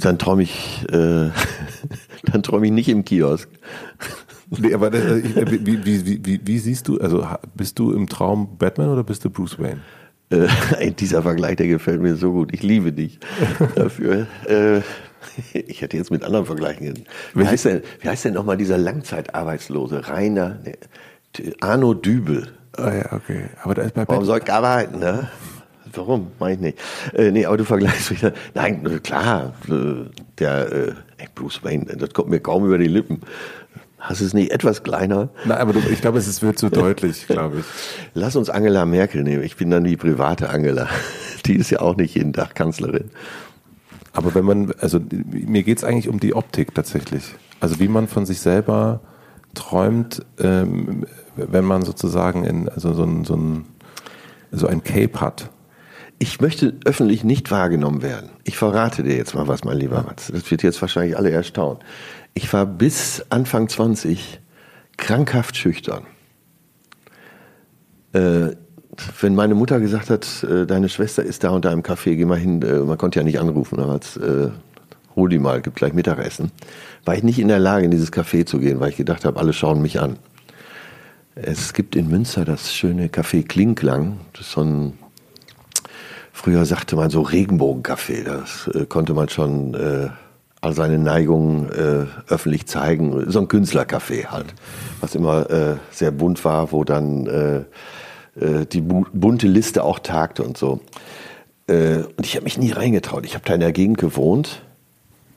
[0.00, 1.30] Dann träume ich, äh,
[2.22, 3.48] dann träume ich nicht im Kiosk.
[4.48, 7.26] Nee, aber äh, wie, wie, wie, wie, siehst du, also
[7.56, 9.80] bist du im Traum Batman oder bist du Bruce Wayne?
[10.30, 12.50] Äh, dieser Vergleich, der gefällt mir so gut.
[12.52, 13.18] Ich liebe dich
[13.74, 14.26] dafür.
[14.46, 14.80] äh,
[15.52, 17.04] ich hätte jetzt mit anderen vergleichen
[17.34, 20.08] Wie heißt denn, wie heißt denn nochmal dieser Langzeitarbeitslose?
[20.08, 20.76] Rainer, nee,
[21.60, 22.48] Arno Dübel.
[22.76, 23.44] Ah ja, okay.
[23.62, 25.28] Aber da ist bei Warum soll ich arbeiten, ne?
[25.92, 26.30] Warum?
[26.38, 26.78] Mach ich nicht.
[27.14, 28.32] Äh, nee, aber du vergleichst wieder.
[28.54, 30.08] Nein, klar, äh,
[30.38, 30.92] der äh,
[31.34, 33.20] Bruce Wayne, das kommt mir kaum über die Lippen.
[34.00, 35.28] Hast du es nicht etwas kleiner?
[35.44, 37.66] Nein, aber du, ich glaube, es wird zu deutlich, glaube ich.
[38.14, 39.42] Lass uns Angela Merkel nehmen.
[39.42, 40.88] Ich bin dann die private Angela.
[41.46, 43.10] Die ist ja auch nicht jeden Tag Kanzlerin.
[44.12, 47.34] Aber wenn man, also mir geht es eigentlich um die Optik tatsächlich.
[47.60, 49.00] Also wie man von sich selber
[49.54, 53.64] träumt, ähm, wenn man sozusagen in, also so ein, so ein,
[54.50, 55.50] so ein Cape hat.
[56.18, 58.30] Ich möchte öffentlich nicht wahrgenommen werden.
[58.44, 60.30] Ich verrate dir jetzt mal was, mein lieber Mats.
[60.32, 61.78] Das wird jetzt wahrscheinlich alle erstaunen.
[62.34, 64.40] Ich war bis Anfang 20
[64.96, 66.04] krankhaft schüchtern.
[68.12, 68.50] Äh,
[69.20, 72.24] wenn meine Mutter gesagt hat, äh, deine Schwester ist da und da im Café, geh
[72.24, 74.50] mal hin, äh, man konnte ja nicht anrufen, aber als, äh,
[75.16, 76.50] hol die mal, gibt gleich Mittagessen,
[77.04, 79.38] war ich nicht in der Lage, in dieses Café zu gehen, weil ich gedacht habe,
[79.38, 80.18] alle schauen mich an.
[81.34, 84.98] Es gibt in Münster das schöne Café Klinklang, das ist so ein,
[86.32, 90.08] früher sagte man so Regenbogencafé, das äh, konnte man schon äh,
[90.60, 93.30] all seine Neigungen äh, öffentlich zeigen.
[93.30, 94.54] So ein Künstlercafé halt,
[95.00, 97.58] was immer äh, sehr bunt war, wo dann äh,
[98.38, 100.80] äh, die bu bunte Liste auch tagte und so.
[101.66, 103.24] Äh, und ich habe mich nie reingetraut.
[103.24, 104.62] Ich habe da in der Gegend gewohnt,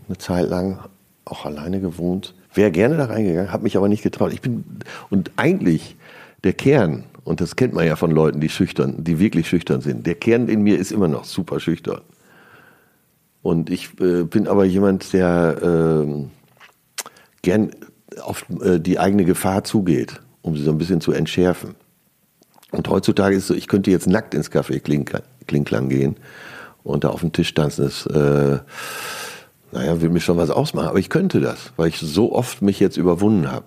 [0.08, 0.80] eine Zeit lang
[1.26, 2.34] auch alleine gewohnt.
[2.54, 4.34] Wäre gerne da reingegangen, habe mich aber nicht getraut.
[4.34, 4.66] Ich bin
[5.10, 5.95] und eigentlich
[6.44, 10.06] der Kern und das kennt man ja von Leuten, die schüchtern, die wirklich schüchtern sind.
[10.06, 12.02] Der Kern in mir ist immer noch super schüchtern.
[13.44, 16.26] Und ich äh, bin aber jemand, der äh,
[17.41, 17.72] gern
[18.22, 21.76] auf äh, die eigene Gefahr zugeht, um sie so ein bisschen zu entschärfen.
[22.72, 24.80] Und heutzutage ist es so, ich könnte jetzt nackt ins Café
[25.45, 26.15] Klinklang gehen
[26.84, 28.60] und da auf dem Tisch tanzen, das, äh,
[29.72, 30.88] naja, will mir schon was ausmachen.
[30.88, 33.65] Aber ich könnte das, weil ich so oft mich jetzt überwunden habe.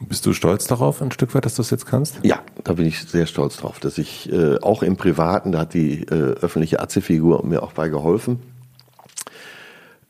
[0.00, 2.16] Bist du stolz darauf, ein Stück weit, dass du das jetzt kannst?
[2.24, 5.74] Ja, da bin ich sehr stolz drauf, dass ich äh, auch im Privaten, da hat
[5.74, 8.40] die äh, öffentliche Atze-Figur mir auch bei geholfen.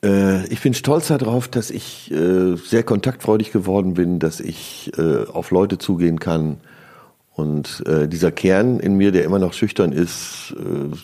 [0.05, 5.27] Äh, ich bin stolz darauf, dass ich äh, sehr kontaktfreudig geworden bin, dass ich äh,
[5.27, 6.59] auf Leute zugehen kann,
[7.35, 10.55] und dieser Kern in mir, der immer noch schüchtern ist,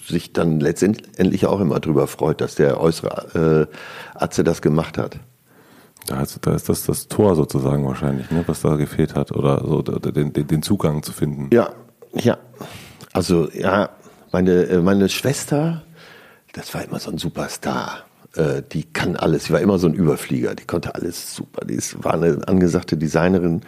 [0.07, 3.67] sich dann letztendlich auch immer drüber freut, dass der äußere
[4.15, 5.19] Atze das gemacht hat.
[6.07, 9.65] Da ist, da ist das das Tor sozusagen wahrscheinlich, ne, was da gefehlt hat, oder
[9.67, 11.49] so den, den, Zugang zu finden.
[11.51, 11.71] Ja,
[12.13, 12.37] ja.
[13.15, 13.89] Also ja,
[14.31, 15.83] meine, meine Schwester,
[16.53, 18.05] das war immer so ein Superstar.
[18.35, 19.45] Äh, die kann alles.
[19.47, 20.55] Sie war immer so ein Überflieger.
[20.55, 21.65] Die konnte alles super.
[21.65, 23.63] Die ist, war eine angesagte Designerin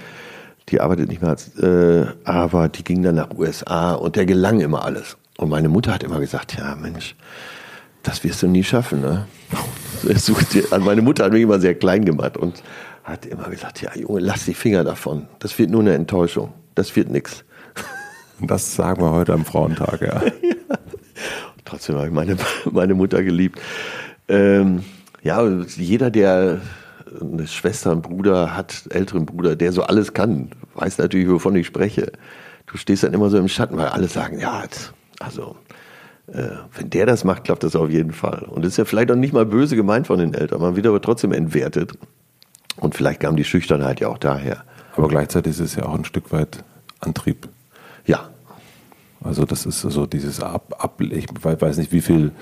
[0.71, 4.61] die arbeitet nicht mehr als, äh, aber die ging dann nach USA und der gelang
[4.61, 5.17] immer alles.
[5.37, 7.17] Und meine Mutter hat immer gesagt, ja Mensch,
[8.03, 9.01] das wirst du nie schaffen.
[9.01, 9.27] Ne?
[10.09, 10.35] Also
[10.79, 12.63] meine Mutter hat mich immer sehr klein gemacht und
[13.05, 15.27] hat immer gesagt, ja Junge, lass die Finger davon.
[15.41, 16.55] Das wird nur eine Enttäuschung.
[16.75, 17.45] Das wird nichts.
[18.43, 20.23] Das sagen wir heute am Frauentag, ja.
[20.43, 20.79] ja.
[21.67, 22.39] Trotzdem habe ich meine,
[22.73, 23.61] meine Mutter geliebt.
[24.31, 24.85] Ähm,
[25.23, 25.45] ja,
[25.77, 26.61] jeder, der
[27.21, 31.67] eine Schwester, einen Bruder hat, älteren Bruder, der so alles kann, weiß natürlich, wovon ich
[31.67, 32.13] spreche.
[32.67, 34.63] Du stehst dann immer so im Schatten, weil alle sagen, ja,
[35.19, 35.57] also
[36.29, 38.45] äh, wenn der das macht, klappt das auf jeden Fall.
[38.49, 40.87] Und das ist ja vielleicht auch nicht mal böse gemeint von den Eltern, man wird
[40.87, 41.95] aber trotzdem entwertet.
[42.77, 44.65] Und vielleicht kam die Schüchternheit ja auch daher.
[44.97, 46.63] Aber gleichzeitig ist es ja auch ein Stück weit
[47.01, 47.49] Antrieb.
[48.07, 48.31] Ja.
[49.23, 52.33] Also das ist so dieses Ab, Ab ich weiß nicht, wie viel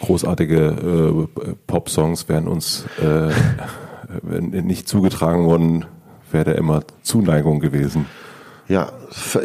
[0.00, 3.30] großartige äh, Pop-Songs werden uns äh,
[4.30, 5.86] nicht zugetragen worden,
[6.30, 8.06] wäre da immer Zuneigung gewesen.
[8.68, 8.92] Ja,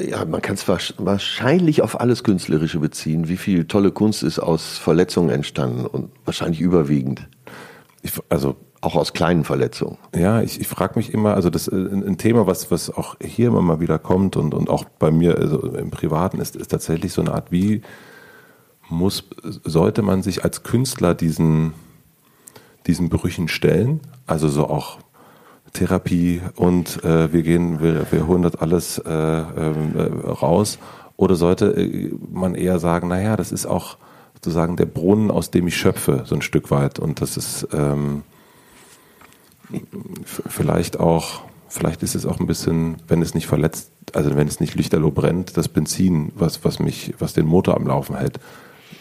[0.07, 3.27] ja man kann es wahrscheinlich auf alles Künstlerische beziehen.
[3.27, 7.27] Wie viel tolle Kunst ist aus Verletzungen entstanden und wahrscheinlich überwiegend.
[8.01, 9.97] Ich, also auch aus kleinen Verletzungen.
[10.15, 13.47] Ja, ich, ich frage mich immer, also das ein, ein, Thema, was, was auch hier
[13.47, 17.11] immer mal wieder kommt und, und auch bei mir also im Privaten ist, ist tatsächlich
[17.11, 17.81] so eine Art, wie
[18.89, 21.73] muss, sollte man sich als Künstler diesen,
[22.87, 24.01] diesen Brüchen stellen?
[24.27, 24.97] Also so auch
[25.73, 30.79] Therapie und äh, wir gehen, wir, wir holen das alles äh, äh, raus.
[31.17, 33.97] Oder sollte äh, man eher sagen, naja, das ist auch
[34.35, 36.97] sozusagen der Brunnen, aus dem ich schöpfe, so ein Stück weit.
[36.97, 38.23] Und das ist ähm,
[40.33, 44.59] vielleicht auch, vielleicht ist es auch ein bisschen, wenn es nicht verletzt, also wenn es
[44.59, 48.39] nicht lichterloh brennt, das Benzin, was, was mich, was den Motor am Laufen hält.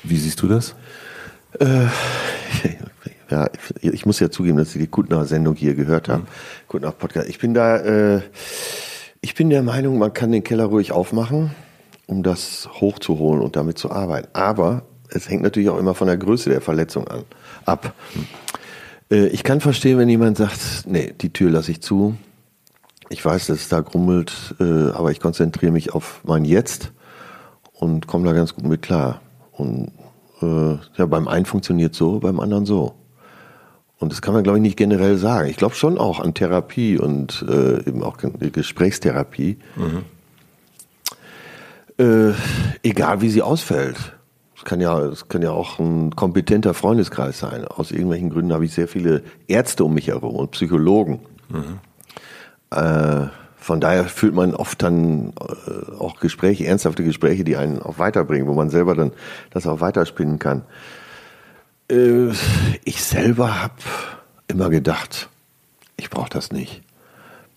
[0.02, 0.74] Wie siehst du das?
[1.58, 1.86] Äh,
[3.30, 3.48] ja,
[3.80, 6.22] ich muss ja zugeben, dass ich die Kuttner-Sendung hier gehört habe.
[6.22, 6.26] Mhm.
[6.68, 7.28] Kuttner-Podcast.
[7.28, 8.22] Ich bin da, äh,
[9.20, 11.52] ich bin der Meinung, man kann den Keller ruhig aufmachen,
[12.06, 14.28] um das hochzuholen und damit zu arbeiten.
[14.32, 17.24] Aber es hängt natürlich auch immer von der Größe der Verletzung an,
[17.64, 17.94] ab.
[18.14, 18.26] Mhm.
[19.10, 22.16] Äh, ich kann verstehen, wenn jemand sagt, nee, die Tür lasse ich zu.
[23.10, 26.92] Ich weiß, dass es da grummelt, äh, aber ich konzentriere mich auf mein Jetzt
[27.72, 29.22] und komme da ganz gut mit klar.
[29.58, 29.92] Und
[30.40, 32.94] äh, ja, beim einen funktioniert so, beim anderen so.
[33.98, 35.48] Und das kann man, glaube ich, nicht generell sagen.
[35.48, 39.58] Ich glaube schon auch an Therapie und äh, eben auch Gesprächstherapie.
[39.76, 40.04] Mhm.
[41.98, 42.32] Äh,
[42.84, 44.14] egal wie sie ausfällt.
[44.56, 47.64] Es kann ja, es kann ja auch ein kompetenter Freundeskreis sein.
[47.64, 51.20] Aus irgendwelchen Gründen habe ich sehr viele Ärzte um mich herum und Psychologen.
[51.48, 51.80] Mhm.
[52.70, 53.26] Äh,
[53.68, 58.48] von daher fühlt man oft dann äh, auch Gespräche, ernsthafte Gespräche, die einen auch weiterbringen,
[58.48, 59.12] wo man selber dann
[59.50, 60.62] das auch weiterspinnen kann.
[61.90, 62.30] Äh,
[62.84, 63.74] ich selber habe
[64.46, 65.28] immer gedacht,
[65.98, 66.82] ich brauche das nicht.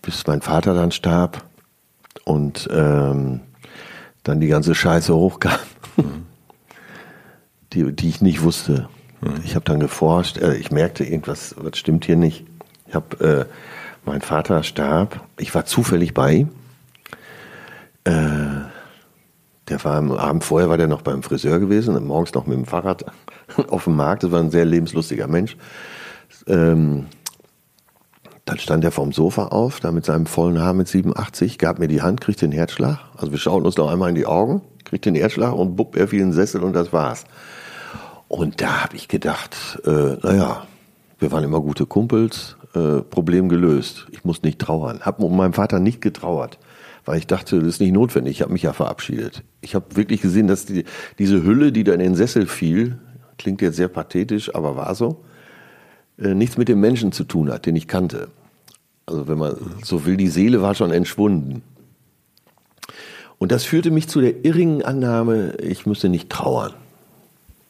[0.02, 1.44] Bis mein Vater dann starb
[2.24, 3.40] und ähm,
[4.22, 5.60] dann die ganze Scheiße hochkam,
[5.96, 6.26] mhm.
[7.72, 8.90] die, die ich nicht wusste.
[9.22, 9.40] Mhm.
[9.44, 12.44] Ich habe dann geforscht, äh, ich merkte, irgendwas was stimmt hier nicht.
[12.86, 13.71] Ich habe äh,
[14.04, 15.20] mein Vater starb.
[15.38, 16.46] Ich war zufällig bei.
[18.04, 18.12] Äh,
[19.68, 22.66] der war am Abend vorher war der noch beim Friseur gewesen morgens noch mit dem
[22.66, 23.04] Fahrrad
[23.68, 24.24] auf dem Markt.
[24.24, 25.56] Das war ein sehr lebenslustiger Mensch.
[26.46, 27.06] Ähm,
[28.44, 31.86] dann stand er vom Sofa auf, da mit seinem vollen Haar mit 87, gab mir
[31.86, 32.98] die Hand, kriegt den Herzschlag.
[33.16, 36.08] Also wir schauten uns noch einmal in die Augen, kriegt den Herzschlag und bupp, er
[36.08, 37.24] fiel in den Sessel und das war's.
[38.26, 40.66] Und da habe ich gedacht, äh, naja,
[41.20, 44.06] wir waren immer gute Kumpels, äh, Problem gelöst.
[44.10, 45.00] Ich muss nicht trauern.
[45.00, 46.58] Habe um meinen Vater nicht getrauert,
[47.04, 48.36] weil ich dachte, das ist nicht notwendig.
[48.36, 49.42] Ich habe mich ja verabschiedet.
[49.60, 50.84] Ich habe wirklich gesehen, dass die,
[51.18, 52.98] diese Hülle, die da in den Sessel fiel,
[53.38, 55.24] klingt jetzt sehr pathetisch, aber war so,
[56.18, 58.28] äh, nichts mit dem Menschen zu tun hat, den ich kannte.
[59.06, 61.62] Also wenn man so will, die Seele war schon entschwunden.
[63.38, 66.74] Und das führte mich zu der irrigen Annahme, ich müsste nicht trauern.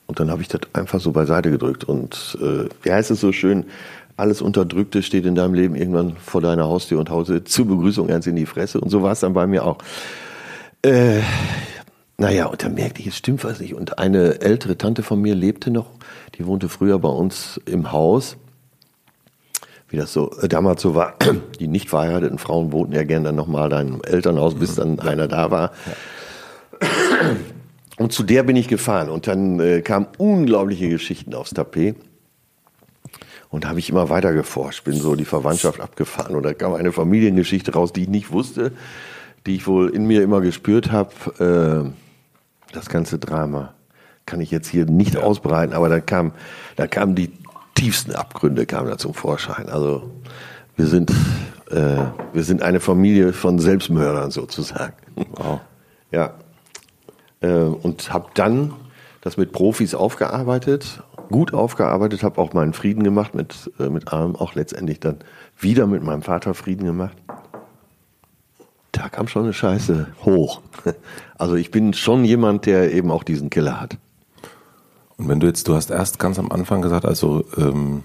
[0.06, 1.84] Und dann habe ich das einfach so beiseite gedrückt.
[1.84, 3.64] Und äh, wie heißt es so schön?
[4.22, 8.28] Alles Unterdrückte steht in deinem Leben irgendwann vor deiner Haustür und hause zur Begrüßung ernst
[8.28, 8.80] in die Fresse.
[8.80, 9.78] Und so war es dann bei mir auch.
[10.82, 11.22] Äh,
[12.18, 13.74] naja, und dann merkte ich, es stimmt was nicht.
[13.74, 15.90] Und eine ältere Tante von mir lebte noch,
[16.36, 18.36] die wohnte früher bei uns im Haus.
[19.88, 21.16] Wie das so äh, damals so war,
[21.58, 25.26] die nicht verheirateten Frauen wohnten ja gerne dann nochmal da im Elternhaus, bis dann einer
[25.26, 25.72] da war.
[27.98, 31.96] Und zu der bin ich gefahren und dann äh, kamen unglaubliche Geschichten aufs Tapet.
[33.52, 36.72] Und da habe ich immer weiter geforscht, bin so die Verwandtschaft abgefahren und da kam
[36.72, 38.72] eine Familiengeschichte raus, die ich nicht wusste,
[39.46, 41.92] die ich wohl in mir immer gespürt habe.
[41.92, 43.74] Äh, das ganze Drama
[44.24, 45.20] kann ich jetzt hier nicht ja.
[45.20, 46.32] ausbreiten, aber da kam,
[46.76, 47.30] da kamen die
[47.74, 49.68] tiefsten Abgründe kamen da zum Vorschein.
[49.68, 50.10] Also
[50.76, 51.10] wir sind,
[51.70, 54.94] äh, wir sind eine Familie von Selbstmördern sozusagen.
[55.32, 55.60] Wow.
[56.10, 56.32] Ja.
[57.42, 58.72] Äh, und habe dann
[59.20, 61.02] das mit Profis aufgearbeitet,
[61.32, 65.16] gut aufgearbeitet, habe auch meinen Frieden gemacht mit, äh, mit allem, auch letztendlich dann
[65.58, 67.16] wieder mit meinem Vater Frieden gemacht
[68.92, 70.60] da kam schon eine Scheiße hoch.
[71.36, 73.98] Also ich bin schon jemand, der eben auch diesen Killer hat.
[75.16, 78.04] Und wenn du jetzt, du hast erst ganz am Anfang gesagt, also ähm,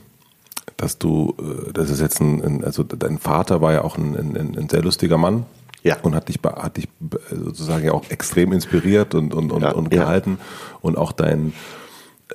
[0.76, 4.58] dass du, äh, das ist jetzt ein, also dein Vater war ja auch ein, ein,
[4.58, 5.46] ein sehr lustiger Mann.
[5.84, 5.98] Ja.
[6.02, 6.88] Und hat dich, hat dich
[7.30, 10.40] sozusagen ja auch extrem inspiriert und, und, und, ja, und gehalten.
[10.40, 10.78] Ja.
[10.82, 11.54] Und auch dein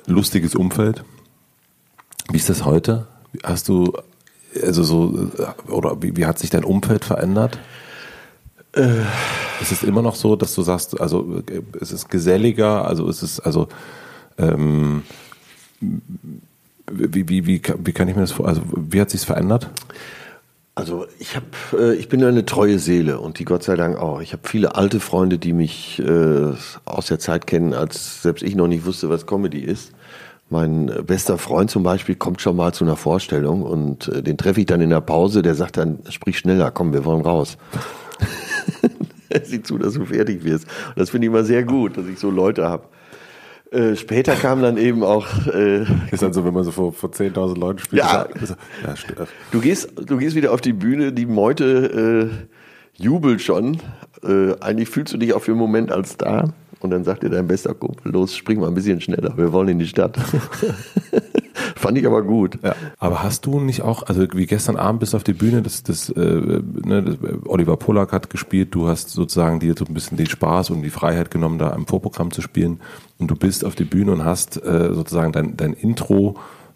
[0.05, 1.03] lustiges Umfeld.
[2.31, 3.07] Wie ist das heute?
[3.43, 3.93] Hast du,
[4.61, 5.29] also so,
[5.67, 7.59] oder wie, wie hat sich dein Umfeld verändert?
[8.73, 9.01] Äh,
[9.61, 11.43] ist es immer noch so, dass du sagst, also
[11.79, 13.67] es ist geselliger, also es ist, also
[14.37, 15.03] ähm,
[15.79, 19.69] wie, wie, wie, wie kann ich mir das vor, also wie hat sich's verändert?
[20.75, 21.45] Also ich habe,
[21.77, 24.21] äh, ich bin eine treue Seele und die Gott sei Dank auch.
[24.21, 26.53] Ich habe viele alte Freunde, die mich äh,
[26.85, 29.91] aus der Zeit kennen, als selbst ich noch nicht wusste, was Comedy ist.
[30.49, 34.61] Mein bester Freund zum Beispiel kommt schon mal zu einer Vorstellung und äh, den treffe
[34.61, 35.43] ich dann in der Pause.
[35.43, 37.57] Der sagt dann, sprich schneller, komm, wir wollen raus.
[39.43, 40.65] Sieh zu, dass du fertig wirst.
[40.89, 42.85] Und das finde ich immer sehr gut, dass ich so Leute habe.
[43.73, 45.27] Äh, später kam dann eben auch.
[45.47, 48.03] Äh, ist dann so, wenn man so vor, vor 10.000 Leuten spielt.
[48.03, 48.53] Ja, so,
[48.85, 53.79] ja du, gehst, du gehst wieder auf die Bühne, die Meute äh, jubelt schon.
[54.23, 56.53] Äh, eigentlich fühlst du dich auch für einen Moment als da.
[56.83, 59.69] Und dann sagt dir dein bester Kumpel, los, spring mal ein bisschen schneller, wir wollen
[59.69, 60.17] in die Stadt.
[61.77, 62.59] Fand ich aber gut.
[62.61, 62.75] Ja.
[62.99, 65.83] Aber hast du nicht auch, also wie gestern Abend bist du auf die Bühne, das,
[65.83, 70.17] das, äh, ne, das, Oliver Polak hat gespielt, du hast sozusagen dir so ein bisschen
[70.17, 72.81] den Spaß und die Freiheit genommen, da am Vorprogramm zu spielen
[73.17, 76.35] und du bist auf die Bühne und hast äh, sozusagen dein, dein Intro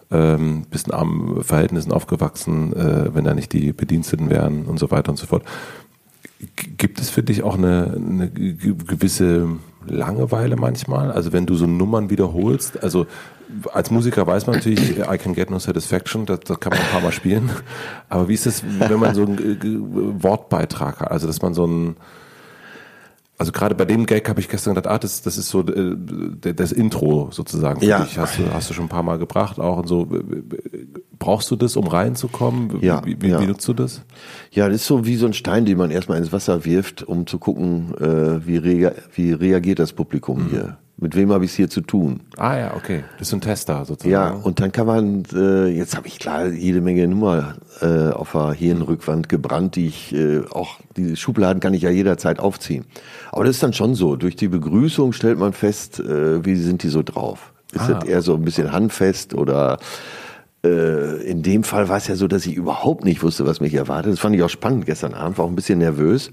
[0.09, 4.89] ähm, bist in armen Verhältnissen aufgewachsen, äh, wenn da nicht die Bediensteten wären und so
[4.89, 5.43] weiter und so fort.
[6.77, 9.49] Gibt es für dich auch eine, eine gewisse
[9.87, 11.11] Langeweile manchmal?
[11.11, 13.07] Also wenn du so Nummern wiederholst, also
[13.73, 16.87] als Musiker weiß man natürlich, I can get no satisfaction, das, das kann man ein
[16.87, 17.49] paar Mal spielen.
[18.09, 21.11] Aber wie ist es, wenn man so einen Wortbeitrag hat?
[21.11, 21.95] Also dass man so ein
[23.37, 25.95] also gerade bei dem Gag habe ich gestern gedacht, ah, das, das ist so äh,
[26.53, 27.83] das Intro sozusagen.
[27.83, 28.03] ja.
[28.03, 28.17] Dich.
[28.17, 30.07] Hast du, hast du schon ein paar Mal gebracht auch und so.
[31.19, 32.81] Brauchst du das, um reinzukommen?
[32.81, 33.05] Ja.
[33.05, 33.39] Wie, wie, ja.
[33.39, 34.01] wie nutzt du das?
[34.51, 37.27] Ja, das ist so wie so ein Stein, den man erstmal ins Wasser wirft, um
[37.27, 40.49] zu gucken, äh, wie, rea wie reagiert das Publikum mhm.
[40.49, 42.21] hier mit wem habe ich es hier zu tun?
[42.37, 43.03] Ah ja, okay.
[43.19, 44.11] Das ist ein Tester sozusagen.
[44.11, 48.31] Ja, und dann kann man, äh, jetzt habe ich klar jede Menge Nummer äh, auf
[48.31, 52.85] der Hirnrückwand gebrannt, die ich äh, auch, die Schubladen kann ich ja jederzeit aufziehen.
[53.31, 54.15] Aber das ist dann schon so.
[54.15, 57.53] Durch die Begrüßung stellt man fest, äh, wie sind die so drauf?
[57.73, 59.77] Ist ah, das eher so ein bisschen handfest oder
[60.63, 63.75] äh, in dem Fall war es ja so, dass ich überhaupt nicht wusste, was mich
[63.75, 64.13] erwartet.
[64.13, 66.31] Das fand ich auch spannend gestern Abend, war auch ein bisschen nervös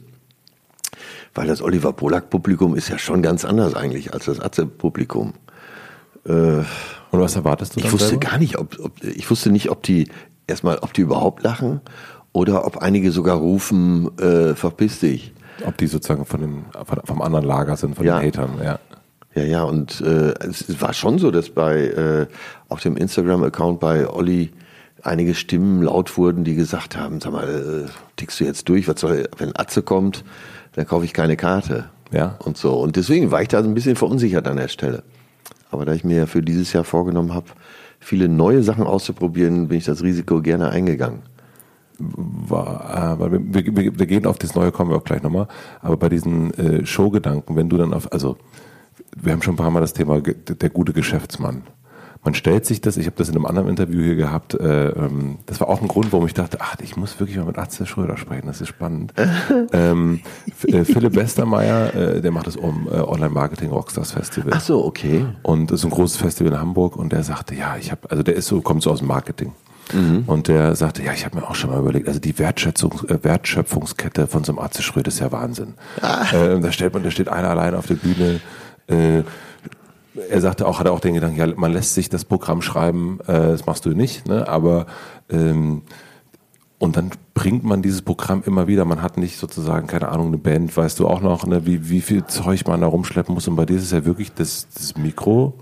[1.35, 5.35] weil das Oliver Polak-Publikum ist ja schon ganz anders eigentlich als das Atze-Publikum.
[6.27, 6.65] Äh, Und
[7.11, 7.81] was erwartest du?
[7.81, 8.29] Ich wusste selber?
[8.29, 10.09] gar nicht, ob, ob ich wusste nicht, ob die
[10.47, 11.81] erstmal, ob die überhaupt lachen
[12.33, 15.33] oder ob einige sogar rufen, äh, verpiss dich.
[15.65, 16.65] Ob die sozusagen von dem,
[17.05, 18.19] vom anderen Lager sind, von ja.
[18.19, 18.79] den Hatern, ja.
[19.37, 22.27] Ja, ja, und äh, es war schon so, dass bei äh,
[22.69, 24.53] auf dem Instagram-Account bei Olli
[25.03, 29.01] einige Stimmen laut wurden, die gesagt haben, sag mal, äh, tickst du jetzt durch, was
[29.01, 30.25] soll, wenn Atze kommt,
[30.75, 31.87] dann kaufe ich keine Karte.
[32.13, 32.37] Ja.
[32.45, 32.75] Und so.
[32.81, 35.03] Und deswegen war ich da ein bisschen verunsichert an der Stelle.
[35.71, 37.47] Aber da ich mir für dieses Jahr vorgenommen habe,
[37.99, 41.23] viele neue Sachen auszuprobieren, bin ich das Risiko gerne eingegangen.
[41.99, 45.49] War, äh, wir, wir, wir, gehen auf das Neue, kommen wir auch gleich nochmal.
[45.81, 48.37] Aber bei diesen äh, Showgedanken, wenn du dann auf, also
[49.17, 51.63] wir haben schon ein paar Mal das Thema der gute Geschäftsmann.
[52.25, 55.39] Man stellt sich das, ich habe das in einem anderen Interview hier gehabt, äh, ähm,
[55.47, 57.87] das war auch ein Grund, warum ich dachte, ach, ich muss wirklich mal mit Atze
[57.87, 59.13] Schröder sprechen, das ist spannend.
[59.73, 60.21] ähm,
[60.67, 64.53] äh, Philipp Westermeier, äh, der macht das um äh, Online-Marketing Rockstars Festival.
[64.55, 65.27] Ach so, okay.
[65.43, 68.23] Und das ist ein großes Festival in Hamburg und der sagte, ja, ich habe, also
[68.23, 69.53] der ist so, kommt so aus dem Marketing.
[69.93, 70.25] Mhm.
[70.27, 73.19] Und der sagte, ja, ich habe mir auch schon mal überlegt, also die Wertschätzung, äh,
[73.23, 75.75] Wertschöpfungskette von so einem Atze Schröder ist ja Wahnsinn.
[76.01, 76.25] Ah.
[76.33, 78.41] Äh, da stellt man, da steht einer allein auf der Bühne,
[78.87, 79.23] äh,
[80.29, 83.19] er sagte auch, hat er auch den Gedanken, ja, man lässt sich das Programm schreiben,
[83.27, 84.49] äh, das machst du nicht, ne?
[84.49, 84.87] aber
[85.31, 85.83] ähm,
[86.79, 88.85] und dann bringt man dieses Programm immer wieder.
[88.85, 92.01] Man hat nicht sozusagen, keine Ahnung, eine Band, weißt du auch noch, ne, wie, wie
[92.01, 93.49] viel Zeug man da rumschleppen muss.
[93.49, 95.55] Und bei dir ist es ja wirklich das, das Mikro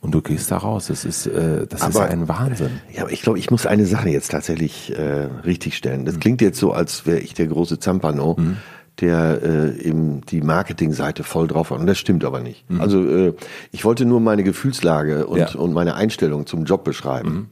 [0.00, 0.86] und du gehst da raus.
[0.86, 2.70] Das ist, äh, das aber, ist ein Wahnsinn.
[2.92, 6.04] Ja, aber ich glaube, ich muss eine Sache jetzt tatsächlich äh, richtig stellen.
[6.04, 6.20] Das mhm.
[6.20, 8.36] klingt jetzt so, als wäre ich der große Zampano.
[8.38, 8.58] Mhm
[9.00, 11.78] der äh, eben die Marketingseite voll drauf hat.
[11.78, 12.68] Und das stimmt aber nicht.
[12.70, 12.80] Mhm.
[12.80, 13.34] Also äh,
[13.72, 15.54] ich wollte nur meine Gefühlslage und, ja.
[15.54, 17.30] und meine Einstellung zum Job beschreiben.
[17.30, 17.46] Mhm.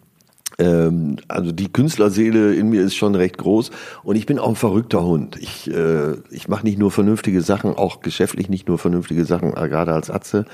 [0.59, 3.71] Ähm, also die Künstlerseele in mir ist schon recht groß
[4.03, 5.37] und ich bin auch ein verrückter Hund.
[5.41, 9.69] Ich, äh, ich mache nicht nur vernünftige Sachen, auch geschäftlich nicht nur vernünftige Sachen, äh,
[9.69, 10.47] gerade als Atze.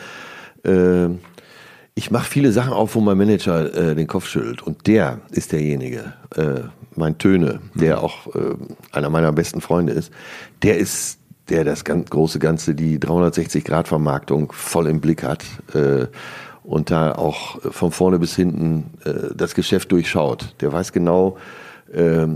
[0.64, 1.08] Äh,
[1.94, 4.62] ich mache viele Sachen auf, wo mein Manager äh, den Kopf schüttelt.
[4.62, 6.62] Und der ist derjenige, äh,
[6.96, 8.02] mein Töne, der mhm.
[8.02, 8.54] auch äh,
[8.92, 10.12] einer meiner besten Freunde ist,
[10.62, 11.18] der ist,
[11.48, 15.44] der das ganz große Ganze, die 360-Grad-Vermarktung voll im Blick hat
[15.74, 16.06] äh,
[16.62, 20.54] und da auch von vorne bis hinten äh, das Geschäft durchschaut.
[20.60, 21.36] Der weiß genau,
[21.92, 22.26] äh,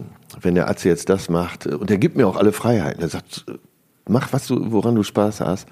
[0.40, 3.02] wenn der Atze jetzt das macht, und der gibt mir auch alle Freiheiten.
[3.02, 3.46] Er sagt,
[4.06, 5.68] mach, was du, woran du Spaß hast.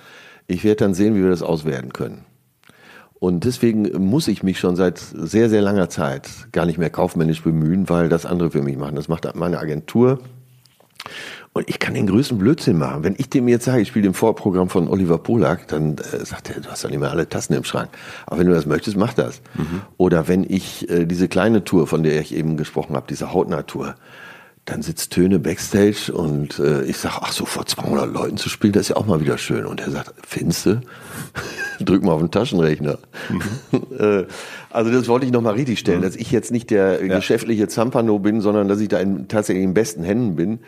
[0.47, 2.25] Ich werde dann sehen, wie wir das auswerten können.
[3.27, 7.43] Und deswegen muss ich mich schon seit sehr, sehr langer Zeit gar nicht mehr kaufmännisch
[7.43, 8.95] bemühen, weil das andere für mich machen.
[8.95, 10.21] Das macht meine Agentur.
[11.53, 13.03] Und ich kann den größten Blödsinn machen.
[13.03, 16.51] Wenn ich dem jetzt sage, ich spiele dem Vorprogramm von Oliver Polak, dann äh, sagt
[16.51, 17.89] er, du hast doch nicht mehr alle Tassen im Schrank.
[18.27, 19.41] Aber wenn du das möchtest, mach das.
[19.55, 19.83] Mhm.
[19.97, 23.97] Oder wenn ich äh, diese kleine Tour, von der ich eben gesprochen habe, diese Hautnatur,
[24.67, 28.73] dann sitzt Töne Backstage und äh, ich sage, ach so, vor 200 Leuten zu spielen,
[28.73, 29.65] das ist ja auch mal wieder schön.
[29.65, 30.81] Und er sagt, findste?
[31.81, 32.99] Drück mal auf den Taschenrechner.
[33.31, 33.43] Mhm.
[33.97, 34.27] Äh,
[34.69, 36.03] also das wollte ich nochmal richtig stellen, mhm.
[36.03, 37.17] dass ich jetzt nicht der ja.
[37.17, 40.59] geschäftliche Zampano bin, sondern dass ich da in, tatsächlich in besten Händen bin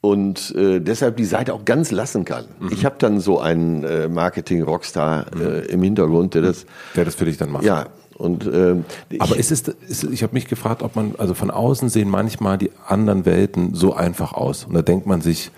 [0.00, 2.44] und äh, deshalb die Seite auch ganz lassen kann.
[2.60, 2.68] Mhm.
[2.72, 5.62] Ich habe dann so einen äh, Marketing-Rockstar äh, mhm.
[5.68, 7.64] im Hintergrund, der das, der das für dich dann macht.
[7.64, 7.86] Ja,
[8.20, 8.84] und, ähm,
[9.18, 12.58] Aber ist es, ist, ich habe mich gefragt, ob man, also von außen sehen manchmal
[12.58, 14.64] die anderen Welten so einfach aus.
[14.64, 15.50] Und da denkt man sich,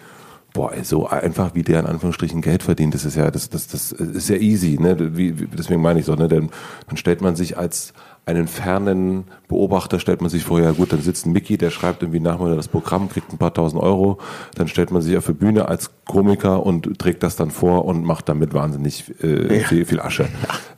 [0.52, 3.66] boah, ey, so einfach wie der in Anführungsstrichen Geld verdient, das ist ja, das, das,
[3.66, 5.16] das ist ja easy, ne?
[5.16, 6.28] Wie, wie, deswegen meine ich so, ne?
[6.28, 6.50] Denn
[6.88, 7.94] dann stellt man sich als
[8.24, 12.02] einen fernen Beobachter stellt man sich vor, ja gut, dann sitzt ein Mickey, der schreibt
[12.02, 14.18] irgendwie nachmittag das Programm, kriegt ein paar tausend Euro,
[14.54, 18.04] dann stellt man sich auf die Bühne als Komiker und trägt das dann vor und
[18.04, 20.28] macht damit wahnsinnig äh, viel, viel Asche.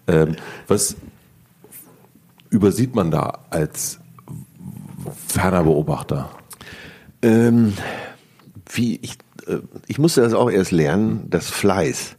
[0.07, 0.37] Ähm,
[0.69, 0.97] was,
[2.51, 4.01] übersieht man da als
[5.29, 6.31] ferner Beobachter?
[7.23, 7.73] Ähm,
[8.73, 9.17] wie ich,
[9.47, 12.17] äh, ich musste das auch erst lernen, dass Fleiß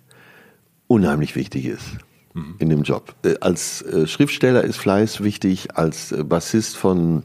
[0.88, 1.98] unheimlich wichtig ist
[2.34, 2.56] mhm.
[2.60, 3.16] in dem Job.
[3.24, 7.24] Äh, als äh, Schriftsteller ist Fleiß wichtig, als Bassist von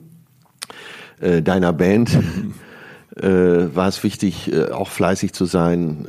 [1.20, 2.14] deiner Band.
[2.14, 2.54] Mhm.
[3.74, 6.06] War es wichtig, auch fleißig zu sein.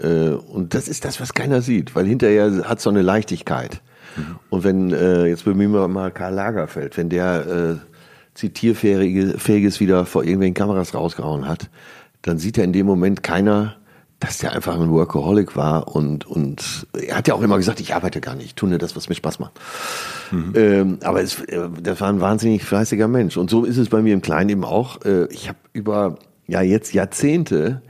[0.48, 3.82] Und das ist das, was keiner sieht, weil hinterher hat so eine Leichtigkeit.
[4.50, 7.76] Und wenn, äh, jetzt bemühen wir mal Karl Lagerfeld, wenn der äh,
[8.34, 11.70] Zitierfähiges wieder vor irgendwelchen Kameras rausgehauen hat,
[12.22, 13.76] dann sieht er in dem Moment keiner,
[14.20, 17.96] dass der einfach ein Workaholic war und, und er hat ja auch immer gesagt, ich
[17.96, 19.60] arbeite gar nicht, ich tue nur das, was mir Spaß macht.
[20.30, 20.54] Mhm.
[20.56, 23.36] Ähm, aber es, äh, das war ein wahnsinnig fleißiger Mensch.
[23.36, 25.04] Und so ist es bei mir im Kleinen eben auch.
[25.04, 27.82] Äh, ich habe über ja jetzt Jahrzehnte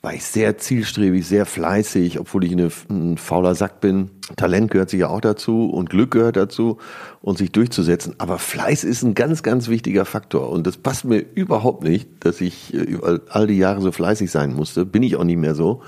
[0.00, 4.10] war ich sehr zielstrebig, sehr fleißig, obwohl ich eine, ein fauler Sack bin.
[4.36, 6.78] Talent gehört sicher auch dazu und Glück gehört dazu
[7.20, 8.14] und sich durchzusetzen.
[8.18, 10.50] Aber Fleiß ist ein ganz, ganz wichtiger Faktor.
[10.50, 14.30] Und das passt mir überhaupt nicht, dass ich äh, über all die Jahre so fleißig
[14.30, 14.86] sein musste.
[14.86, 15.82] Bin ich auch nicht mehr so.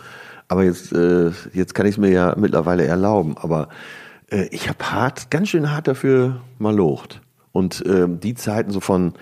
[0.49, 3.37] Aber jetzt, äh, jetzt kann ich es mir ja mittlerweile erlauben.
[3.39, 3.69] Aber
[4.29, 7.21] äh, ich habe hart, ganz schön hart dafür mal locht.
[7.53, 9.15] Und äh, die Zeiten so von,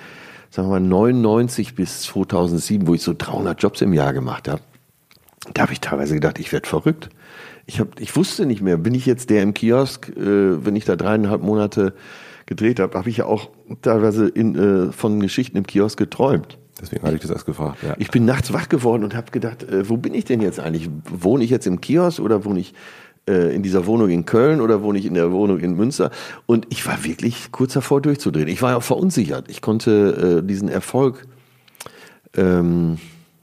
[0.49, 4.63] sagen wir mal, 99 bis 2007, wo ich so 300 Jobs im Jahr gemacht habe,
[5.55, 7.09] da habe ich teilweise gedacht, ich werde verrückt.
[7.67, 10.85] Ich, hab, ich wusste nicht mehr, bin ich jetzt der im Kiosk, äh, wenn ich
[10.85, 11.95] da dreieinhalb Monate
[12.47, 13.51] gedreht habe, habe ich ja auch
[13.83, 16.59] teilweise in, äh, von Geschichten im Kiosk geträumt.
[16.81, 17.83] Deswegen hatte ich das erst gefragt.
[17.83, 17.95] Ja.
[17.99, 20.89] Ich bin nachts wach geworden und habe gedacht, äh, wo bin ich denn jetzt eigentlich?
[21.11, 22.73] Wohne ich jetzt im Kiosk oder wohne ich
[23.29, 26.11] äh, in dieser Wohnung in Köln oder wohne ich in der Wohnung in Münster?
[26.47, 28.49] Und ich war wirklich kurz davor durchzudrehen.
[28.49, 29.51] Ich war ja auch verunsichert.
[29.51, 31.27] Ich konnte äh, diesen Erfolg
[32.37, 32.99] ähm,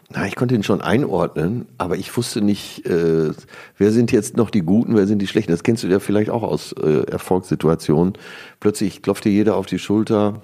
[0.09, 3.31] Na, ich konnte ihn schon einordnen, aber ich wusste nicht, äh,
[3.77, 5.51] wer sind jetzt noch die Guten, wer sind die Schlechten.
[5.51, 8.13] Das kennst du ja vielleicht auch aus äh, Erfolgssituationen.
[8.59, 10.43] Plötzlich klopfte jeder auf die Schulter.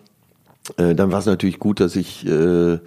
[0.78, 2.80] Äh, dann war es natürlich gut, dass ich, äh,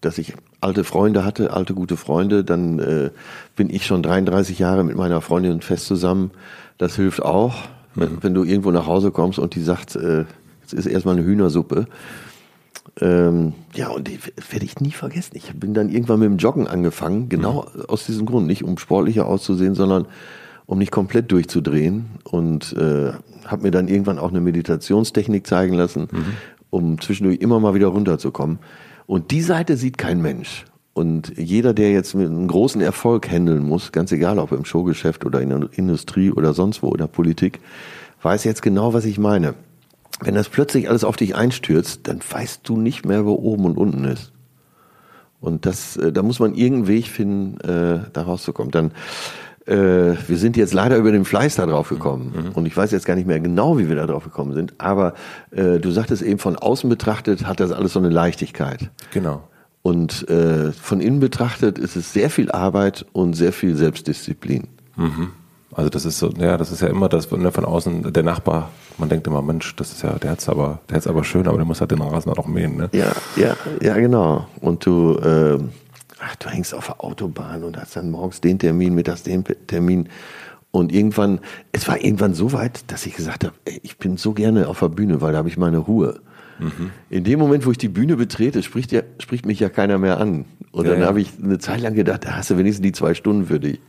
[0.00, 0.32] dass ich
[0.62, 2.44] alte Freunde hatte, alte gute Freunde.
[2.44, 3.10] Dann äh,
[3.54, 6.30] bin ich schon 33 Jahre mit meiner Freundin fest zusammen.
[6.78, 7.56] Das hilft auch,
[7.94, 8.18] wenn, mhm.
[8.22, 10.24] wenn du irgendwo nach Hause kommst und die sagt, äh,
[10.62, 11.88] jetzt ist erstmal eine Hühnersuppe
[13.00, 14.18] ähm, ja, und die
[14.50, 15.32] werde ich nie vergessen.
[15.34, 17.82] Ich bin dann irgendwann mit dem Joggen angefangen, genau mhm.
[17.86, 18.46] aus diesem Grund.
[18.46, 20.06] Nicht um sportlicher auszusehen, sondern
[20.66, 22.06] um nicht komplett durchzudrehen.
[22.24, 23.12] Und äh,
[23.46, 26.24] habe mir dann irgendwann auch eine Meditationstechnik zeigen lassen, mhm.
[26.70, 28.58] um zwischendurch immer mal wieder runterzukommen.
[29.06, 30.64] Und die Seite sieht kein Mensch.
[30.94, 35.24] Und jeder, der jetzt mit einem großen Erfolg handeln muss, ganz egal ob im Showgeschäft
[35.24, 37.60] oder in der Industrie oder sonst wo oder Politik,
[38.20, 39.54] weiß jetzt genau, was ich meine
[40.20, 43.76] wenn das plötzlich alles auf dich einstürzt, dann weißt du nicht mehr, wo oben und
[43.76, 44.32] unten ist.
[45.40, 48.70] Und das, äh, da muss man irgendeinen Weg finden, äh, da rauszukommen.
[48.70, 48.92] Dann,
[49.66, 52.32] äh, wir sind jetzt leider über den Fleiß da drauf gekommen.
[52.34, 52.52] Mhm.
[52.52, 54.74] Und ich weiß jetzt gar nicht mehr genau, wie wir da drauf gekommen sind.
[54.78, 55.14] Aber
[55.50, 58.90] äh, du sagtest eben, von außen betrachtet hat das alles so eine Leichtigkeit.
[59.12, 59.48] Genau.
[59.82, 64.68] Und äh, von innen betrachtet ist es sehr viel Arbeit und sehr viel Selbstdisziplin.
[64.96, 65.30] Mhm.
[65.74, 68.70] Also das ist so, ja, das ist ja immer das ne, von außen, der Nachbar,
[68.98, 71.56] man denkt immer, Mensch, das ist ja, der hat's aber, der hat's aber schön, aber
[71.56, 72.90] der muss halt den Rasen auch mähen, ne?
[72.92, 74.46] Ja, ja, ja, genau.
[74.60, 75.58] Und du, äh,
[76.20, 80.08] ach, du hängst auf der Autobahn und hast dann morgens den Termin, mittags den Termin.
[80.72, 81.40] Und irgendwann,
[81.72, 84.80] es war irgendwann so weit, dass ich gesagt habe, ey, ich bin so gerne auf
[84.80, 86.20] der Bühne, weil da habe ich meine Ruhe.
[86.58, 86.90] Mhm.
[87.08, 90.20] In dem Moment, wo ich die Bühne betrete, spricht, ja, spricht mich ja keiner mehr
[90.20, 90.44] an.
[90.70, 91.06] Und ja, dann ja.
[91.06, 93.80] habe ich eine Zeit lang gedacht, da hast du wenigstens die zwei Stunden für dich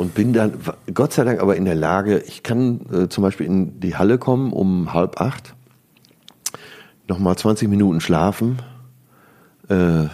[0.00, 0.54] und bin dann
[0.94, 4.16] Gott sei Dank aber in der Lage, ich kann äh, zum Beispiel in die Halle
[4.16, 5.54] kommen um halb acht,
[7.06, 8.62] nochmal 20 Minuten schlafen,
[9.68, 10.06] äh,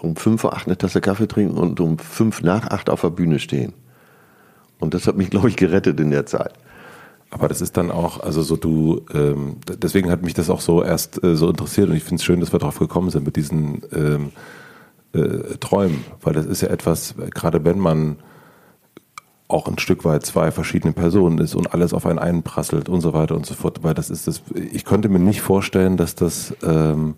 [0.00, 3.10] um fünf vor acht eine Tasse Kaffee trinken und um fünf nach acht auf der
[3.10, 3.74] Bühne stehen.
[4.78, 6.54] Und das hat mich, glaube ich, gerettet in der Zeit.
[7.28, 10.82] Aber das ist dann auch, also so du, ähm, deswegen hat mich das auch so
[10.82, 13.36] erst äh, so interessiert und ich finde es schön, dass wir darauf gekommen sind mit
[13.36, 14.32] diesen ähm,
[15.12, 18.16] äh, Träumen, weil das ist ja etwas, gerade wenn man
[19.48, 23.12] auch ein Stück weit zwei verschiedene Personen ist und alles auf einen einprasselt und so
[23.12, 23.82] weiter und so fort.
[23.82, 27.14] Weil das ist das, ich könnte mir nicht vorstellen, dass das, ähm,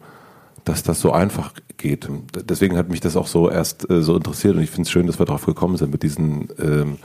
[0.64, 2.09] dass das so einfach geht.
[2.44, 5.06] Deswegen hat mich das auch so erst äh, so interessiert und ich finde es schön,
[5.06, 6.98] dass wir darauf gekommen sind mit diesen ähm,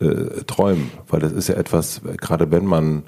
[0.00, 3.02] äh, Träumen, weil das ist ja etwas, gerade wenn man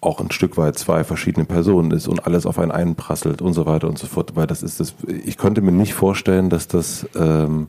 [0.00, 3.66] auch ein Stück weit zwei verschiedene Personen ist und alles auf einen einprasselt und so
[3.66, 7.06] weiter und so fort, weil das ist das, ich könnte mir nicht vorstellen, dass das,
[7.16, 7.68] ähm,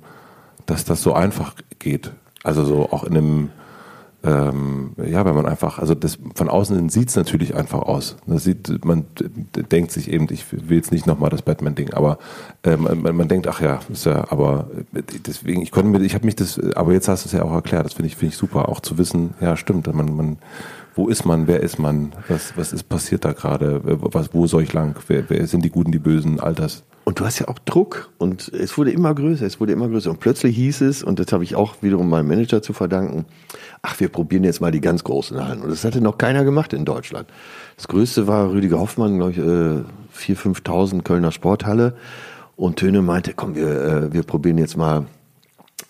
[0.65, 2.11] dass das so einfach geht.
[2.45, 3.49] Also so auch in einem,
[4.23, 8.17] ähm, ja, wenn man einfach, also das von außen sieht es natürlich einfach aus.
[8.27, 9.05] Das sieht, man
[9.55, 12.19] denkt sich eben, ich will jetzt nicht nochmal das Batman-Ding, aber
[12.63, 14.67] ähm, man, man, denkt, ach ja, ist ja, aber
[15.25, 17.51] deswegen, ich konnte mir, ich habe mich das, aber jetzt hast du es ja auch
[17.51, 20.37] erklärt, das finde ich, finde ich super, auch zu wissen, ja, stimmt, man, man,
[20.95, 23.81] wo ist man, wer ist man, was, was ist passiert da gerade,
[24.31, 26.83] wo soll ich lang, wer, wer sind die Guten, die Bösen, all das.
[27.03, 30.09] Und du hast ja auch Druck und es wurde immer größer, es wurde immer größer.
[30.09, 33.25] Und plötzlich hieß es, und das habe ich auch wiederum meinem Manager zu verdanken,
[33.83, 35.61] ach, wir probieren jetzt mal die ganz großen Hallen.
[35.61, 37.27] Und das hatte noch keiner gemacht in Deutschland.
[37.75, 39.85] Das größte war Rüdiger Hoffmann, glaube ich, 4.000,
[40.63, 41.95] 5.000 Kölner Sporthalle.
[42.55, 45.05] Und Töne meinte, komm, wir, äh, wir probieren jetzt mal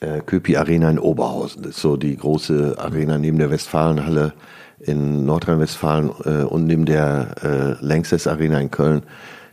[0.01, 1.61] äh, Köpi Arena in Oberhausen.
[1.63, 4.33] Das ist so die große Arena neben der Westfalenhalle
[4.79, 9.03] in Nordrhein-Westfalen äh, und neben der äh, Lanxess Arena in Köln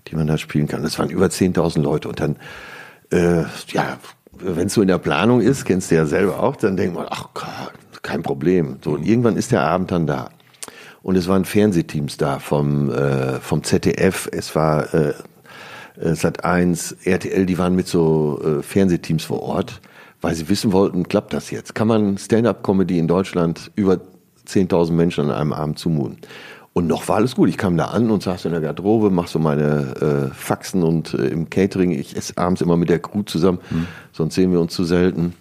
[0.09, 0.83] die man da spielen kann.
[0.83, 2.37] Das waren über 10.000 Leute und dann,
[3.11, 3.99] äh, ja,
[4.39, 7.07] wenn es so in der Planung ist, kennst du ja selber auch, dann denkt man,
[7.11, 8.79] ach Gott, kein Problem.
[8.83, 10.31] So, und irgendwann ist der Abend dann da.
[11.03, 15.15] Und es waren Fernsehteams da vom, äh, vom ZDF, es war äh,
[16.01, 19.81] äh Sat 1, RTL, die waren mit so äh, Fernsehteams vor Ort,
[20.21, 21.75] weil sie wissen wollten, klappt das jetzt?
[21.75, 24.01] Kann man Stand-up-Comedy in Deutschland über
[24.47, 26.19] 10.000 Menschen an einem Abend zumuten?
[26.75, 27.49] Und noch war alles gut.
[27.51, 31.13] Ich kam da an und saß in der Garderobe, mach so meine äh, Faxen und
[31.15, 31.91] äh, im Catering.
[31.91, 33.87] Ich esse abends immer mit der Crew zusammen, mhm.
[34.13, 35.35] sonst sehen wir uns zu selten.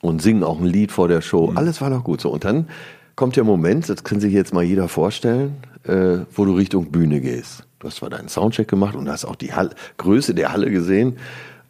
[0.00, 1.50] Und singen auch ein Lied vor der Show.
[1.50, 1.56] Mhm.
[1.56, 2.30] Alles war noch gut so.
[2.30, 2.68] Und dann
[3.16, 7.20] kommt der Moment, das kann sich jetzt mal jeder vorstellen, äh, wo du Richtung Bühne
[7.20, 7.64] gehst.
[7.80, 11.16] Du hast zwar deinen Soundcheck gemacht und hast auch die Halle, Größe der Halle gesehen,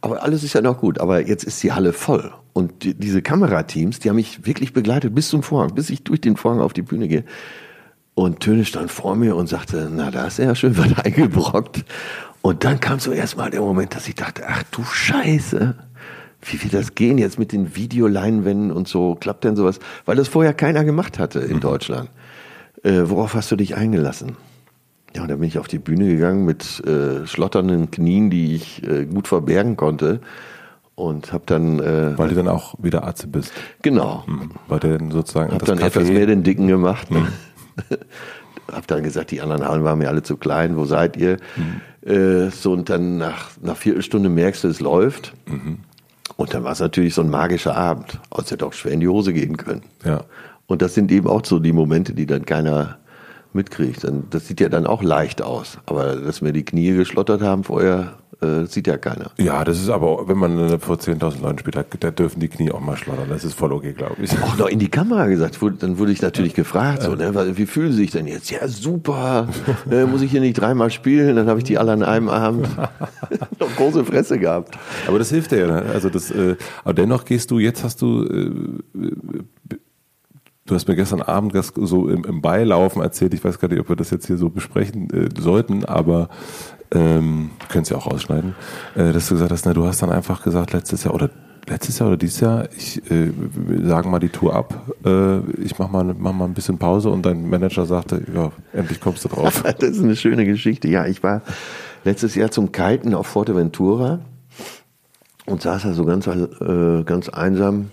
[0.02, 1.00] aber alles ist ja noch gut.
[1.00, 2.32] Aber jetzt ist die Halle voll.
[2.52, 6.20] Und die, diese Kamerateams, die haben mich wirklich begleitet bis zum Vorhang, bis ich durch
[6.20, 7.24] den Vorhang auf die Bühne gehe.
[8.14, 11.84] Und Töne stand vor mir und sagte, na, da ist er ja schön was eingebrockt.
[12.42, 15.74] Und dann kam so erstmal der Moment, dass ich dachte, ach du Scheiße,
[16.42, 19.14] wie wird das gehen jetzt mit den Videoleinwänden und so?
[19.14, 19.78] Klappt denn sowas?
[20.04, 21.60] Weil das vorher keiner gemacht hatte in mhm.
[21.60, 22.10] Deutschland.
[22.82, 24.36] Äh, worauf hast du dich eingelassen?
[25.14, 28.82] Ja, und dann bin ich auf die Bühne gegangen mit äh, schlotternden Knien, die ich
[28.82, 30.20] äh, gut verbergen konnte.
[30.94, 31.78] Und habe dann.
[31.80, 33.52] Äh, Weil du dann auch wieder Arzt bist.
[33.82, 34.24] Genau.
[34.26, 34.50] Mhm.
[34.68, 35.52] Weil du dann sozusagen.
[35.52, 37.10] Hab dann Café- etwas mehr den Dicken gemacht.
[37.10, 37.28] Ne?
[38.72, 41.38] hab dann gesagt, die anderen Hallen waren mir alle zu klein, wo seid ihr?
[42.04, 45.32] Äh, so, und dann nach nach Viertelstunde merkst du, es läuft.
[46.36, 48.18] Und dann war es natürlich so ein magischer Abend.
[48.36, 49.82] Es hätte auch schwer in die Hose gehen können.
[50.04, 50.24] Ja.
[50.66, 52.98] Und das sind eben auch so die Momente, die dann keiner
[53.54, 54.04] mitkriegt.
[54.04, 55.78] Dann- Das sieht ja dann auch leicht aus.
[55.86, 59.30] Aber dass mir die Knie geschlottert haben vorher, äh, sieht ja keiner.
[59.38, 62.72] Ja, das ist aber, wenn man äh, vor 10.000 Leuten spielt, da, dürfen die Knie
[62.72, 63.26] auch mal schlottern.
[63.28, 64.32] Das ist voll okay, glaube ich.
[64.42, 65.58] Auch noch in die Kamera gesagt.
[65.80, 68.50] Dann wurde ich natürlich gefragt, so, ne, wa- wie fühlen Sie sich denn jetzt?
[68.50, 69.48] Ja, super.
[69.90, 71.36] Äh, muss ich hier nicht dreimal spielen?
[71.36, 72.68] Dann habe ich die alle an einem Abend
[73.60, 74.76] noch große Fresse gehabt.
[75.06, 75.66] Aber das hilft ja.
[75.68, 75.84] Ne?
[75.92, 79.76] Also das, äh, aber dennoch gehst du, jetzt hast du, äh, äh,
[80.66, 83.88] du hast mir gestern Abend so im, im Beilaufen erzählt, ich weiß gar nicht, ob
[83.88, 86.28] wir das jetzt hier so besprechen äh, sollten, aber
[86.92, 88.54] ähm, können ja auch rausschneiden,
[88.94, 91.30] äh, dass du gesagt hast, na, du hast dann einfach gesagt, letztes Jahr oder
[91.68, 93.32] letztes Jahr oder dieses Jahr, ich äh,
[93.84, 97.24] sagen mal die Tour ab, äh, ich mach mal, mach mal ein bisschen Pause und
[97.24, 99.62] dein Manager sagte, ja, endlich kommst du drauf.
[99.78, 100.88] Das ist eine schöne Geschichte.
[100.88, 101.42] Ja, ich war
[102.04, 104.20] letztes Jahr zum Kiten auf Forteventura
[105.46, 107.90] und saß da so ganz, äh, ganz einsam,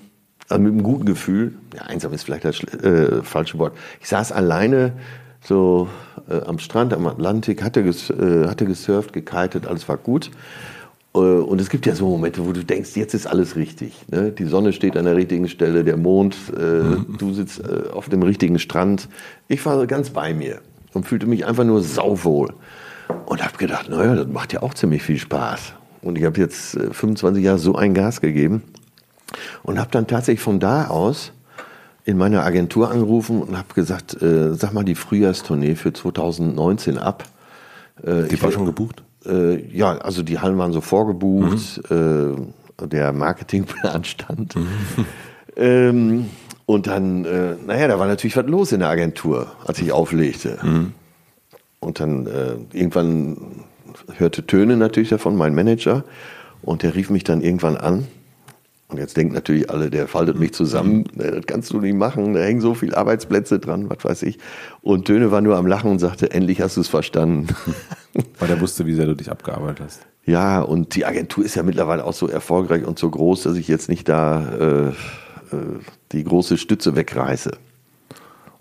[0.49, 1.53] also mit einem guten Gefühl.
[1.75, 3.73] Ja, einsam ist vielleicht das äh, falsche Wort.
[4.01, 4.93] Ich saß alleine
[5.41, 5.87] so
[6.29, 10.31] äh, am Strand am Atlantik, hatte, ges, äh, hatte gesurft, gekitet, alles war gut.
[11.13, 13.93] Äh, Und es gibt ja so Momente, wo du denkst, jetzt ist alles richtig.
[14.09, 14.31] Ne?
[14.31, 18.23] Die Sonne steht an der richtigen Stelle, der Mond, äh, du sitzt äh, auf dem
[18.23, 19.07] richtigen Strand.
[19.47, 20.61] Ich war ganz bei mir
[20.93, 22.53] und fühlte mich einfach nur sauwohl.
[23.25, 25.73] Und habe gedacht, naja, das macht ja auch ziemlich viel Spaß.
[26.01, 28.63] Und ich habe jetzt äh, 25 Jahre so ein Gas gegeben
[29.63, 31.31] und habe dann tatsächlich von da aus
[32.05, 37.23] in meiner Agentur angerufen und habe gesagt, äh, sag mal die Frühjahrstournee für 2019 ab.
[38.03, 39.03] Äh, Die war schon gebucht?
[39.25, 44.55] äh, ja, also die Hallen waren so vorgebucht, äh, der Marketingplan stand.
[45.57, 46.27] ähm,
[46.65, 50.57] und dann, äh, naja, da war natürlich was los in der Agentur, als ich auflegte.
[51.79, 53.37] Und dann äh, irgendwann
[54.17, 56.03] hörte Töne natürlich davon, mein Manager,
[56.61, 58.07] und der rief mich dann irgendwann an.
[58.89, 62.39] Und jetzt denken natürlich alle, der faltet mich zusammen, das kannst du nicht machen, da
[62.39, 64.39] hängen so viele Arbeitsplätze dran, was weiß ich.
[64.81, 67.55] Und Töne war nur am Lachen und sagte, endlich hast du es verstanden.
[68.39, 70.07] Weil er wusste, wie sehr du dich abgearbeitet hast.
[70.25, 73.67] Ja, und die Agentur ist ja mittlerweile auch so erfolgreich und so groß, dass ich
[73.67, 74.93] jetzt nicht da äh, äh,
[76.11, 77.51] die große Stütze wegreiße.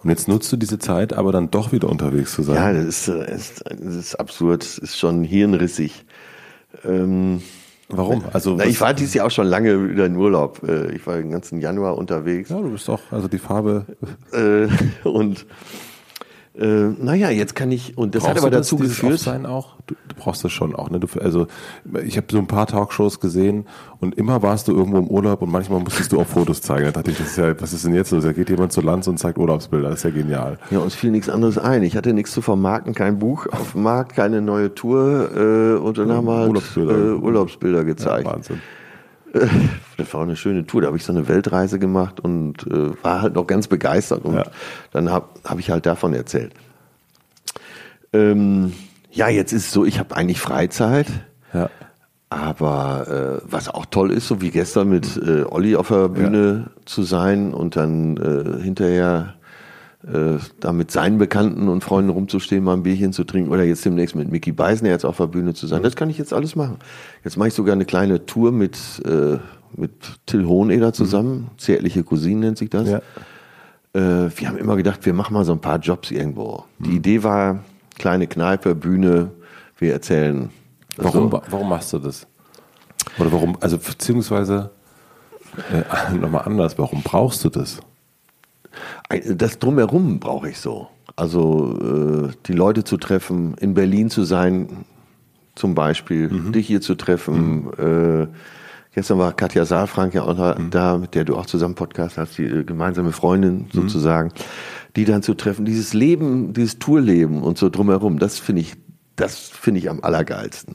[0.02, 2.56] Und jetzt nutzt du diese Zeit, aber dann doch wieder unterwegs zu sein.
[2.56, 6.04] Ja, das ist, äh, ist, das ist absurd, das ist schon hirnrissig.
[6.84, 7.42] Ähm,
[7.88, 8.22] Warum?
[8.32, 10.62] Also na, ich war dieses Jahr auch schon lange wieder in Urlaub.
[10.62, 12.50] Äh, Ich war den ganzen Januar unterwegs.
[12.50, 13.86] ja, du bist doch, also die Farbe.
[14.32, 14.68] Äh,
[15.08, 15.46] und
[16.58, 19.14] äh, naja, jetzt kann ich, und das hat Brauchst aber du das, dazu dieses geführt,
[19.14, 19.76] Offsein auch?
[19.86, 20.98] Du, du brauchst das schon auch, ne?
[20.98, 21.46] Du, also
[22.04, 23.66] ich habe so ein paar Talkshows gesehen
[24.00, 26.86] und immer warst du irgendwo im Urlaub und manchmal musstest du auch Fotos zeigen.
[26.86, 28.24] Da dachte ich, das ist ja, was ist denn jetzt los?
[28.24, 29.90] Da geht jemand zu Lanz und zeigt Urlaubsbilder.
[29.90, 30.58] Das ist ja genial.
[30.70, 31.82] Ja, uns fiel nichts anderes ein.
[31.84, 35.96] Ich hatte nichts zu vermarkten, kein Buch auf dem Markt, keine neue Tour äh, und
[35.98, 36.94] dann haben wir halt Urlaubsbilder.
[36.94, 38.26] Äh, Urlaubsbilder gezeigt.
[38.26, 38.60] Wahnsinn.
[39.96, 40.82] Das war eine schöne Tour.
[40.82, 44.24] Da habe ich so eine Weltreise gemacht und äh, war halt noch ganz begeistert.
[44.24, 44.44] Und Ja.
[44.92, 46.52] dann habe hab ich halt davon erzählt.
[48.12, 48.72] Ähm,
[49.10, 51.06] ja, jetzt ist es so, ich habe eigentlich Freizeit.
[51.52, 51.70] Ja.
[52.30, 56.70] Aber äh, was auch toll ist, so wie gestern mit äh, Olli auf der Bühne
[56.84, 59.34] zu sein und dann äh, hinterher
[60.06, 63.84] äh, da mit seinen Bekannten und Freunden rumzustehen, mal ein Bierchen zu trinken oder jetzt
[63.84, 66.54] demnächst mit Mickey Beisner jetzt auf der Bühne zu sein, das kann ich jetzt alles
[66.54, 66.76] machen.
[67.24, 69.38] Jetzt mache ich sogar eine kleine Tour mit, äh,
[69.76, 69.90] mit
[70.26, 72.88] Till Hoheneder zusammen, Zärtliche Cousinen nennt sich das.
[72.88, 72.98] Ja.
[73.92, 76.64] Äh, wir haben immer gedacht, wir machen mal so ein paar Jobs irgendwo.
[76.78, 77.64] Die Idee war,
[77.98, 79.32] kleine Kneipe, Bühne,
[79.78, 80.50] wir erzählen.
[80.96, 81.42] Warum, so.
[81.50, 82.26] warum machst du das?
[83.18, 84.70] Oder warum, also beziehungsweise
[85.72, 87.80] äh, nochmal anders, warum brauchst du das?
[89.08, 90.88] Das drumherum brauche ich so.
[91.16, 94.84] Also äh, die Leute zu treffen, in Berlin zu sein,
[95.54, 97.72] zum Beispiel, dich hier zu treffen.
[97.78, 98.28] Äh,
[98.94, 102.38] gestern war Katja Saalfrank ja auch da, da, mit der du auch zusammen Podcast hast,
[102.38, 104.30] die äh, gemeinsame Freundin sozusagen,
[104.94, 105.64] die dann zu treffen.
[105.64, 108.74] Dieses Leben, dieses Tourleben und so drumherum, das finde ich,
[109.16, 110.74] das finde ich am allergeilsten.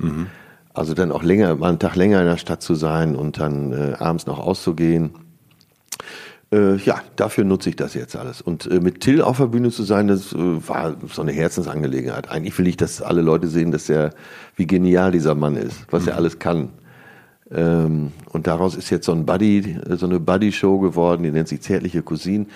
[0.74, 3.72] Also dann auch länger, mal einen Tag länger in der Stadt zu sein und dann
[3.72, 5.12] äh, abends noch auszugehen.
[6.54, 8.42] Äh, ja, dafür nutze ich das jetzt alles.
[8.42, 12.30] Und äh, mit Till auf der Bühne zu sein, das äh, war so eine Herzensangelegenheit.
[12.30, 14.12] Eigentlich will ich, dass alle Leute sehen, dass er,
[14.56, 16.70] wie genial dieser Mann ist, was er alles kann.
[17.52, 21.62] Ähm, und daraus ist jetzt so ein Buddy, so eine Buddy-Show geworden, die nennt sich
[21.62, 22.48] Zärtliche Cousinen.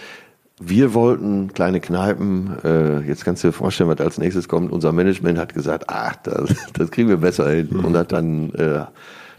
[0.60, 2.52] wir wollten kleine Kneipen.
[2.64, 4.72] Äh, jetzt kannst du dir vorstellen, was als nächstes kommt.
[4.72, 7.70] Unser Management hat gesagt, ach, das, das kriegen wir besser hin.
[7.72, 7.86] Mhm.
[7.86, 8.86] Und hat dann äh,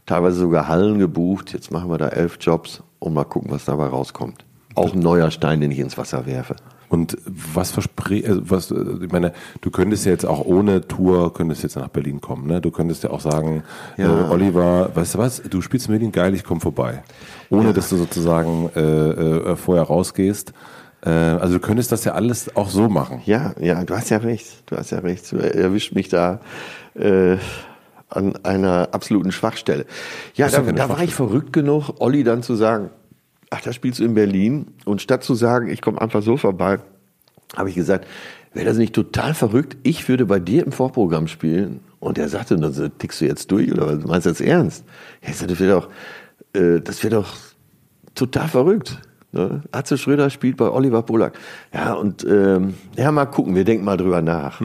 [0.04, 1.52] teilweise sogar Hallen gebucht.
[1.52, 4.47] Jetzt machen wir da elf Jobs und mal gucken, was dabei rauskommt.
[4.78, 6.56] Auch ein neuer Stein, den ich ins Wasser werfe.
[6.88, 11.62] Und was verspricht, also was, ich meine, du könntest ja jetzt auch ohne Tour, könntest
[11.62, 12.62] jetzt nach Berlin kommen, ne?
[12.62, 13.62] Du könntest ja auch sagen,
[13.98, 14.06] ja.
[14.06, 17.02] äh, Oliver, weißt du was, du spielst in Berlin, geil, ich komme vorbei.
[17.50, 17.72] Ohne ja.
[17.74, 20.54] dass du sozusagen äh, äh, vorher rausgehst.
[21.04, 23.20] Äh, also du könntest das ja alles auch so machen.
[23.26, 24.62] Ja, ja, du hast ja recht.
[24.66, 25.30] Du hast ja recht.
[25.30, 26.40] Du erwischt mich da
[26.94, 27.36] äh,
[28.08, 29.84] an einer absoluten Schwachstelle.
[30.34, 32.90] Ja, da, da war ich verrückt genug, Olli dann zu sagen,
[33.50, 34.66] ach, da spielst du in Berlin.
[34.84, 36.78] Und statt zu sagen, ich komme einfach so vorbei,
[37.56, 38.06] habe ich gesagt,
[38.52, 39.76] wäre das nicht total verrückt?
[39.82, 41.80] Ich würde bei dir im Vorprogramm spielen.
[42.00, 44.84] Und er sagte, dann tickst du jetzt durch oder meinst du das ernst?
[45.20, 45.88] Ich sagte, das wäre doch,
[46.52, 47.36] äh, das wäre doch
[48.14, 49.00] total verrückt.
[49.30, 49.62] Ne?
[49.72, 51.38] Atze Schröder spielt bei Oliver Polak.
[51.74, 54.62] Ja, und ähm, ja, mal gucken, wir denken mal drüber nach.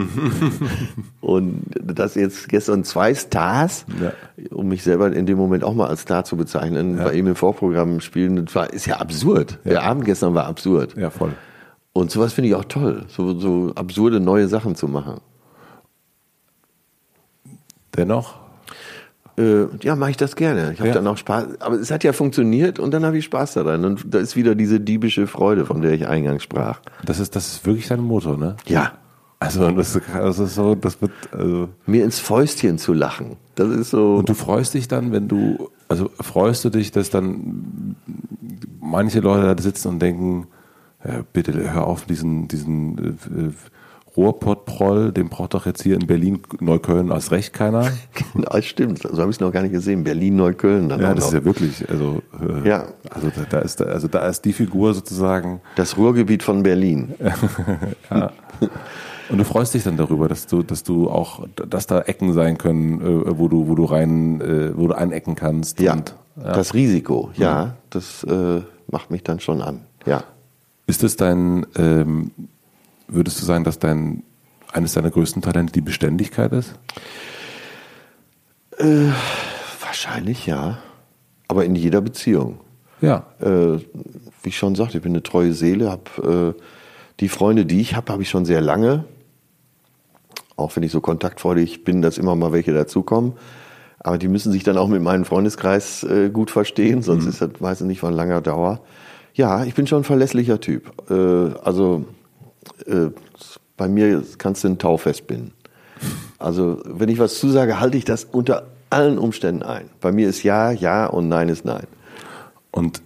[1.22, 4.14] und das jetzt gestern zwei Stars, ja.
[4.52, 7.04] um mich selber in dem Moment auch mal als Star zu bezeichnen, ja.
[7.04, 9.60] bei ihm im Vorprogramm spielen, das war, ist ja absurd.
[9.66, 9.72] Ja.
[9.72, 10.96] Der Abend gestern war absurd.
[10.96, 11.34] Ja, voll.
[11.92, 15.20] Und sowas finde ich auch toll, so, so absurde neue Sachen zu machen.
[17.96, 18.43] Dennoch
[19.38, 20.74] äh, ja, mache ich das gerne.
[20.74, 20.94] Ich habe ja.
[20.94, 21.60] dann auch Spaß.
[21.60, 23.84] Aber es hat ja funktioniert und dann habe ich Spaß daran.
[23.86, 26.80] Und da ist wieder diese diebische Freude, von der ich eingangs sprach.
[27.06, 28.56] Das ist, das ist wirklich dein Motor, ne?
[28.68, 28.94] Ja.
[29.40, 33.36] Also das, das ist so, das wird also mir ins Fäustchen zu lachen.
[33.56, 34.16] Das ist so.
[34.16, 37.98] Und du freust dich dann, wenn du, also freust du dich, dass dann
[38.80, 40.48] manche Leute da sitzen und denken,
[41.06, 43.52] ja, bitte hör auf diesen diesen äh,
[44.16, 47.92] Ruhrpottproll, den braucht doch jetzt hier in Berlin, Neukölln als recht keiner.
[48.34, 49.00] genau, das stimmt.
[49.00, 50.04] So habe ich es noch gar nicht gesehen.
[50.04, 50.90] Berlin, Neukölln.
[50.90, 51.28] Dann ja, das noch.
[51.28, 52.86] ist ja wirklich, also, äh, ja.
[53.10, 55.62] also da, da, ist, also da ist die Figur sozusagen.
[55.76, 57.16] Das Ruhrgebiet von Berlin.
[58.12, 58.32] ja.
[59.30, 62.58] Und du freust dich dann darüber, dass du, dass du auch, dass da Ecken sein
[62.58, 65.80] können, äh, wo du, wo du rein, äh, wo du einecken kannst.
[65.80, 66.54] Ja, und, ja.
[66.54, 67.72] das Risiko, ja, mhm.
[67.90, 68.62] das äh,
[68.92, 69.82] macht mich dann schon an.
[70.06, 70.24] Ja.
[70.86, 72.32] Ist es dein ähm,
[73.14, 74.24] Würdest du sagen, dass dein
[74.74, 76.74] eines deiner größten Talente die Beständigkeit ist?
[78.78, 79.12] Äh,
[79.82, 80.80] wahrscheinlich ja.
[81.48, 82.60] Aber in jeder Beziehung.
[83.02, 83.28] Ja.
[83.40, 83.78] Äh,
[84.42, 86.62] wie ich schon sagte, ich bin eine treue Seele, habe äh,
[87.20, 89.06] die Freunde, die ich habe, habe ich schon sehr lange.
[90.56, 93.34] Auch wenn ich so kontaktfreudig bin, dass immer mal welche dazukommen.
[94.00, 97.30] Aber die müssen sich dann auch mit meinem Freundeskreis äh, gut verstehen, sonst mhm.
[97.30, 98.82] ist das meistens nicht von langer Dauer.
[99.34, 100.92] Ja, ich bin schon ein verlässlicher Typ.
[101.10, 102.06] Äh, also
[102.86, 103.10] äh,
[103.78, 105.54] bei mir kannst du ein Tau festbinden.
[106.38, 109.90] Also, wenn ich was zusage, halte ich das unter allen Umständen ein.
[110.02, 111.88] Bei mir ist Ja, Ja und Nein ist Nein.
[112.72, 113.02] Und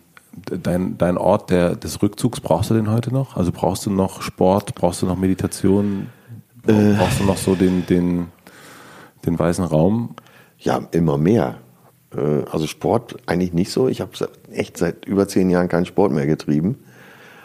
[0.45, 3.38] dein, dein Ort der, des Rückzugs, brauchst du den heute noch?
[3.38, 6.09] Also brauchst du noch Sport, brauchst du noch Meditation?
[6.67, 8.27] Äh, brauchst du noch so den, den,
[9.25, 10.15] den weißen Raum?
[10.59, 11.55] Ja, immer mehr.
[12.15, 13.88] Äh, also Sport eigentlich nicht so.
[13.88, 14.11] Ich habe
[14.51, 16.77] echt seit über zehn Jahren keinen Sport mehr getrieben.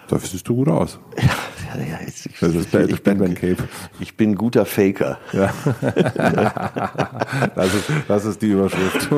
[0.09, 0.99] Dafür siehst du gut aus.
[1.17, 1.31] Ja,
[1.79, 3.57] ja, ja ich, das ist das ich, bin, Cape.
[4.01, 5.19] ich bin guter Faker.
[5.33, 5.53] Ja.
[7.55, 9.09] das, ist, das ist die Überschrift.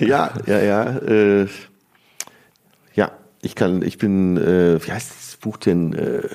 [0.00, 0.84] ja, ja, ja.
[0.98, 1.46] Äh,
[2.94, 3.12] ja,
[3.42, 5.92] ich kann, ich bin, äh, wie heißt das Buch denn?
[5.94, 6.28] Äh,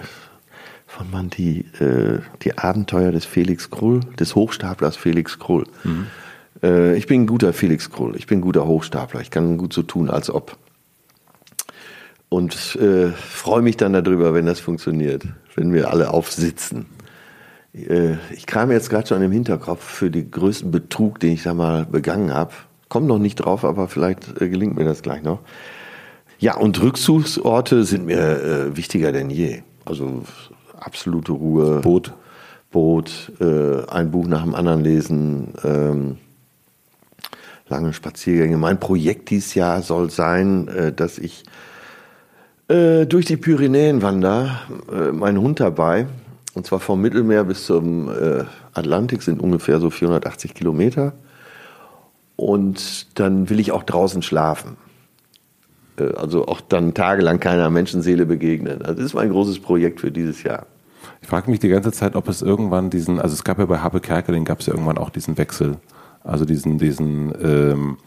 [0.90, 5.66] von man die, äh, die Abenteuer des Felix Krull, des Hochstaplers Felix Krull.
[5.84, 6.08] Mhm.
[6.64, 9.72] Äh, ich bin ein guter Felix Krull, ich bin ein guter Hochstapler, ich kann gut
[9.72, 10.58] so tun, als ob
[12.30, 15.24] und äh, freue mich dann darüber, wenn das funktioniert,
[15.56, 16.86] wenn wir alle aufsitzen.
[17.74, 21.54] Äh, ich kam jetzt gerade schon im Hinterkopf für den größten Betrug, den ich da
[21.54, 22.54] mal begangen habe.
[22.88, 25.40] Komm noch nicht drauf, aber vielleicht äh, gelingt mir das gleich noch.
[26.40, 29.62] Ja, und Rückzugsorte sind mir äh, wichtiger denn je.
[29.86, 30.24] Also
[30.80, 31.82] absolute Ruhe.
[31.82, 32.14] Boot.
[32.72, 36.18] Boot, äh, ein Buch nach dem anderen lesen, ähm,
[37.68, 38.58] lange Spaziergänge.
[38.58, 41.44] Mein Projekt dieses Jahr soll sein, äh, dass ich
[42.70, 46.08] äh, durch die Pyrenäen wander, äh, mein Hund dabei.
[46.54, 48.44] Und zwar vom Mittelmeer bis zum äh,
[48.74, 51.14] Atlantik sind ungefähr so 480 Kilometer.
[52.36, 54.78] Und dann will ich auch draußen schlafen.
[56.00, 58.82] Äh, also auch dann tagelang keiner Menschenseele begegnen.
[58.82, 60.66] Also das ist mein großes Projekt für dieses Jahr.
[61.22, 63.80] Ich frage mich die ganze Zeit, ob es irgendwann diesen, also es gab ja bei
[63.80, 65.78] Habe Kerke, den gab es ja irgendwann auch diesen Wechsel.
[66.24, 67.98] Also diesen, diesen ähm,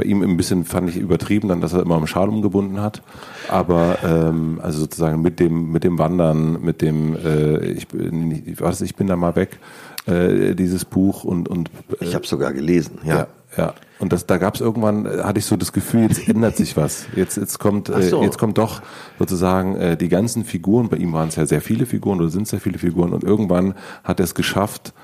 [0.00, 3.02] bei ihm ein bisschen fand ich übertrieben, dann, dass er immer am Schal umgebunden hat.
[3.48, 9.06] Aber ähm, also sozusagen mit dem mit dem Wandern, mit dem äh, ich, ich bin
[9.06, 9.58] da mal weg,
[10.06, 11.70] äh, dieses Buch und und
[12.00, 13.14] äh, ich habe sogar gelesen, ja.
[13.14, 13.26] ja.
[13.58, 13.74] ja.
[13.98, 16.78] Und das, da gab es irgendwann, äh, hatte ich so das Gefühl, jetzt ändert sich
[16.78, 17.04] was.
[17.14, 18.22] Jetzt, jetzt kommt, äh, so.
[18.22, 18.80] jetzt kommt doch
[19.18, 20.88] sozusagen äh, die ganzen Figuren.
[20.88, 23.12] Bei ihm waren es ja sehr viele Figuren oder sind sehr viele Figuren.
[23.12, 24.94] Und irgendwann hat er es geschafft,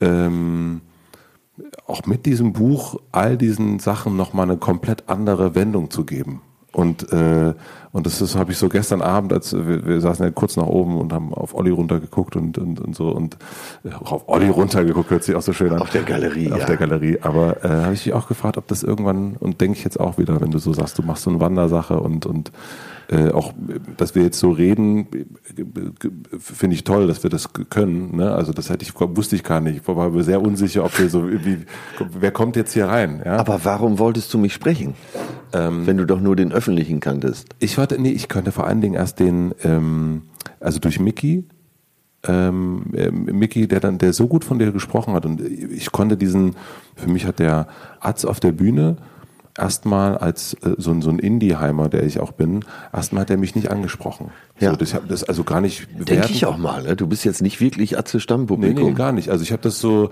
[0.00, 0.82] ähm,
[1.86, 6.42] auch mit diesem Buch all diesen Sachen nochmal eine komplett andere Wendung zu geben.
[6.72, 7.54] Und, äh,
[7.92, 10.66] und das ist, habe ich so gestern Abend, als wir, wir saßen ja kurz nach
[10.66, 13.38] oben und haben auf Olli runtergeguckt und, und, und so und
[13.84, 15.80] äh, auf Olli runtergeguckt, hört sich auch so schön an.
[15.80, 16.66] Auf der Galerie, Auf ja.
[16.66, 17.18] der Galerie.
[17.22, 20.18] Aber äh, habe ich mich auch gefragt, ob das irgendwann, und denke ich jetzt auch
[20.18, 22.52] wieder, wenn du so sagst, du machst so eine Wandersache und, und
[23.10, 23.54] äh, auch,
[23.96, 25.06] dass wir jetzt so reden,
[26.38, 28.16] finde ich toll, dass wir das können.
[28.16, 28.30] Ne?
[28.30, 29.76] Also das hätte ich, wusste ich gar nicht.
[29.76, 31.64] Ich war mir sehr unsicher, ob wir so, wie,
[31.98, 33.22] wer kommt jetzt hier rein?
[33.24, 33.36] Ja?
[33.38, 34.94] Aber warum wolltest du mich sprechen?
[35.54, 37.48] Ähm, wenn du doch nur den öffentlichen kanntest.
[37.58, 40.22] Ich warte, nee, ich kannte vor allen Dingen erst den, ähm,
[40.60, 41.44] also durch Mickey,
[42.26, 46.18] ähm, äh, Mickey, der dann, der so gut von dir gesprochen hat und ich konnte
[46.18, 46.56] diesen,
[46.94, 47.68] für mich hat der
[48.00, 48.98] Atz auf der Bühne
[49.58, 53.36] erstmal als äh, so, ein- so ein Indieheimer, der ich auch bin, erstmal hat er
[53.36, 54.30] mich nicht angesprochen.
[54.60, 54.70] Ja.
[54.70, 56.82] So, das, hab das also gar nicht Denke ich auch mal.
[56.84, 56.96] Ne?
[56.96, 58.84] Du bist jetzt nicht wirklich Atze Nee, Stammpublikum.
[58.88, 59.30] nee, gar nicht.
[59.30, 60.10] Also ich habe das so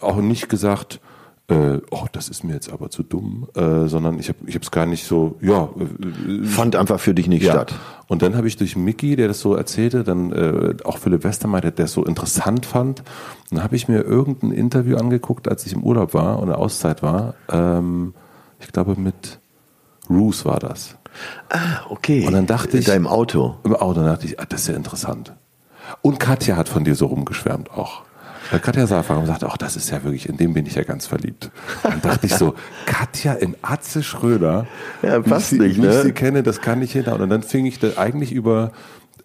[0.00, 1.00] auch nicht gesagt,
[1.48, 4.70] äh, oh, das ist mir jetzt aber zu dumm, äh, sondern ich habe ich es
[4.70, 7.52] gar nicht so, ja, äh, Fand einfach für dich nicht ja.
[7.52, 7.74] statt.
[8.08, 11.60] Und dann habe ich durch Mickey, der das so erzählte, dann äh, auch Philipp Westermeier,
[11.60, 13.02] der der es so interessant fand,
[13.50, 17.02] dann habe ich mir irgendein Interview angeguckt, als ich im Urlaub war und eine Auszeit
[17.02, 17.34] war.
[17.50, 18.14] Ähm,
[18.66, 19.38] ich glaube mit
[20.10, 20.96] Roos war das.
[21.48, 22.26] Ah, okay.
[22.26, 23.56] Und dann dachte ich- In deinem Auto.
[23.64, 25.32] Im Auto dann dachte ich, ah, das ist ja interessant.
[26.02, 28.02] Und Katja hat von dir so rumgeschwärmt auch.
[28.50, 30.82] Weil Katja Safar und sagte, ach, das ist ja wirklich, in dem bin ich ja
[30.82, 31.50] ganz verliebt.
[31.82, 32.54] Dann dachte ich so,
[32.86, 34.66] Katja in Atze Schröder,
[35.02, 36.02] Ja, wie passt ich sie, nicht, wie ich ne?
[36.02, 37.22] sie kenne, das kann ich hinhauen.
[37.22, 38.72] Und dann fing ich da eigentlich über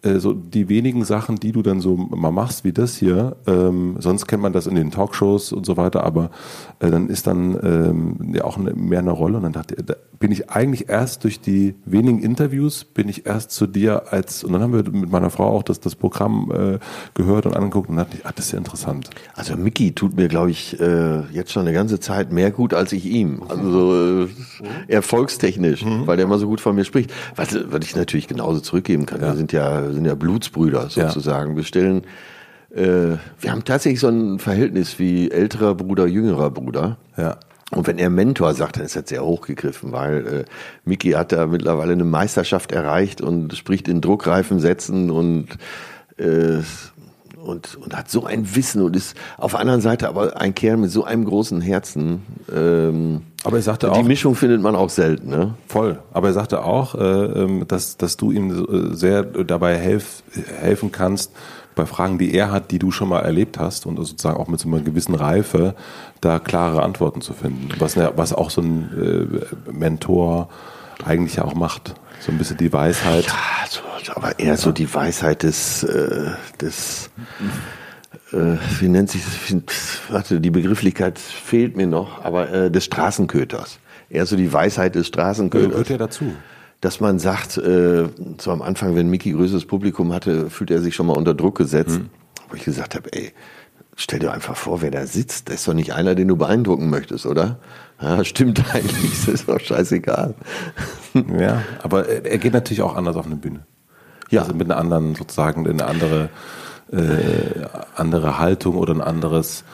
[0.02, 3.36] äh, so die wenigen Sachen, die du dann so mal machst, wie das hier.
[3.46, 6.30] Ähm, sonst kennt man das in den Talkshows und so weiter, aber
[6.78, 9.36] äh, dann ist dann ähm, ja auch eine, mehr eine Rolle.
[9.36, 9.76] Und dann dachte
[10.20, 14.52] bin ich eigentlich erst durch die wenigen Interviews bin ich erst zu dir als und
[14.52, 16.78] dann haben wir mit meiner Frau auch das, das Programm äh,
[17.14, 19.08] gehört und angeguckt und dachte ich, ah, das ist ja interessant.
[19.34, 22.92] Also Mickey tut mir, glaube ich, äh, jetzt schon eine ganze Zeit mehr gut als
[22.92, 23.42] ich ihm.
[23.48, 24.28] Also so, äh,
[24.88, 27.10] erfolgstechnisch, weil der immer so gut von mir spricht.
[27.34, 29.22] Was, was ich natürlich genauso zurückgeben kann.
[29.22, 31.56] Wir sind ja, wir sind ja Blutsbrüder sozusagen.
[31.56, 32.02] Wir stellen,
[32.74, 36.98] äh, wir haben tatsächlich so ein Verhältnis wie älterer Bruder, jüngerer Bruder.
[37.16, 37.38] Ja.
[37.70, 40.44] Und wenn er Mentor sagt, dann ist das sehr hochgegriffen, weil äh,
[40.84, 45.48] Mickey hat da mittlerweile eine Meisterschaft erreicht und spricht in druckreifen Sätzen und
[46.16, 46.62] äh,
[47.42, 50.76] und, und hat so ein Wissen und ist auf der anderen Seite aber ein Kerl
[50.76, 52.22] mit so einem großen Herzen.
[52.54, 55.54] Ähm, Aber er sagte die auch, Mischung findet man auch selten, ne?
[55.66, 55.98] Voll.
[56.12, 60.22] Aber er sagte auch, äh, ähm, dass, dass du ihm äh, sehr dabei helf,
[60.60, 61.32] helfen kannst,
[61.80, 64.60] bei Fragen, die er hat, die du schon mal erlebt hast und sozusagen auch mit
[64.60, 65.74] so einer gewissen Reife,
[66.20, 67.68] da klare Antworten zu finden.
[67.78, 70.48] Was, ja- was auch so ein äh, Mentor
[71.04, 71.94] eigentlich ja auch macht.
[72.20, 73.24] So ein bisschen die Weisheit.
[73.26, 73.34] Ja,
[73.68, 73.80] so,
[74.14, 76.30] aber eher so die Weisheit des, äh,
[76.60, 77.10] des
[78.32, 80.00] äh, wie nennt sich das?
[80.10, 83.78] Warte, die Begrifflichkeit fehlt mir noch, aber äh, des Straßenköters.
[84.10, 85.70] Eher so die Weisheit des Straßenköters.
[85.70, 86.32] Gehört ja dazu.
[86.80, 88.08] Dass man sagt, äh,
[88.38, 91.58] so am Anfang, wenn Mickey größeres Publikum hatte, fühlt er sich schon mal unter Druck
[91.58, 92.00] gesetzt.
[92.48, 93.32] Wo ich gesagt habe, ey,
[93.96, 95.48] stell dir einfach vor, wer da sitzt.
[95.48, 97.58] Das ist doch nicht einer, den du beeindrucken möchtest, oder?
[98.00, 100.34] Ja, stimmt eigentlich, das ist doch scheißegal.
[101.38, 103.66] Ja, aber er er geht natürlich auch anders auf eine Bühne.
[104.30, 104.42] Ja.
[104.42, 106.30] Also mit einer anderen, sozusagen, eine andere,
[106.92, 109.64] äh, andere Haltung oder ein anderes,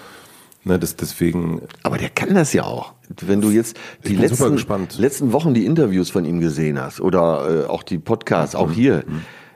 [0.66, 2.92] ne, das deswegen, Aber der kann das ja auch.
[3.22, 3.76] Wenn du jetzt
[4.06, 4.56] die letzten,
[4.98, 8.60] letzten Wochen die Interviews von ihm gesehen hast oder äh, auch die Podcasts, Mhm.
[8.60, 9.04] auch hier,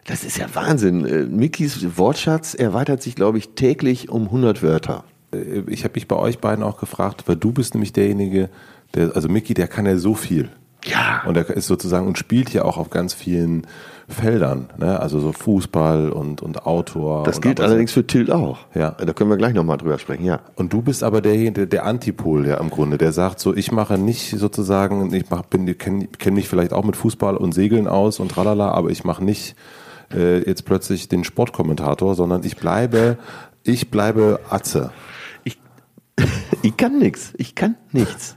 [0.07, 1.05] das ist ja Wahnsinn.
[1.05, 5.05] Äh, Mickys Wortschatz erweitert sich, glaube ich, täglich um 100 Wörter.
[5.33, 8.49] äh, ich habe mich bei euch beiden auch gefragt, weil du bist nämlich derjenige,
[8.95, 10.49] der, also Mickey, der kann ja so viel.
[10.85, 11.23] Ja.
[11.27, 13.67] Und er ist sozusagen und spielt ja auch auf ganz vielen
[14.11, 14.99] Feldern, ne?
[14.99, 17.25] also so Fußball und, und Autor.
[17.25, 18.59] Das und gilt allerdings für Till auch.
[18.75, 18.93] Ja.
[18.93, 20.41] Da können wir gleich nochmal drüber sprechen, ja.
[20.57, 23.99] Und du bist aber derjenige, der Antipol, ja im Grunde, der sagt so, ich mache
[23.99, 28.21] nicht sozusagen, ich mach, bin, kenne kenn mich vielleicht auch mit Fußball und Segeln aus
[28.21, 29.55] und tralala, aber ich mache nicht
[30.13, 33.19] äh, jetzt plötzlich den Sportkommentator, sondern ich bleibe,
[33.63, 34.91] ich bleibe Atze.
[35.45, 35.59] Ich,
[36.63, 37.33] ich kann nichts.
[37.37, 38.37] Ich kann nichts.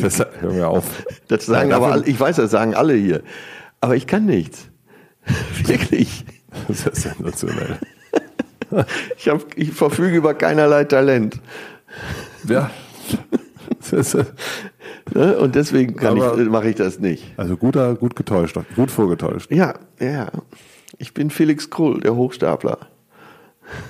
[0.00, 1.04] Das, hör mir auf.
[1.28, 3.22] Das sagen aber alle, ich weiß, das sagen alle hier.
[3.80, 4.68] Aber ich kann nichts.
[5.64, 6.24] Wirklich.
[6.68, 7.78] Das ist sensationell.
[9.16, 11.40] Ich, hab, ich verfüge über keinerlei Talent.
[12.46, 12.70] Ja.
[13.90, 14.16] Ist,
[15.14, 15.36] Ne?
[15.38, 15.96] Und deswegen
[16.50, 17.24] mache ich das nicht.
[17.36, 19.50] also guter, gut getäuscht, gut vorgetäuscht.
[19.50, 20.28] Ja, ja.
[20.98, 22.78] Ich bin Felix Krull, der Hochstapler.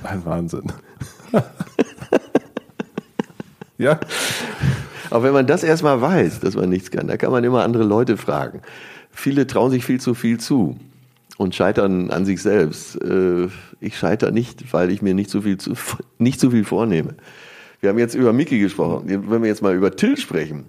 [0.03, 0.73] Ein Wahnsinn.
[3.79, 3.99] ja.
[5.11, 7.85] Aber wenn man das erstmal weiß, dass man nichts kann, da kann man immer andere
[7.85, 8.63] Leute fragen.
[9.11, 10.77] Viele trauen sich viel zu viel zu
[11.37, 13.03] und scheitern an sich selbst.
[13.03, 13.49] Äh,
[13.81, 15.73] ich scheitere nicht, weil ich mir nicht so viel, zu,
[16.19, 17.15] nicht so viel vornehme.
[17.81, 19.05] Wir haben jetzt über Mickey gesprochen.
[19.07, 20.67] Wenn wir jetzt mal über Till sprechen,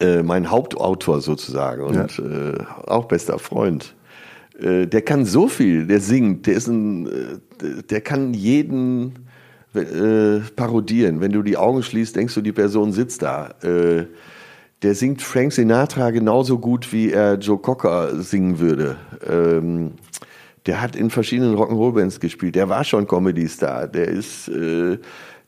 [0.00, 2.50] äh, mein Hauptautor sozusagen und ja.
[2.50, 3.94] Äh, auch bester Freund,
[4.58, 7.42] der kann so viel, der singt, der ist ein,
[7.90, 9.25] der kann jeden
[10.56, 11.20] parodieren.
[11.20, 13.54] Wenn du die Augen schließt, denkst du, die Person sitzt da
[14.82, 18.96] der singt Frank Sinatra genauso gut, wie er Joe Cocker singen würde.
[19.26, 19.92] Ähm,
[20.66, 22.56] der hat in verschiedenen Rock'n'Roll-Bands gespielt.
[22.56, 23.86] Der war schon Comedy-Star.
[23.86, 24.98] Der ist, äh,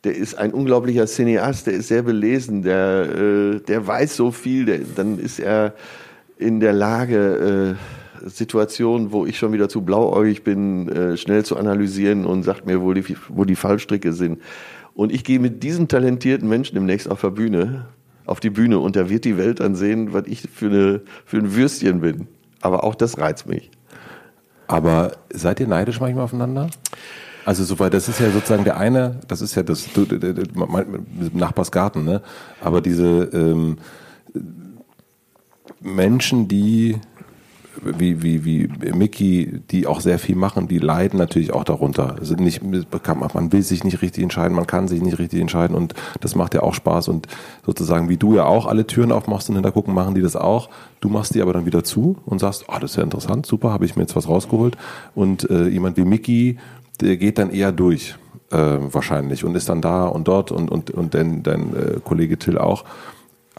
[0.05, 1.67] der ist ein unglaublicher Cineast.
[1.67, 2.63] Der ist sehr belesen.
[2.63, 4.65] Der, äh, der weiß so viel.
[4.65, 5.75] Der, dann ist er
[6.39, 11.57] in der Lage, äh, Situationen, wo ich schon wieder zu blauäugig bin, äh, schnell zu
[11.57, 14.41] analysieren und sagt mir, wo die, wo die Fallstricke sind.
[14.95, 17.87] Und ich gehe mit diesem talentierten Menschen demnächst auf der Bühne
[18.29, 21.39] auf die Bühne und da wird die Welt dann sehen, was ich für, eine, für
[21.39, 22.29] ein Würstchen bin.
[22.61, 23.71] Aber auch das reizt mich.
[24.67, 26.69] Aber seid ihr neidisch manchmal aufeinander?
[27.47, 29.89] Also soweit, das ist ja sozusagen der eine, das ist ja das
[31.33, 32.21] Nachbarsgarten, ne?
[32.61, 33.79] Aber diese ähm,
[35.81, 36.99] Menschen, die
[37.83, 42.17] wie, wie, wie Mickey, die auch sehr viel machen, die leiden natürlich auch darunter.
[42.19, 45.95] Also nicht, man will sich nicht richtig entscheiden, man kann sich nicht richtig entscheiden und
[46.21, 47.27] das macht ja auch Spaß und
[47.65, 50.69] sozusagen wie du ja auch alle Türen aufmachst und hinter gucken, machen die das auch.
[51.01, 53.71] Du machst die aber dann wieder zu und sagst, oh, das ist ja interessant, super,
[53.71, 54.77] habe ich mir jetzt was rausgeholt
[55.15, 56.59] und äh, jemand wie Mickey,
[57.01, 58.17] der geht dann eher durch
[58.51, 62.39] äh, wahrscheinlich und ist dann da und dort und, und, und dein, dein äh, Kollege
[62.39, 62.85] Till auch.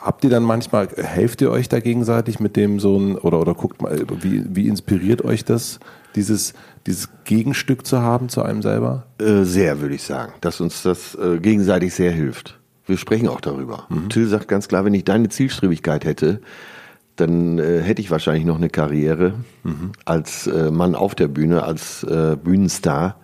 [0.01, 3.53] Habt ihr dann manchmal, helft ihr euch da gegenseitig mit dem so ein, oder, oder
[3.53, 5.79] guckt mal, wie, wie inspiriert euch das,
[6.15, 6.53] dieses,
[6.87, 9.07] dieses Gegenstück zu haben zu einem selber?
[9.19, 12.59] Äh, sehr, würde ich sagen, dass uns das äh, gegenseitig sehr hilft.
[12.85, 13.87] Wir sprechen auch darüber.
[13.89, 14.09] Mhm.
[14.09, 16.41] Till sagt ganz klar, wenn ich deine Zielstrebigkeit hätte,
[17.17, 19.91] dann äh, hätte ich wahrscheinlich noch eine Karriere mhm.
[20.05, 22.05] als äh, Mann auf der Bühne, als
[22.43, 23.19] Bühnenstar.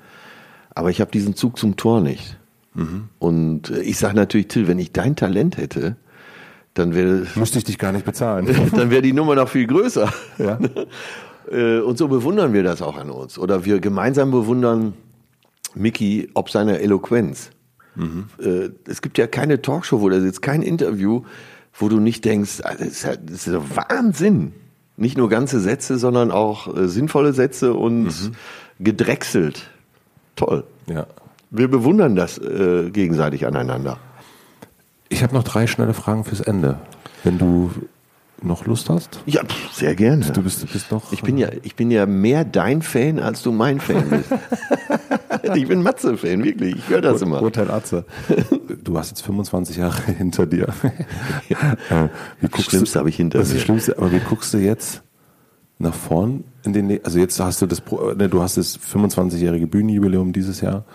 [0.73, 2.37] Aber ich habe diesen Zug zum Tor nicht.
[2.73, 3.05] Mhm.
[3.17, 5.95] Und ich sage natürlich, Till, wenn ich dein Talent hätte,
[6.75, 8.47] dann wäre musste ich dich gar nicht bezahlen.
[8.71, 10.13] dann wäre die Nummer noch viel größer.
[10.37, 10.59] Ja.
[11.51, 13.37] Äh, und so bewundern wir das auch an uns.
[13.37, 14.93] Oder wir gemeinsam bewundern
[15.75, 17.51] Mickey ob seiner Eloquenz.
[17.93, 18.25] Mhm.
[18.39, 21.21] Äh, es gibt ja keine Talkshow, wo da sitzt, kein Interview,
[21.77, 24.53] wo du nicht denkst, ah, das ist, ja, das ist Wahnsinn.
[24.97, 28.31] Nicht nur ganze Sätze, sondern auch äh, sinnvolle Sätze und mhm.
[28.79, 29.69] gedrechselt.
[30.35, 30.63] Toll.
[30.87, 31.05] Ja.
[31.51, 33.99] Wir bewundern das äh, gegenseitig aneinander.
[35.09, 36.79] Ich habe noch drei schnelle Fragen fürs Ende.
[37.23, 37.71] Wenn du
[38.41, 39.21] noch Lust hast?
[39.25, 39.41] Ja,
[39.71, 40.25] sehr gerne.
[40.25, 41.11] Du bist, bist noch.
[41.11, 44.29] Ich bin ja, ich bin ja mehr dein Fan, als du mein Fan bist.
[45.55, 46.75] ich bin Matze-Fan, wirklich.
[46.75, 47.41] Ich höre das immer.
[47.41, 48.05] Urteil Atze.
[48.83, 50.67] Du hast jetzt 25 Jahre hinter dir.
[51.49, 52.05] Ja.
[52.05, 52.09] Äh,
[52.41, 53.45] wie das Schlimmste habe ich hinter mir.
[53.45, 55.01] Das Schlimmste, aber wie guckst du jetzt
[55.77, 57.81] nach vorn in den, also jetzt hast du das,
[58.15, 60.85] ne, du hast das 25-jährige Bühnenjubiläum dieses Jahr.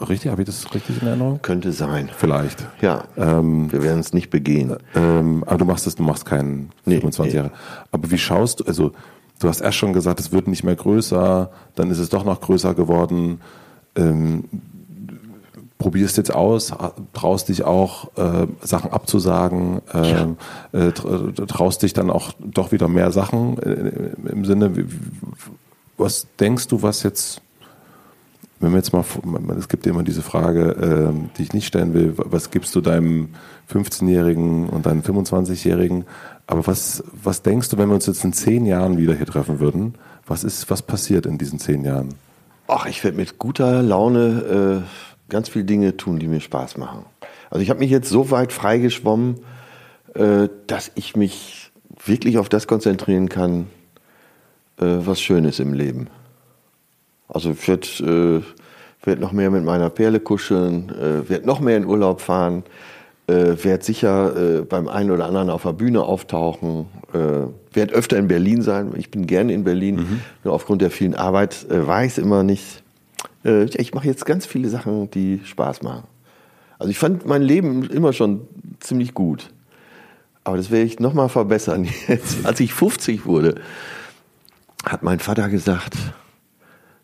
[0.00, 1.40] Richtig, habe ich das richtig in Erinnerung?
[1.42, 2.08] Könnte sein.
[2.16, 2.66] Vielleicht.
[2.80, 3.04] Ja.
[3.16, 4.76] Ähm, wir werden es nicht begehen.
[4.94, 7.38] Ähm, aber du machst es, du machst keinen nee, 25 nee.
[7.38, 7.52] Jahre.
[7.90, 8.92] Aber wie schaust du, also
[9.40, 12.40] du hast erst schon gesagt, es wird nicht mehr größer, dann ist es doch noch
[12.40, 13.40] größer geworden.
[13.96, 14.44] Ähm,
[15.78, 16.72] probierst jetzt aus,
[17.12, 20.28] traust dich auch äh, Sachen abzusagen, äh, ja.
[20.72, 24.72] äh, traust dich dann auch doch wieder mehr Sachen äh, im Sinne,
[25.96, 27.40] was denkst du, was jetzt
[28.60, 29.04] wenn wir jetzt mal,
[29.56, 33.30] es gibt immer diese Frage, äh, die ich nicht stellen will, was gibst du deinem
[33.72, 36.04] 15-Jährigen und deinem 25-Jährigen?
[36.46, 39.60] Aber was, was denkst du, wenn wir uns jetzt in zehn Jahren wieder hier treffen
[39.60, 39.94] würden?
[40.26, 42.14] Was ist, was passiert in diesen zehn Jahren?
[42.66, 47.04] Ach, ich werde mit guter Laune äh, ganz viele Dinge tun, die mir Spaß machen.
[47.50, 49.36] Also ich habe mich jetzt so weit freigeschwommen,
[50.14, 51.70] äh, dass ich mich
[52.04, 53.68] wirklich auf das konzentrieren kann,
[54.78, 56.08] äh, was schön ist im Leben.
[57.28, 61.76] Also ich werde äh, werd noch mehr mit meiner Perle kuscheln, äh, werde noch mehr
[61.76, 62.64] in Urlaub fahren,
[63.26, 68.16] äh, werde sicher äh, beim einen oder anderen auf der Bühne auftauchen, äh, werde öfter
[68.16, 68.92] in Berlin sein.
[68.96, 70.20] Ich bin gerne in Berlin, mhm.
[70.44, 72.82] nur aufgrund der vielen Arbeit äh, war ich es immer nicht.
[73.44, 76.04] Äh, ich mache jetzt ganz viele Sachen, die Spaß machen.
[76.78, 78.42] Also ich fand mein Leben immer schon
[78.80, 79.50] ziemlich gut.
[80.44, 81.86] Aber das werde ich nochmal verbessern.
[82.08, 83.56] Jetzt, als ich 50 wurde,
[84.84, 85.94] hat mein Vater gesagt,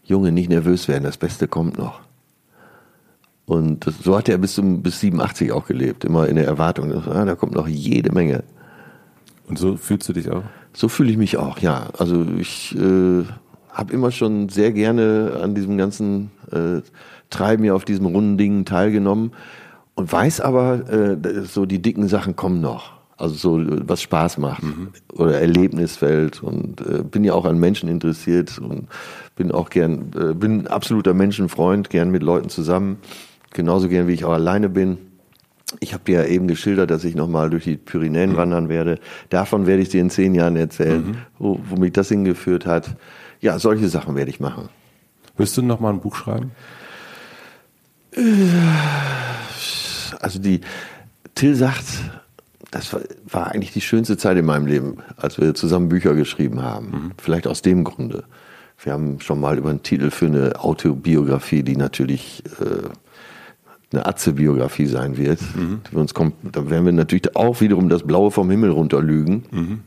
[0.05, 2.01] Junge, nicht nervös werden, das Beste kommt noch.
[3.47, 6.93] Und das, so hat er bis, zum, bis 87 auch gelebt, immer in der Erwartung,
[6.93, 8.43] ah, da kommt noch jede Menge.
[9.47, 10.43] Und so fühlst du dich auch?
[10.73, 11.89] So fühle ich mich auch, ja.
[11.99, 13.25] Also ich äh,
[13.71, 16.81] habe immer schon sehr gerne an diesem ganzen äh,
[17.31, 19.33] Treiben hier auf diesem runden Ding teilgenommen.
[19.95, 22.94] und weiß aber, äh, so die dicken Sachen kommen noch.
[23.17, 24.89] Also so, was Spaß macht mhm.
[25.13, 28.89] oder Erlebnisfeld und äh, bin ja auch an Menschen interessiert und
[29.37, 32.99] bin auch gern, äh, bin ein absoluter Menschenfreund, gern mit Leuten zusammen,
[33.53, 34.99] genauso gern wie ich auch alleine bin.
[35.79, 38.37] Ich habe dir ja eben geschildert, dass ich nochmal durch die Pyrenäen mhm.
[38.37, 38.99] wandern werde.
[39.31, 41.17] Davon werde ich dir in zehn Jahren erzählen, mhm.
[41.39, 42.97] wo, wo mich das hingeführt hat.
[43.41, 44.69] Ja, solche Sachen werde ich machen.
[45.37, 46.51] Wirst du nochmal ein Buch schreiben?
[50.21, 50.61] Also die,
[51.35, 51.85] Till sagt,
[52.75, 52.93] das
[53.31, 56.87] war, eigentlich die schönste Zeit in meinem Leben, als wir zusammen Bücher geschrieben haben.
[56.87, 57.11] Mhm.
[57.19, 58.25] Vielleicht aus dem Grunde.
[58.83, 62.89] Wir haben schon mal über einen Titel für eine Autobiografie, die natürlich äh,
[63.93, 65.41] eine Atze-Biografie sein wird.
[65.55, 65.83] Mhm.
[65.89, 69.45] Wir uns kommt, da werden wir natürlich auch wiederum das Blaue vom Himmel runterlügen.
[69.53, 69.81] Mhm.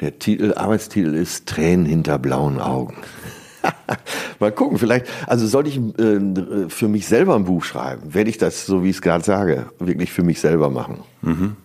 [0.00, 2.96] Der Titel, Arbeitstitel ist Tränen hinter blauen Augen.
[4.40, 8.38] Mal gucken, vielleicht, also sollte ich äh, für mich selber ein Buch schreiben, werde ich
[8.38, 11.00] das, so wie ich es gerade sage, wirklich für mich selber machen.
[11.20, 11.56] Mhm.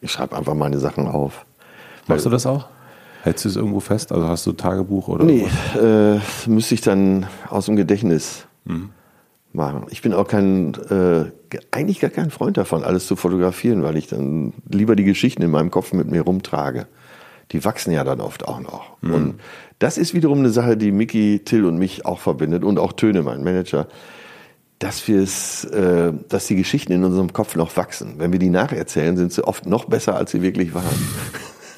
[0.00, 1.44] Ich schreibe einfach meine Sachen auf.
[2.06, 2.66] Machst du das auch?
[3.22, 4.12] Hältst du es irgendwo fest?
[4.12, 5.24] Also hast du Tagebuch oder?
[5.24, 5.46] Nee,
[5.78, 8.90] äh, müsste ich dann aus dem Gedächtnis mhm.
[9.52, 9.86] machen.
[9.90, 11.24] Ich bin auch kein, äh,
[11.70, 15.50] eigentlich gar kein Freund davon, alles zu fotografieren, weil ich dann lieber die Geschichten in
[15.50, 16.86] meinem Kopf mit mir rumtrage.
[17.50, 18.96] Die wachsen ja dann oft auch noch.
[19.00, 19.14] Mhm.
[19.14, 19.40] Und
[19.78, 23.22] das ist wiederum eine Sache, die Mickey, Till und mich auch verbindet und auch Töne,
[23.22, 23.88] mein Manager,
[24.78, 28.14] dass wir es, äh, dass die Geschichten in unserem Kopf noch wachsen.
[28.18, 30.84] Wenn wir die nacherzählen, sind sie oft noch besser, als sie wirklich waren.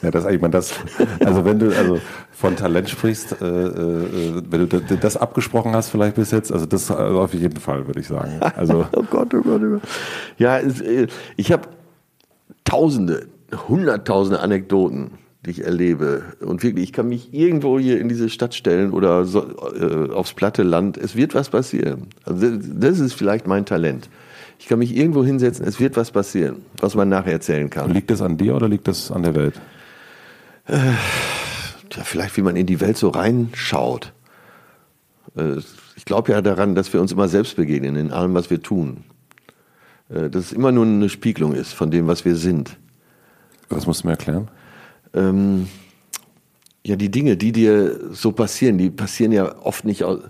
[0.03, 0.75] Ja, das eigentlich mal das.
[1.23, 2.01] Also wenn du also
[2.33, 6.91] von Talent sprichst, äh, äh, wenn du das abgesprochen hast, vielleicht bis jetzt, also das
[6.91, 8.41] auf jeden Fall, würde ich sagen.
[8.57, 9.83] Also oh Gott, oh Gott, oh Gott.
[10.39, 11.07] Ja, äh,
[11.37, 11.69] ich habe
[12.65, 13.27] Tausende,
[13.69, 16.23] Hunderttausende Anekdoten die ich erlebe.
[16.41, 19.43] Und wirklich, ich kann mich irgendwo hier in diese Stadt stellen oder so,
[19.75, 20.99] äh, aufs platte Land.
[20.99, 22.09] Es wird was passieren.
[22.25, 24.09] Also das ist vielleicht mein Talent.
[24.59, 27.95] Ich kann mich irgendwo hinsetzen, es wird was passieren, was man nachher erzählen kann.
[27.95, 29.55] Liegt das an dir oder liegt das an der Welt?
[30.67, 34.13] Äh, ja, vielleicht wie man in die Welt so reinschaut.
[35.37, 35.57] Äh,
[35.97, 39.05] ich glaube ja daran, dass wir uns immer selbst begegnen in allem, was wir tun.
[40.11, 42.77] Äh, dass es immer nur eine Spiegelung ist von dem, was wir sind.
[43.71, 44.49] Was musst du mir erklären?
[45.15, 45.67] Ähm,
[46.85, 50.21] ja, die Dinge, die dir so passieren, die passieren ja oft nicht aus,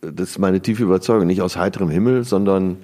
[0.00, 2.78] das ist meine tiefe Überzeugung, nicht aus heiterem Himmel, sondern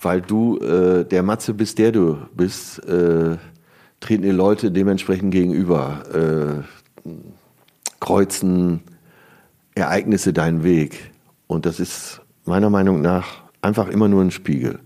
[0.00, 3.36] weil du äh, der Matze bist, der du bist, äh,
[4.00, 6.64] treten dir Leute dementsprechend gegenüber,
[7.04, 7.10] äh,
[8.00, 8.80] kreuzen
[9.74, 11.12] Ereignisse deinen Weg.
[11.46, 14.80] Und das ist meiner Meinung nach einfach immer nur ein Spiegel.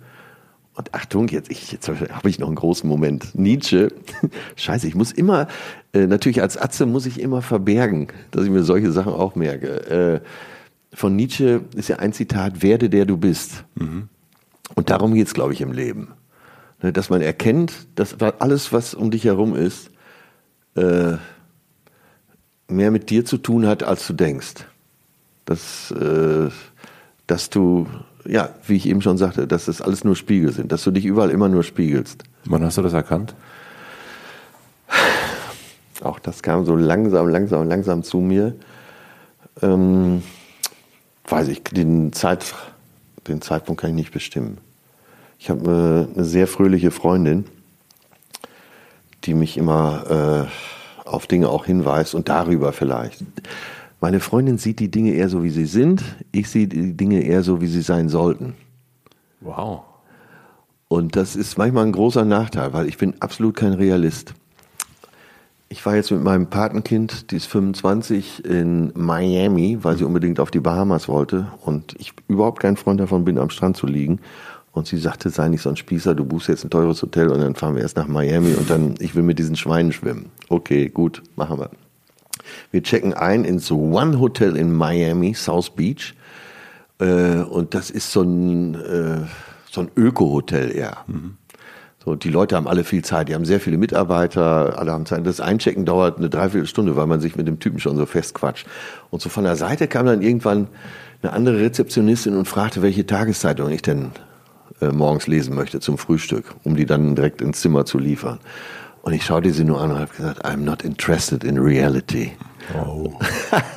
[0.75, 3.35] Und Achtung, jetzt, ich, jetzt habe ich noch einen großen Moment.
[3.35, 3.93] Nietzsche,
[4.57, 5.49] scheiße, ich muss immer,
[5.93, 10.23] äh, natürlich als Atze muss ich immer verbergen, dass ich mir solche Sachen auch merke.
[10.23, 13.65] Äh, von Nietzsche ist ja ein Zitat, werde der du bist.
[13.75, 14.09] Mhm.
[14.75, 16.09] Und darum geht's, glaube ich, im Leben.
[16.83, 19.91] Ne, dass man erkennt, dass alles, was um dich herum ist,
[20.75, 21.17] äh,
[22.69, 24.67] mehr mit dir zu tun hat, als du denkst.
[25.45, 26.49] Dass, äh,
[27.27, 27.87] dass du
[28.25, 31.05] ja, wie ich eben schon sagte, dass das alles nur Spiegel sind, dass du dich
[31.05, 32.25] überall immer nur spiegelst.
[32.45, 33.35] Wann hast du das erkannt?
[36.03, 38.55] Auch das kam so langsam, langsam, langsam zu mir.
[39.61, 40.23] Ähm,
[41.29, 42.55] weiß ich, den, Zeit,
[43.29, 44.59] den Zeitpunkt kann ich nicht bestimmen.
[45.39, 47.45] Ich habe eine, eine sehr fröhliche Freundin,
[49.25, 53.25] die mich immer äh, auf Dinge auch hinweist und darüber vielleicht.
[54.03, 56.03] Meine Freundin sieht die Dinge eher so, wie sie sind.
[56.33, 58.55] Ich sehe die Dinge eher so, wie sie sein sollten.
[59.41, 59.83] Wow.
[60.89, 64.35] Und das ist manchmal ein großer Nachteil, weil ich bin absolut kein Realist.
[65.69, 70.51] Ich war jetzt mit meinem Patenkind, die ist 25, in Miami, weil sie unbedingt auf
[70.51, 74.19] die Bahamas wollte und ich überhaupt kein Freund davon bin, am Strand zu liegen.
[74.73, 77.41] Und sie sagte, sei nicht so ein Spießer, du buchst jetzt ein teures Hotel und
[77.41, 80.33] dann fahren wir erst nach Miami und dann, ich will mit diesen Schweinen schwimmen.
[80.49, 81.71] Okay, gut, machen wir.
[82.71, 86.15] Wir checken ein ins One Hotel in Miami, South Beach.
[86.99, 89.27] Äh, und das ist so ein, äh,
[89.71, 90.99] so ein Öko-Hotel eher.
[91.07, 91.37] Mhm.
[92.05, 95.25] So, die Leute haben alle viel Zeit, die haben sehr viele Mitarbeiter, alle haben Zeit.
[95.25, 98.67] Das Einchecken dauert eine Dreiviertelstunde, weil man sich mit dem Typen schon so festquatscht.
[99.11, 100.67] Und so von der Seite kam dann irgendwann
[101.23, 104.11] eine andere Rezeptionistin und fragte, welche Tageszeitung ich denn
[104.81, 108.41] äh, morgens lesen möchte zum Frühstück, um die dann direkt ins Zimmer zu liefern.
[109.03, 112.33] Und ich schaute sie nur an und habe gesagt, I'm not interested in reality.
[112.75, 113.13] Oh.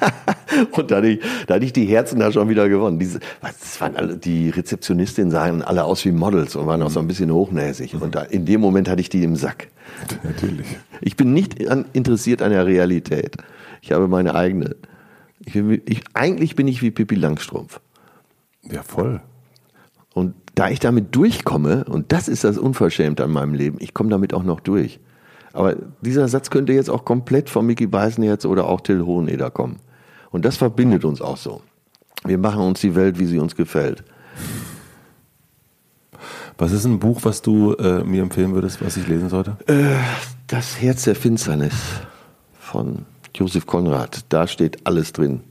[0.72, 3.00] und da hatte, ich, da hatte ich die Herzen da schon wieder gewonnen.
[3.00, 7.00] Diese, das waren alle, die Rezeptionistinnen sahen alle aus wie Models und waren auch so
[7.00, 7.96] ein bisschen hochnäsig.
[7.96, 9.70] Und da, in dem Moment hatte ich die im Sack.
[10.24, 10.68] Natürlich.
[11.02, 13.36] Ich bin nicht an, interessiert an der Realität.
[13.82, 14.76] Ich habe meine eigene.
[15.40, 17.80] Ich, ich, eigentlich bin ich wie Pippi Langstrumpf.
[18.62, 19.22] Ja, voll.
[20.14, 24.10] Und da ich damit durchkomme, und das ist das Unverschämte an meinem Leben, ich komme
[24.10, 25.00] damit auch noch durch.
[25.56, 29.78] Aber dieser Satz könnte jetzt auch komplett von Mickey Beisenherz oder auch Till Hoheneder kommen.
[30.30, 31.62] Und das verbindet uns auch so.
[32.26, 34.04] Wir machen uns die Welt, wie sie uns gefällt.
[36.58, 39.56] Was ist ein Buch, was du äh, mir empfehlen würdest, was ich lesen sollte?
[39.68, 39.96] Äh,
[40.48, 41.74] das Herz der Finsternis
[42.60, 44.26] von Josef Konrad.
[44.30, 45.42] Da steht alles drin,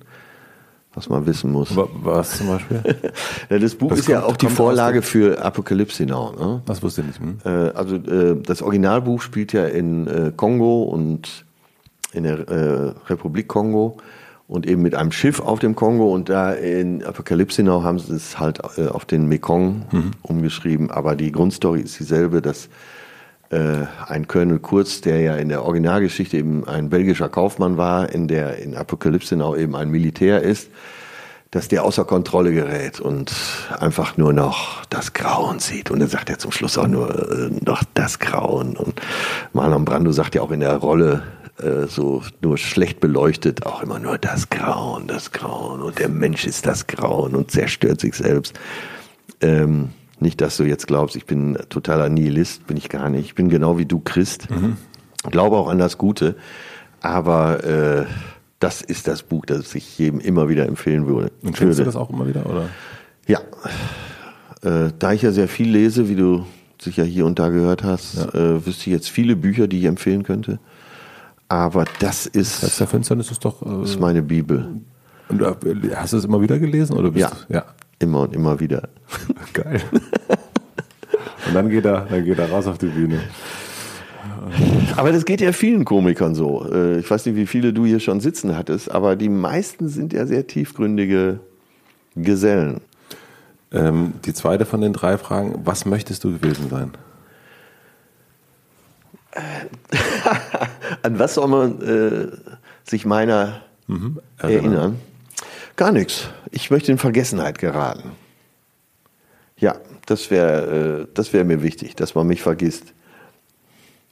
[0.94, 1.76] was man wissen muss.
[1.76, 2.82] Was zum Beispiel?
[3.50, 6.32] ja, das Buch Das ist ja kommt- auch die Vorlage für Apokalypse Now.
[6.38, 6.62] Ne?
[6.66, 7.20] Das wusste ich nicht.
[7.20, 7.38] Hm?
[7.44, 11.44] Äh, also äh, das Originalbuch spielt ja in äh, Kongo und
[12.12, 13.96] in der Republik Kongo
[14.46, 18.14] und eben mit einem Schiff auf dem Kongo und da in Apokalypse Now haben sie
[18.14, 22.68] es halt auf den Mekong umgeschrieben, aber die Grundstory ist dieselbe, dass
[23.54, 28.26] äh, ein Colonel Kurz, der ja in der Originalgeschichte eben ein belgischer Kaufmann war, in
[28.26, 30.70] der in Apokalypse Now eben ein Militär ist,
[31.52, 33.32] dass der außer Kontrolle gerät und
[33.78, 35.92] einfach nur noch das Grauen sieht.
[35.92, 38.76] Und dann sagt er zum Schluss auch nur äh, noch das Grauen.
[38.76, 39.00] Und
[39.52, 41.22] Marlon Brando sagt ja auch in der Rolle
[41.62, 45.80] äh, so nur schlecht beleuchtet auch immer nur das Grauen, das Grauen.
[45.80, 48.58] Und der Mensch ist das Grauen und zerstört sich selbst.
[49.40, 49.90] Ähm,
[50.20, 53.24] nicht, dass du jetzt glaubst, ich bin totaler Nihilist, bin ich gar nicht.
[53.26, 54.48] Ich bin genau wie du Christ.
[55.30, 56.36] Glaube auch an das Gute.
[57.00, 58.06] Aber äh,
[58.60, 61.32] das ist das Buch, das ich jedem immer wieder empfehlen würde.
[61.42, 62.46] Und findest du das auch immer wieder?
[62.46, 62.68] Oder?
[63.26, 63.40] Ja.
[64.62, 66.46] Äh, da ich ja sehr viel lese, wie du
[66.80, 70.22] sicher hier und da gehört hast, äh, wüsste ich jetzt viele Bücher, die ich empfehlen
[70.22, 70.58] könnte.
[71.48, 73.62] Aber das ist, Herz der Finsternis ist doch.
[73.62, 74.80] Äh, ist meine Bibel.
[75.28, 75.54] und, äh,
[75.94, 76.96] hast du es immer wieder gelesen?
[76.96, 77.30] Oder bist Ja.
[77.48, 77.64] Du, ja.
[78.04, 78.88] Immer und immer wieder.
[79.54, 79.80] Geil.
[81.46, 83.20] und dann geht, er, dann geht er raus auf die Bühne.
[84.96, 86.70] Aber das geht ja vielen Komikern so.
[86.70, 90.12] Äh, Ich weiß nicht, wie viele du hier schon sitzen hattest, aber die meisten sind
[90.12, 91.40] ja sehr tiefgründige
[92.14, 92.82] Gesellen.
[93.72, 96.90] Ähm, die zweite von den drei Fragen: Was möchtest du gewesen sein?
[101.02, 102.26] An was soll man äh,
[102.84, 103.62] sich meiner
[104.38, 104.98] erinnern?
[105.76, 106.28] Gar nichts.
[106.50, 108.12] Ich möchte in Vergessenheit geraten.
[109.56, 109.76] Ja,
[110.06, 112.92] das wäre äh, das wäre mir wichtig, dass man mich vergisst.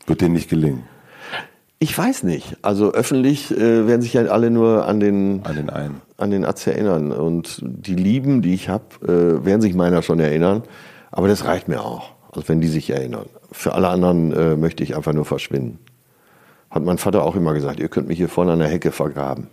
[0.07, 0.85] Wird dir nicht gelingen.
[1.79, 2.57] Ich weiß nicht.
[2.63, 6.01] Also öffentlich äh, werden sich ja alle nur an den An den einen.
[6.17, 10.21] an den Atz erinnern und die Lieben, die ich habe, äh, werden sich meiner schon
[10.21, 10.63] erinnern.
[11.11, 12.13] Aber das reicht mir auch.
[12.33, 13.27] Also wenn die sich erinnern.
[13.51, 15.79] Für alle anderen äh, möchte ich einfach nur verschwinden.
[16.71, 19.49] Hat mein Vater auch immer gesagt, ihr könnt mich hier vorne an der Hecke vergraben.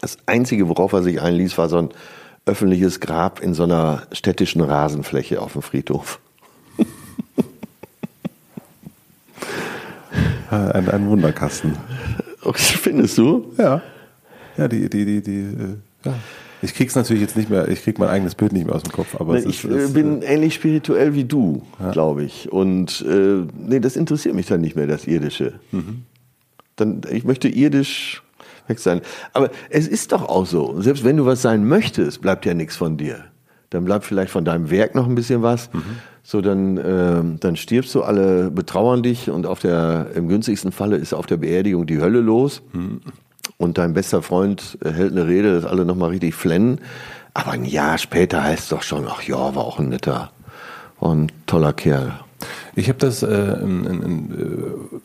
[0.00, 1.90] Das Einzige, worauf er sich einließ, war so ein
[2.46, 6.20] öffentliches Grab in so einer städtischen Rasenfläche auf dem Friedhof.
[10.50, 11.76] Äh, Ein, ein Wunderkasten.
[12.54, 13.52] Findest du?
[13.56, 13.82] Ja.
[14.56, 16.14] Ja, die, die, die, die, äh, ja.
[16.62, 18.90] Ich krieg's natürlich jetzt nicht mehr, ich krieg mein eigenes Bild nicht mehr aus dem
[18.92, 21.62] Kopf, aber es ich ist, äh, es, bin ähnlich spirituell wie du,
[21.92, 22.50] glaube ich.
[22.50, 25.60] Und äh, nee, das interessiert mich dann nicht mehr, das Irdische.
[25.70, 26.02] Mhm.
[26.74, 28.22] Dann, ich möchte irdisch
[28.70, 29.02] weg sein.
[29.34, 30.80] Aber es ist doch auch so.
[30.80, 33.24] Selbst wenn du was sein möchtest, bleibt ja nichts von dir.
[33.68, 35.72] Dann bleibt vielleicht von deinem Werk noch ein bisschen was.
[35.72, 35.82] Mhm.
[36.22, 40.96] So, dann, ähm, dann stirbst du, alle betrauern dich und auf der, im günstigsten Falle
[40.96, 42.62] ist auf der Beerdigung die Hölle los.
[42.72, 43.00] Mhm.
[43.58, 46.80] Und dein bester Freund äh, hält eine Rede, dass alle nochmal richtig flennen.
[47.34, 50.30] Aber ein Jahr später heißt es doch schon, ach ja, war auch ein netter,
[51.00, 52.12] ein toller Kerl.
[52.74, 54.96] Ich habe das, äh, ein, ein, ein äh,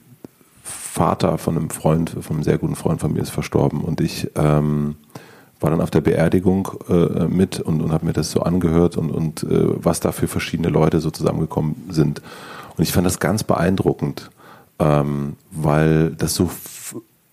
[0.95, 4.31] Vater von einem Freund, von einem sehr guten Freund von mir ist verstorben und ich
[4.35, 4.95] ähm,
[5.59, 9.11] war dann auf der Beerdigung äh, mit und, und habe mir das so angehört und,
[9.11, 12.21] und äh, was da für verschiedene Leute so zusammengekommen sind.
[12.77, 14.31] Und ich fand das ganz beeindruckend,
[14.79, 16.49] ähm, weil das so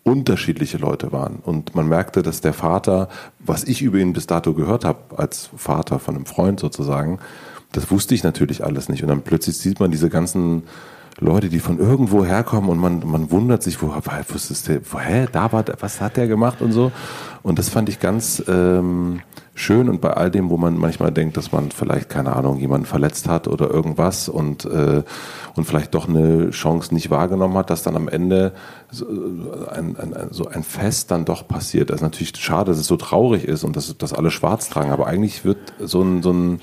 [0.02, 1.36] unterschiedliche Leute waren.
[1.36, 3.08] Und man merkte, dass der Vater,
[3.38, 7.20] was ich über ihn bis dato gehört habe, als Vater von einem Freund sozusagen,
[7.70, 9.04] das wusste ich natürlich alles nicht.
[9.04, 10.64] Und dann plötzlich sieht man diese ganzen
[11.22, 14.98] Leute, die von irgendwo herkommen und man, man wundert sich, wo, was ist der, wo,
[14.98, 16.90] hä, da war, was hat der gemacht und so.
[17.42, 19.20] Und das fand ich ganz ähm,
[19.54, 22.86] schön und bei all dem, wo man manchmal denkt, dass man vielleicht, keine Ahnung, jemanden
[22.86, 25.02] verletzt hat oder irgendwas und, äh,
[25.54, 28.52] und vielleicht doch eine Chance nicht wahrgenommen hat, dass dann am Ende
[28.90, 31.90] so ein, ein, ein, so ein Fest dann doch passiert.
[31.90, 34.90] Das ist natürlich schade, dass es so traurig ist und dass, dass alle schwarz tragen,
[34.90, 36.60] aber eigentlich wird so ein, so ein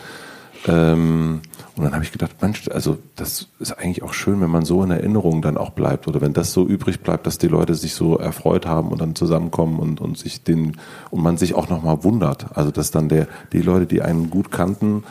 [0.67, 1.41] ähm,
[1.79, 4.83] und dann habe ich gedacht, Mensch, also das ist eigentlich auch schön, wenn man so
[4.83, 7.93] in Erinnerung dann auch bleibt oder wenn das so übrig bleibt, dass die Leute sich
[7.93, 10.75] so erfreut haben und dann zusammenkommen und, und sich den
[11.09, 12.47] und man sich auch nochmal wundert.
[12.57, 15.05] Also dass dann der die Leute, die einen gut kannten,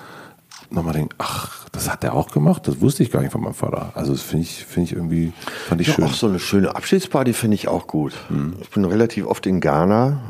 [0.68, 3.54] nochmal denken, ach, das hat der auch gemacht, das wusste ich gar nicht von meinem
[3.54, 3.92] Vater.
[3.94, 5.32] Also das finde ich, finde ich irgendwie,
[5.68, 6.04] fand ich Ja, schön.
[6.04, 8.12] auch so eine schöne Abschiedsparty finde ich auch gut.
[8.60, 10.20] Ich bin relativ oft in Ghana.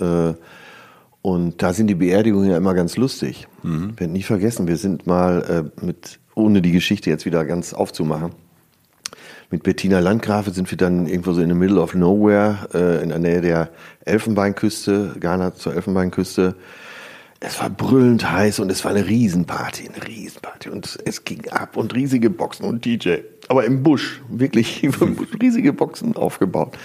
[0.00, 0.32] Äh,
[1.24, 3.48] Und da sind die Beerdigungen ja immer ganz lustig.
[3.62, 3.92] Mhm.
[3.94, 7.72] Ich werde nie vergessen, wir sind mal äh, mit, ohne die Geschichte jetzt wieder ganz
[7.72, 8.32] aufzumachen,
[9.50, 13.08] mit Bettina Landgrafe sind wir dann irgendwo so in the middle of nowhere, äh, in
[13.08, 13.70] der Nähe der
[14.04, 16.56] Elfenbeinküste, Ghana zur Elfenbeinküste.
[17.40, 20.68] Es war brüllend heiß und es war eine Riesenparty, eine Riesenparty.
[20.68, 23.20] Und es ging ab und riesige Boxen und DJ.
[23.48, 24.86] Aber im Busch, wirklich
[25.40, 26.76] riesige Boxen aufgebaut.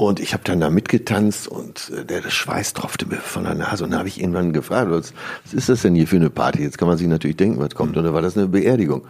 [0.00, 3.54] Und ich habe dann da mitgetanzt und äh, der, der Schweiß tropfte mir von der
[3.54, 3.84] Nase.
[3.84, 5.12] Und da habe ich irgendwann gefragt, was,
[5.44, 6.62] was ist das denn hier für eine Party?
[6.62, 7.98] Jetzt kann man sich natürlich denken, was kommt.
[7.98, 9.02] Und da war das eine Beerdigung.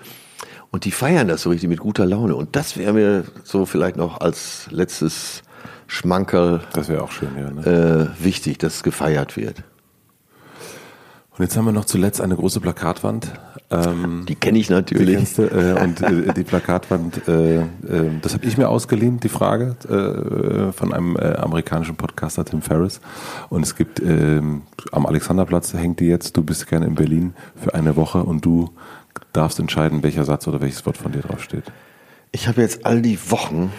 [0.72, 2.34] Und die feiern das so richtig mit guter Laune.
[2.34, 5.44] Und das wäre mir so vielleicht noch als letztes
[5.86, 8.10] Schmankerl das wäre auch schön, ja, ne?
[8.18, 9.62] äh, wichtig, dass es gefeiert wird.
[11.30, 13.30] Und jetzt haben wir noch zuletzt eine große Plakatwand.
[13.70, 15.06] Ähm, die kenne ich natürlich.
[15.06, 17.64] Die kennst du, äh, und äh, die Plakatwand, äh, äh
[18.20, 23.00] das habe ich mir ausgeliehen, die Frage, äh, von einem äh, amerikanischen Podcaster, Tim Ferriss.
[23.48, 27.74] Und es gibt ähm, am Alexanderplatz hängt die jetzt, du bist gerne in Berlin für
[27.74, 28.70] eine Woche und du
[29.32, 31.64] darfst entscheiden, welcher Satz oder welches Wort von dir draufsteht.
[32.32, 33.72] Ich habe jetzt all die Wochen,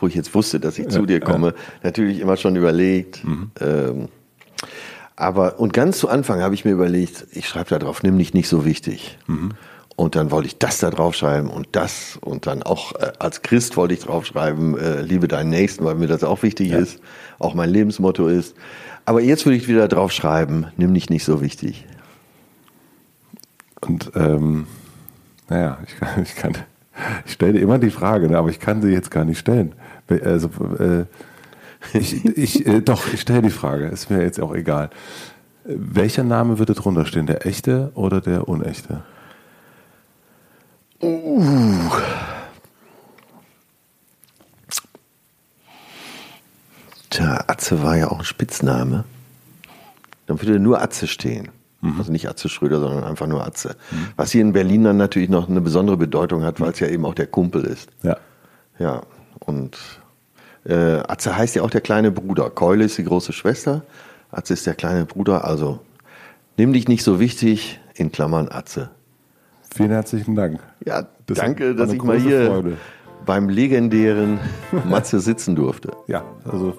[0.00, 3.24] wo ich jetzt wusste, dass ich zu dir komme, natürlich immer schon überlegt.
[3.24, 3.50] Mhm.
[3.60, 4.08] Ähm,
[5.18, 8.34] aber, und ganz zu Anfang habe ich mir überlegt, ich schreibe da drauf, nimm dich
[8.34, 9.18] nicht so wichtig.
[9.26, 9.50] Mhm.
[9.96, 13.76] Und dann wollte ich das da draufschreiben und das und dann auch äh, als Christ
[13.76, 16.78] wollte ich draufschreiben, äh, liebe deinen Nächsten, weil mir das auch wichtig ja.
[16.78, 17.00] ist,
[17.40, 18.54] auch mein Lebensmotto ist.
[19.06, 21.84] Aber jetzt würde ich wieder draufschreiben, nimm dich nicht so wichtig.
[23.80, 24.68] Und ähm,
[25.48, 26.52] naja, ich kann, ich kann,
[27.26, 29.74] ich stelle immer die Frage, ne, aber ich kann sie jetzt gar nicht stellen.
[30.22, 31.06] Also äh,
[31.92, 34.90] ich, ich, äh, doch, ich stelle die Frage, ist mir jetzt auch egal.
[35.64, 39.02] Welcher Name würde drunter stehen, der echte oder der unechte?
[41.02, 41.90] Uh.
[47.10, 49.04] Tja, Atze war ja auch ein Spitzname.
[50.26, 51.50] Dann würde nur Atze stehen.
[51.80, 51.98] Mhm.
[51.98, 53.76] Also nicht Atze Schröder, sondern einfach nur Atze.
[53.90, 54.08] Mhm.
[54.16, 57.04] Was hier in Berlin dann natürlich noch eine besondere Bedeutung hat, weil es ja eben
[57.04, 57.88] auch der Kumpel ist.
[58.02, 58.16] Ja.
[58.78, 59.02] Ja,
[59.40, 59.76] und
[60.64, 62.50] äh, Atze heißt ja auch der kleine Bruder.
[62.50, 63.82] Keule ist die große Schwester.
[64.30, 65.44] Atze ist der kleine Bruder.
[65.44, 65.80] Also
[66.56, 68.90] nimm dich nicht so wichtig, in Klammern Atze.
[69.74, 70.60] Vielen herzlichen Dank.
[70.84, 72.76] Ja, das danke, dass ich mal hier Freude.
[73.26, 74.38] beim legendären
[74.84, 75.92] Matze sitzen durfte.
[76.06, 76.74] Ja, also.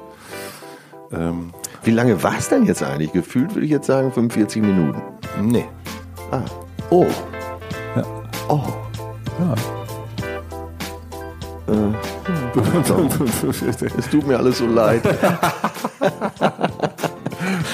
[1.12, 1.54] Ähm,
[1.84, 3.12] Wie lange war es denn jetzt eigentlich?
[3.14, 5.02] Gefühlt würde ich jetzt sagen 45 Minuten.
[5.42, 5.66] Nee.
[6.32, 6.42] Ah.
[6.90, 7.08] Oh.
[7.96, 8.04] Ja.
[8.48, 8.62] Oh.
[9.40, 9.79] Ja.
[13.98, 15.02] Es tut mir alles so leid.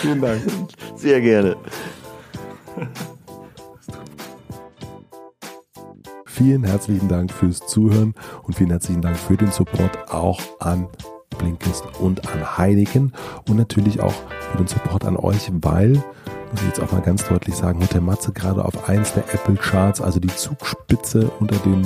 [0.01, 0.41] Vielen Dank.
[0.95, 1.55] Sehr gerne.
[6.25, 8.13] Vielen herzlichen Dank fürs Zuhören
[8.43, 10.89] und vielen herzlichen Dank für den Support auch an
[11.37, 13.13] Blinkist und an Heineken
[13.47, 14.13] und natürlich auch
[14.51, 18.01] für den Support an euch, weil, muss ich jetzt auch mal ganz deutlich sagen, Hotel
[18.01, 21.85] Matze gerade auf eins der Apple Charts, also die Zugspitze unter den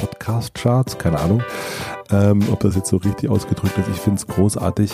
[0.00, 1.42] Podcast-Charts, keine Ahnung,
[2.10, 3.88] ähm, ob das jetzt so richtig ausgedrückt ist.
[3.88, 4.92] Ich finde es großartig.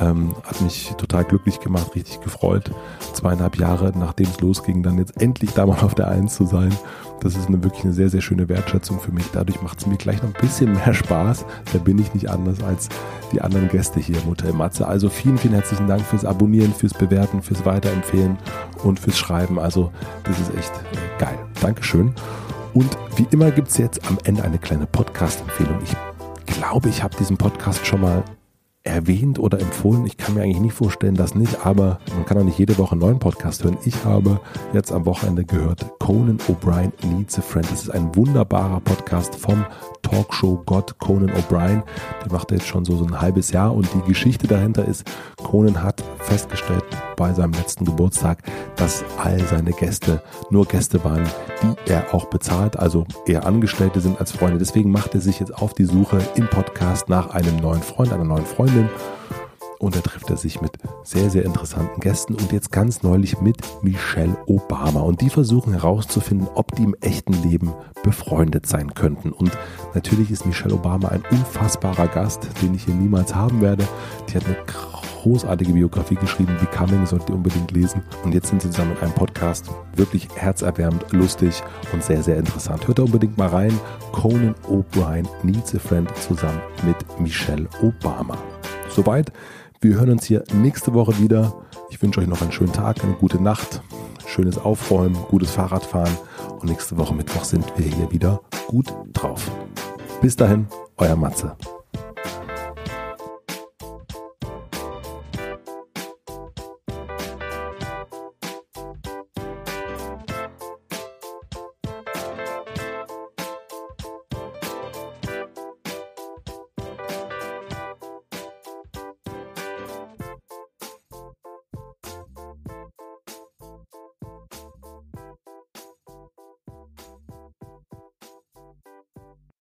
[0.00, 2.72] Ähm, hat mich total glücklich gemacht, richtig gefreut.
[3.12, 6.76] Zweieinhalb Jahre, nachdem es losging, dann jetzt endlich da mal auf der Eins zu sein.
[7.20, 9.24] Das ist eine, wirklich eine sehr, sehr schöne Wertschätzung für mich.
[9.32, 11.46] Dadurch macht es mir gleich noch ein bisschen mehr Spaß.
[11.72, 12.88] Da bin ich nicht anders als
[13.32, 14.86] die anderen Gäste hier im Hotel Matze.
[14.86, 18.36] Also vielen, vielen herzlichen Dank fürs Abonnieren, fürs Bewerten, fürs Weiterempfehlen
[18.82, 19.60] und fürs Schreiben.
[19.60, 19.92] Also
[20.24, 20.72] das ist echt
[21.18, 21.38] geil.
[21.60, 22.14] Dankeschön.
[22.74, 25.78] Und wie immer gibt es jetzt am Ende eine kleine Podcast-Empfehlung.
[25.84, 28.24] Ich glaube, ich habe diesen Podcast schon mal
[28.82, 30.06] erwähnt oder empfohlen.
[30.06, 32.92] Ich kann mir eigentlich nicht vorstellen, dass nicht, aber man kann auch nicht jede Woche
[32.92, 33.78] einen neuen Podcast hören.
[33.84, 34.40] Ich habe
[34.72, 37.64] jetzt am Wochenende gehört, Conan O'Brien Needs a Friend.
[37.70, 39.64] Das ist ein wunderbarer Podcast vom
[40.04, 41.82] Talkshow-Gott Conan O'Brien.
[42.24, 45.04] Den macht jetzt schon so, so ein halbes Jahr und die Geschichte dahinter ist,
[45.42, 46.84] Conan hat festgestellt
[47.16, 48.38] bei seinem letzten Geburtstag,
[48.76, 51.28] dass all seine Gäste nur Gäste waren,
[51.62, 54.58] die er auch bezahlt, also eher Angestellte sind als Freunde.
[54.58, 58.24] Deswegen macht er sich jetzt auf die Suche im Podcast nach einem neuen Freund, einer
[58.24, 58.88] neuen Freundin
[59.84, 63.58] und da trifft er sich mit sehr, sehr interessanten Gästen und jetzt ganz neulich mit
[63.82, 65.00] Michelle Obama.
[65.00, 69.30] Und die versuchen herauszufinden, ob die im echten Leben befreundet sein könnten.
[69.30, 69.52] Und
[69.94, 73.86] natürlich ist Michelle Obama ein unfassbarer Gast, den ich hier niemals haben werde.
[74.28, 74.56] Die hat eine
[75.22, 76.56] großartige Biografie geschrieben.
[76.60, 78.02] Becoming solltet ihr unbedingt lesen.
[78.24, 79.70] Und jetzt sind sie zusammen in einem Podcast.
[79.96, 81.62] Wirklich herzerwärmend, lustig
[81.92, 82.86] und sehr, sehr interessant.
[82.86, 83.78] Hört da unbedingt mal rein.
[84.12, 88.38] Conan O'Brien Needs a Friend zusammen mit Michelle Obama.
[88.88, 89.32] Soweit.
[89.84, 91.52] Wir hören uns hier nächste Woche wieder.
[91.90, 93.82] Ich wünsche euch noch einen schönen Tag, eine gute Nacht,
[94.26, 96.16] schönes Aufräumen, gutes Fahrradfahren
[96.58, 99.50] und nächste Woche Mittwoch sind wir hier wieder gut drauf.
[100.22, 101.54] Bis dahin, euer Matze.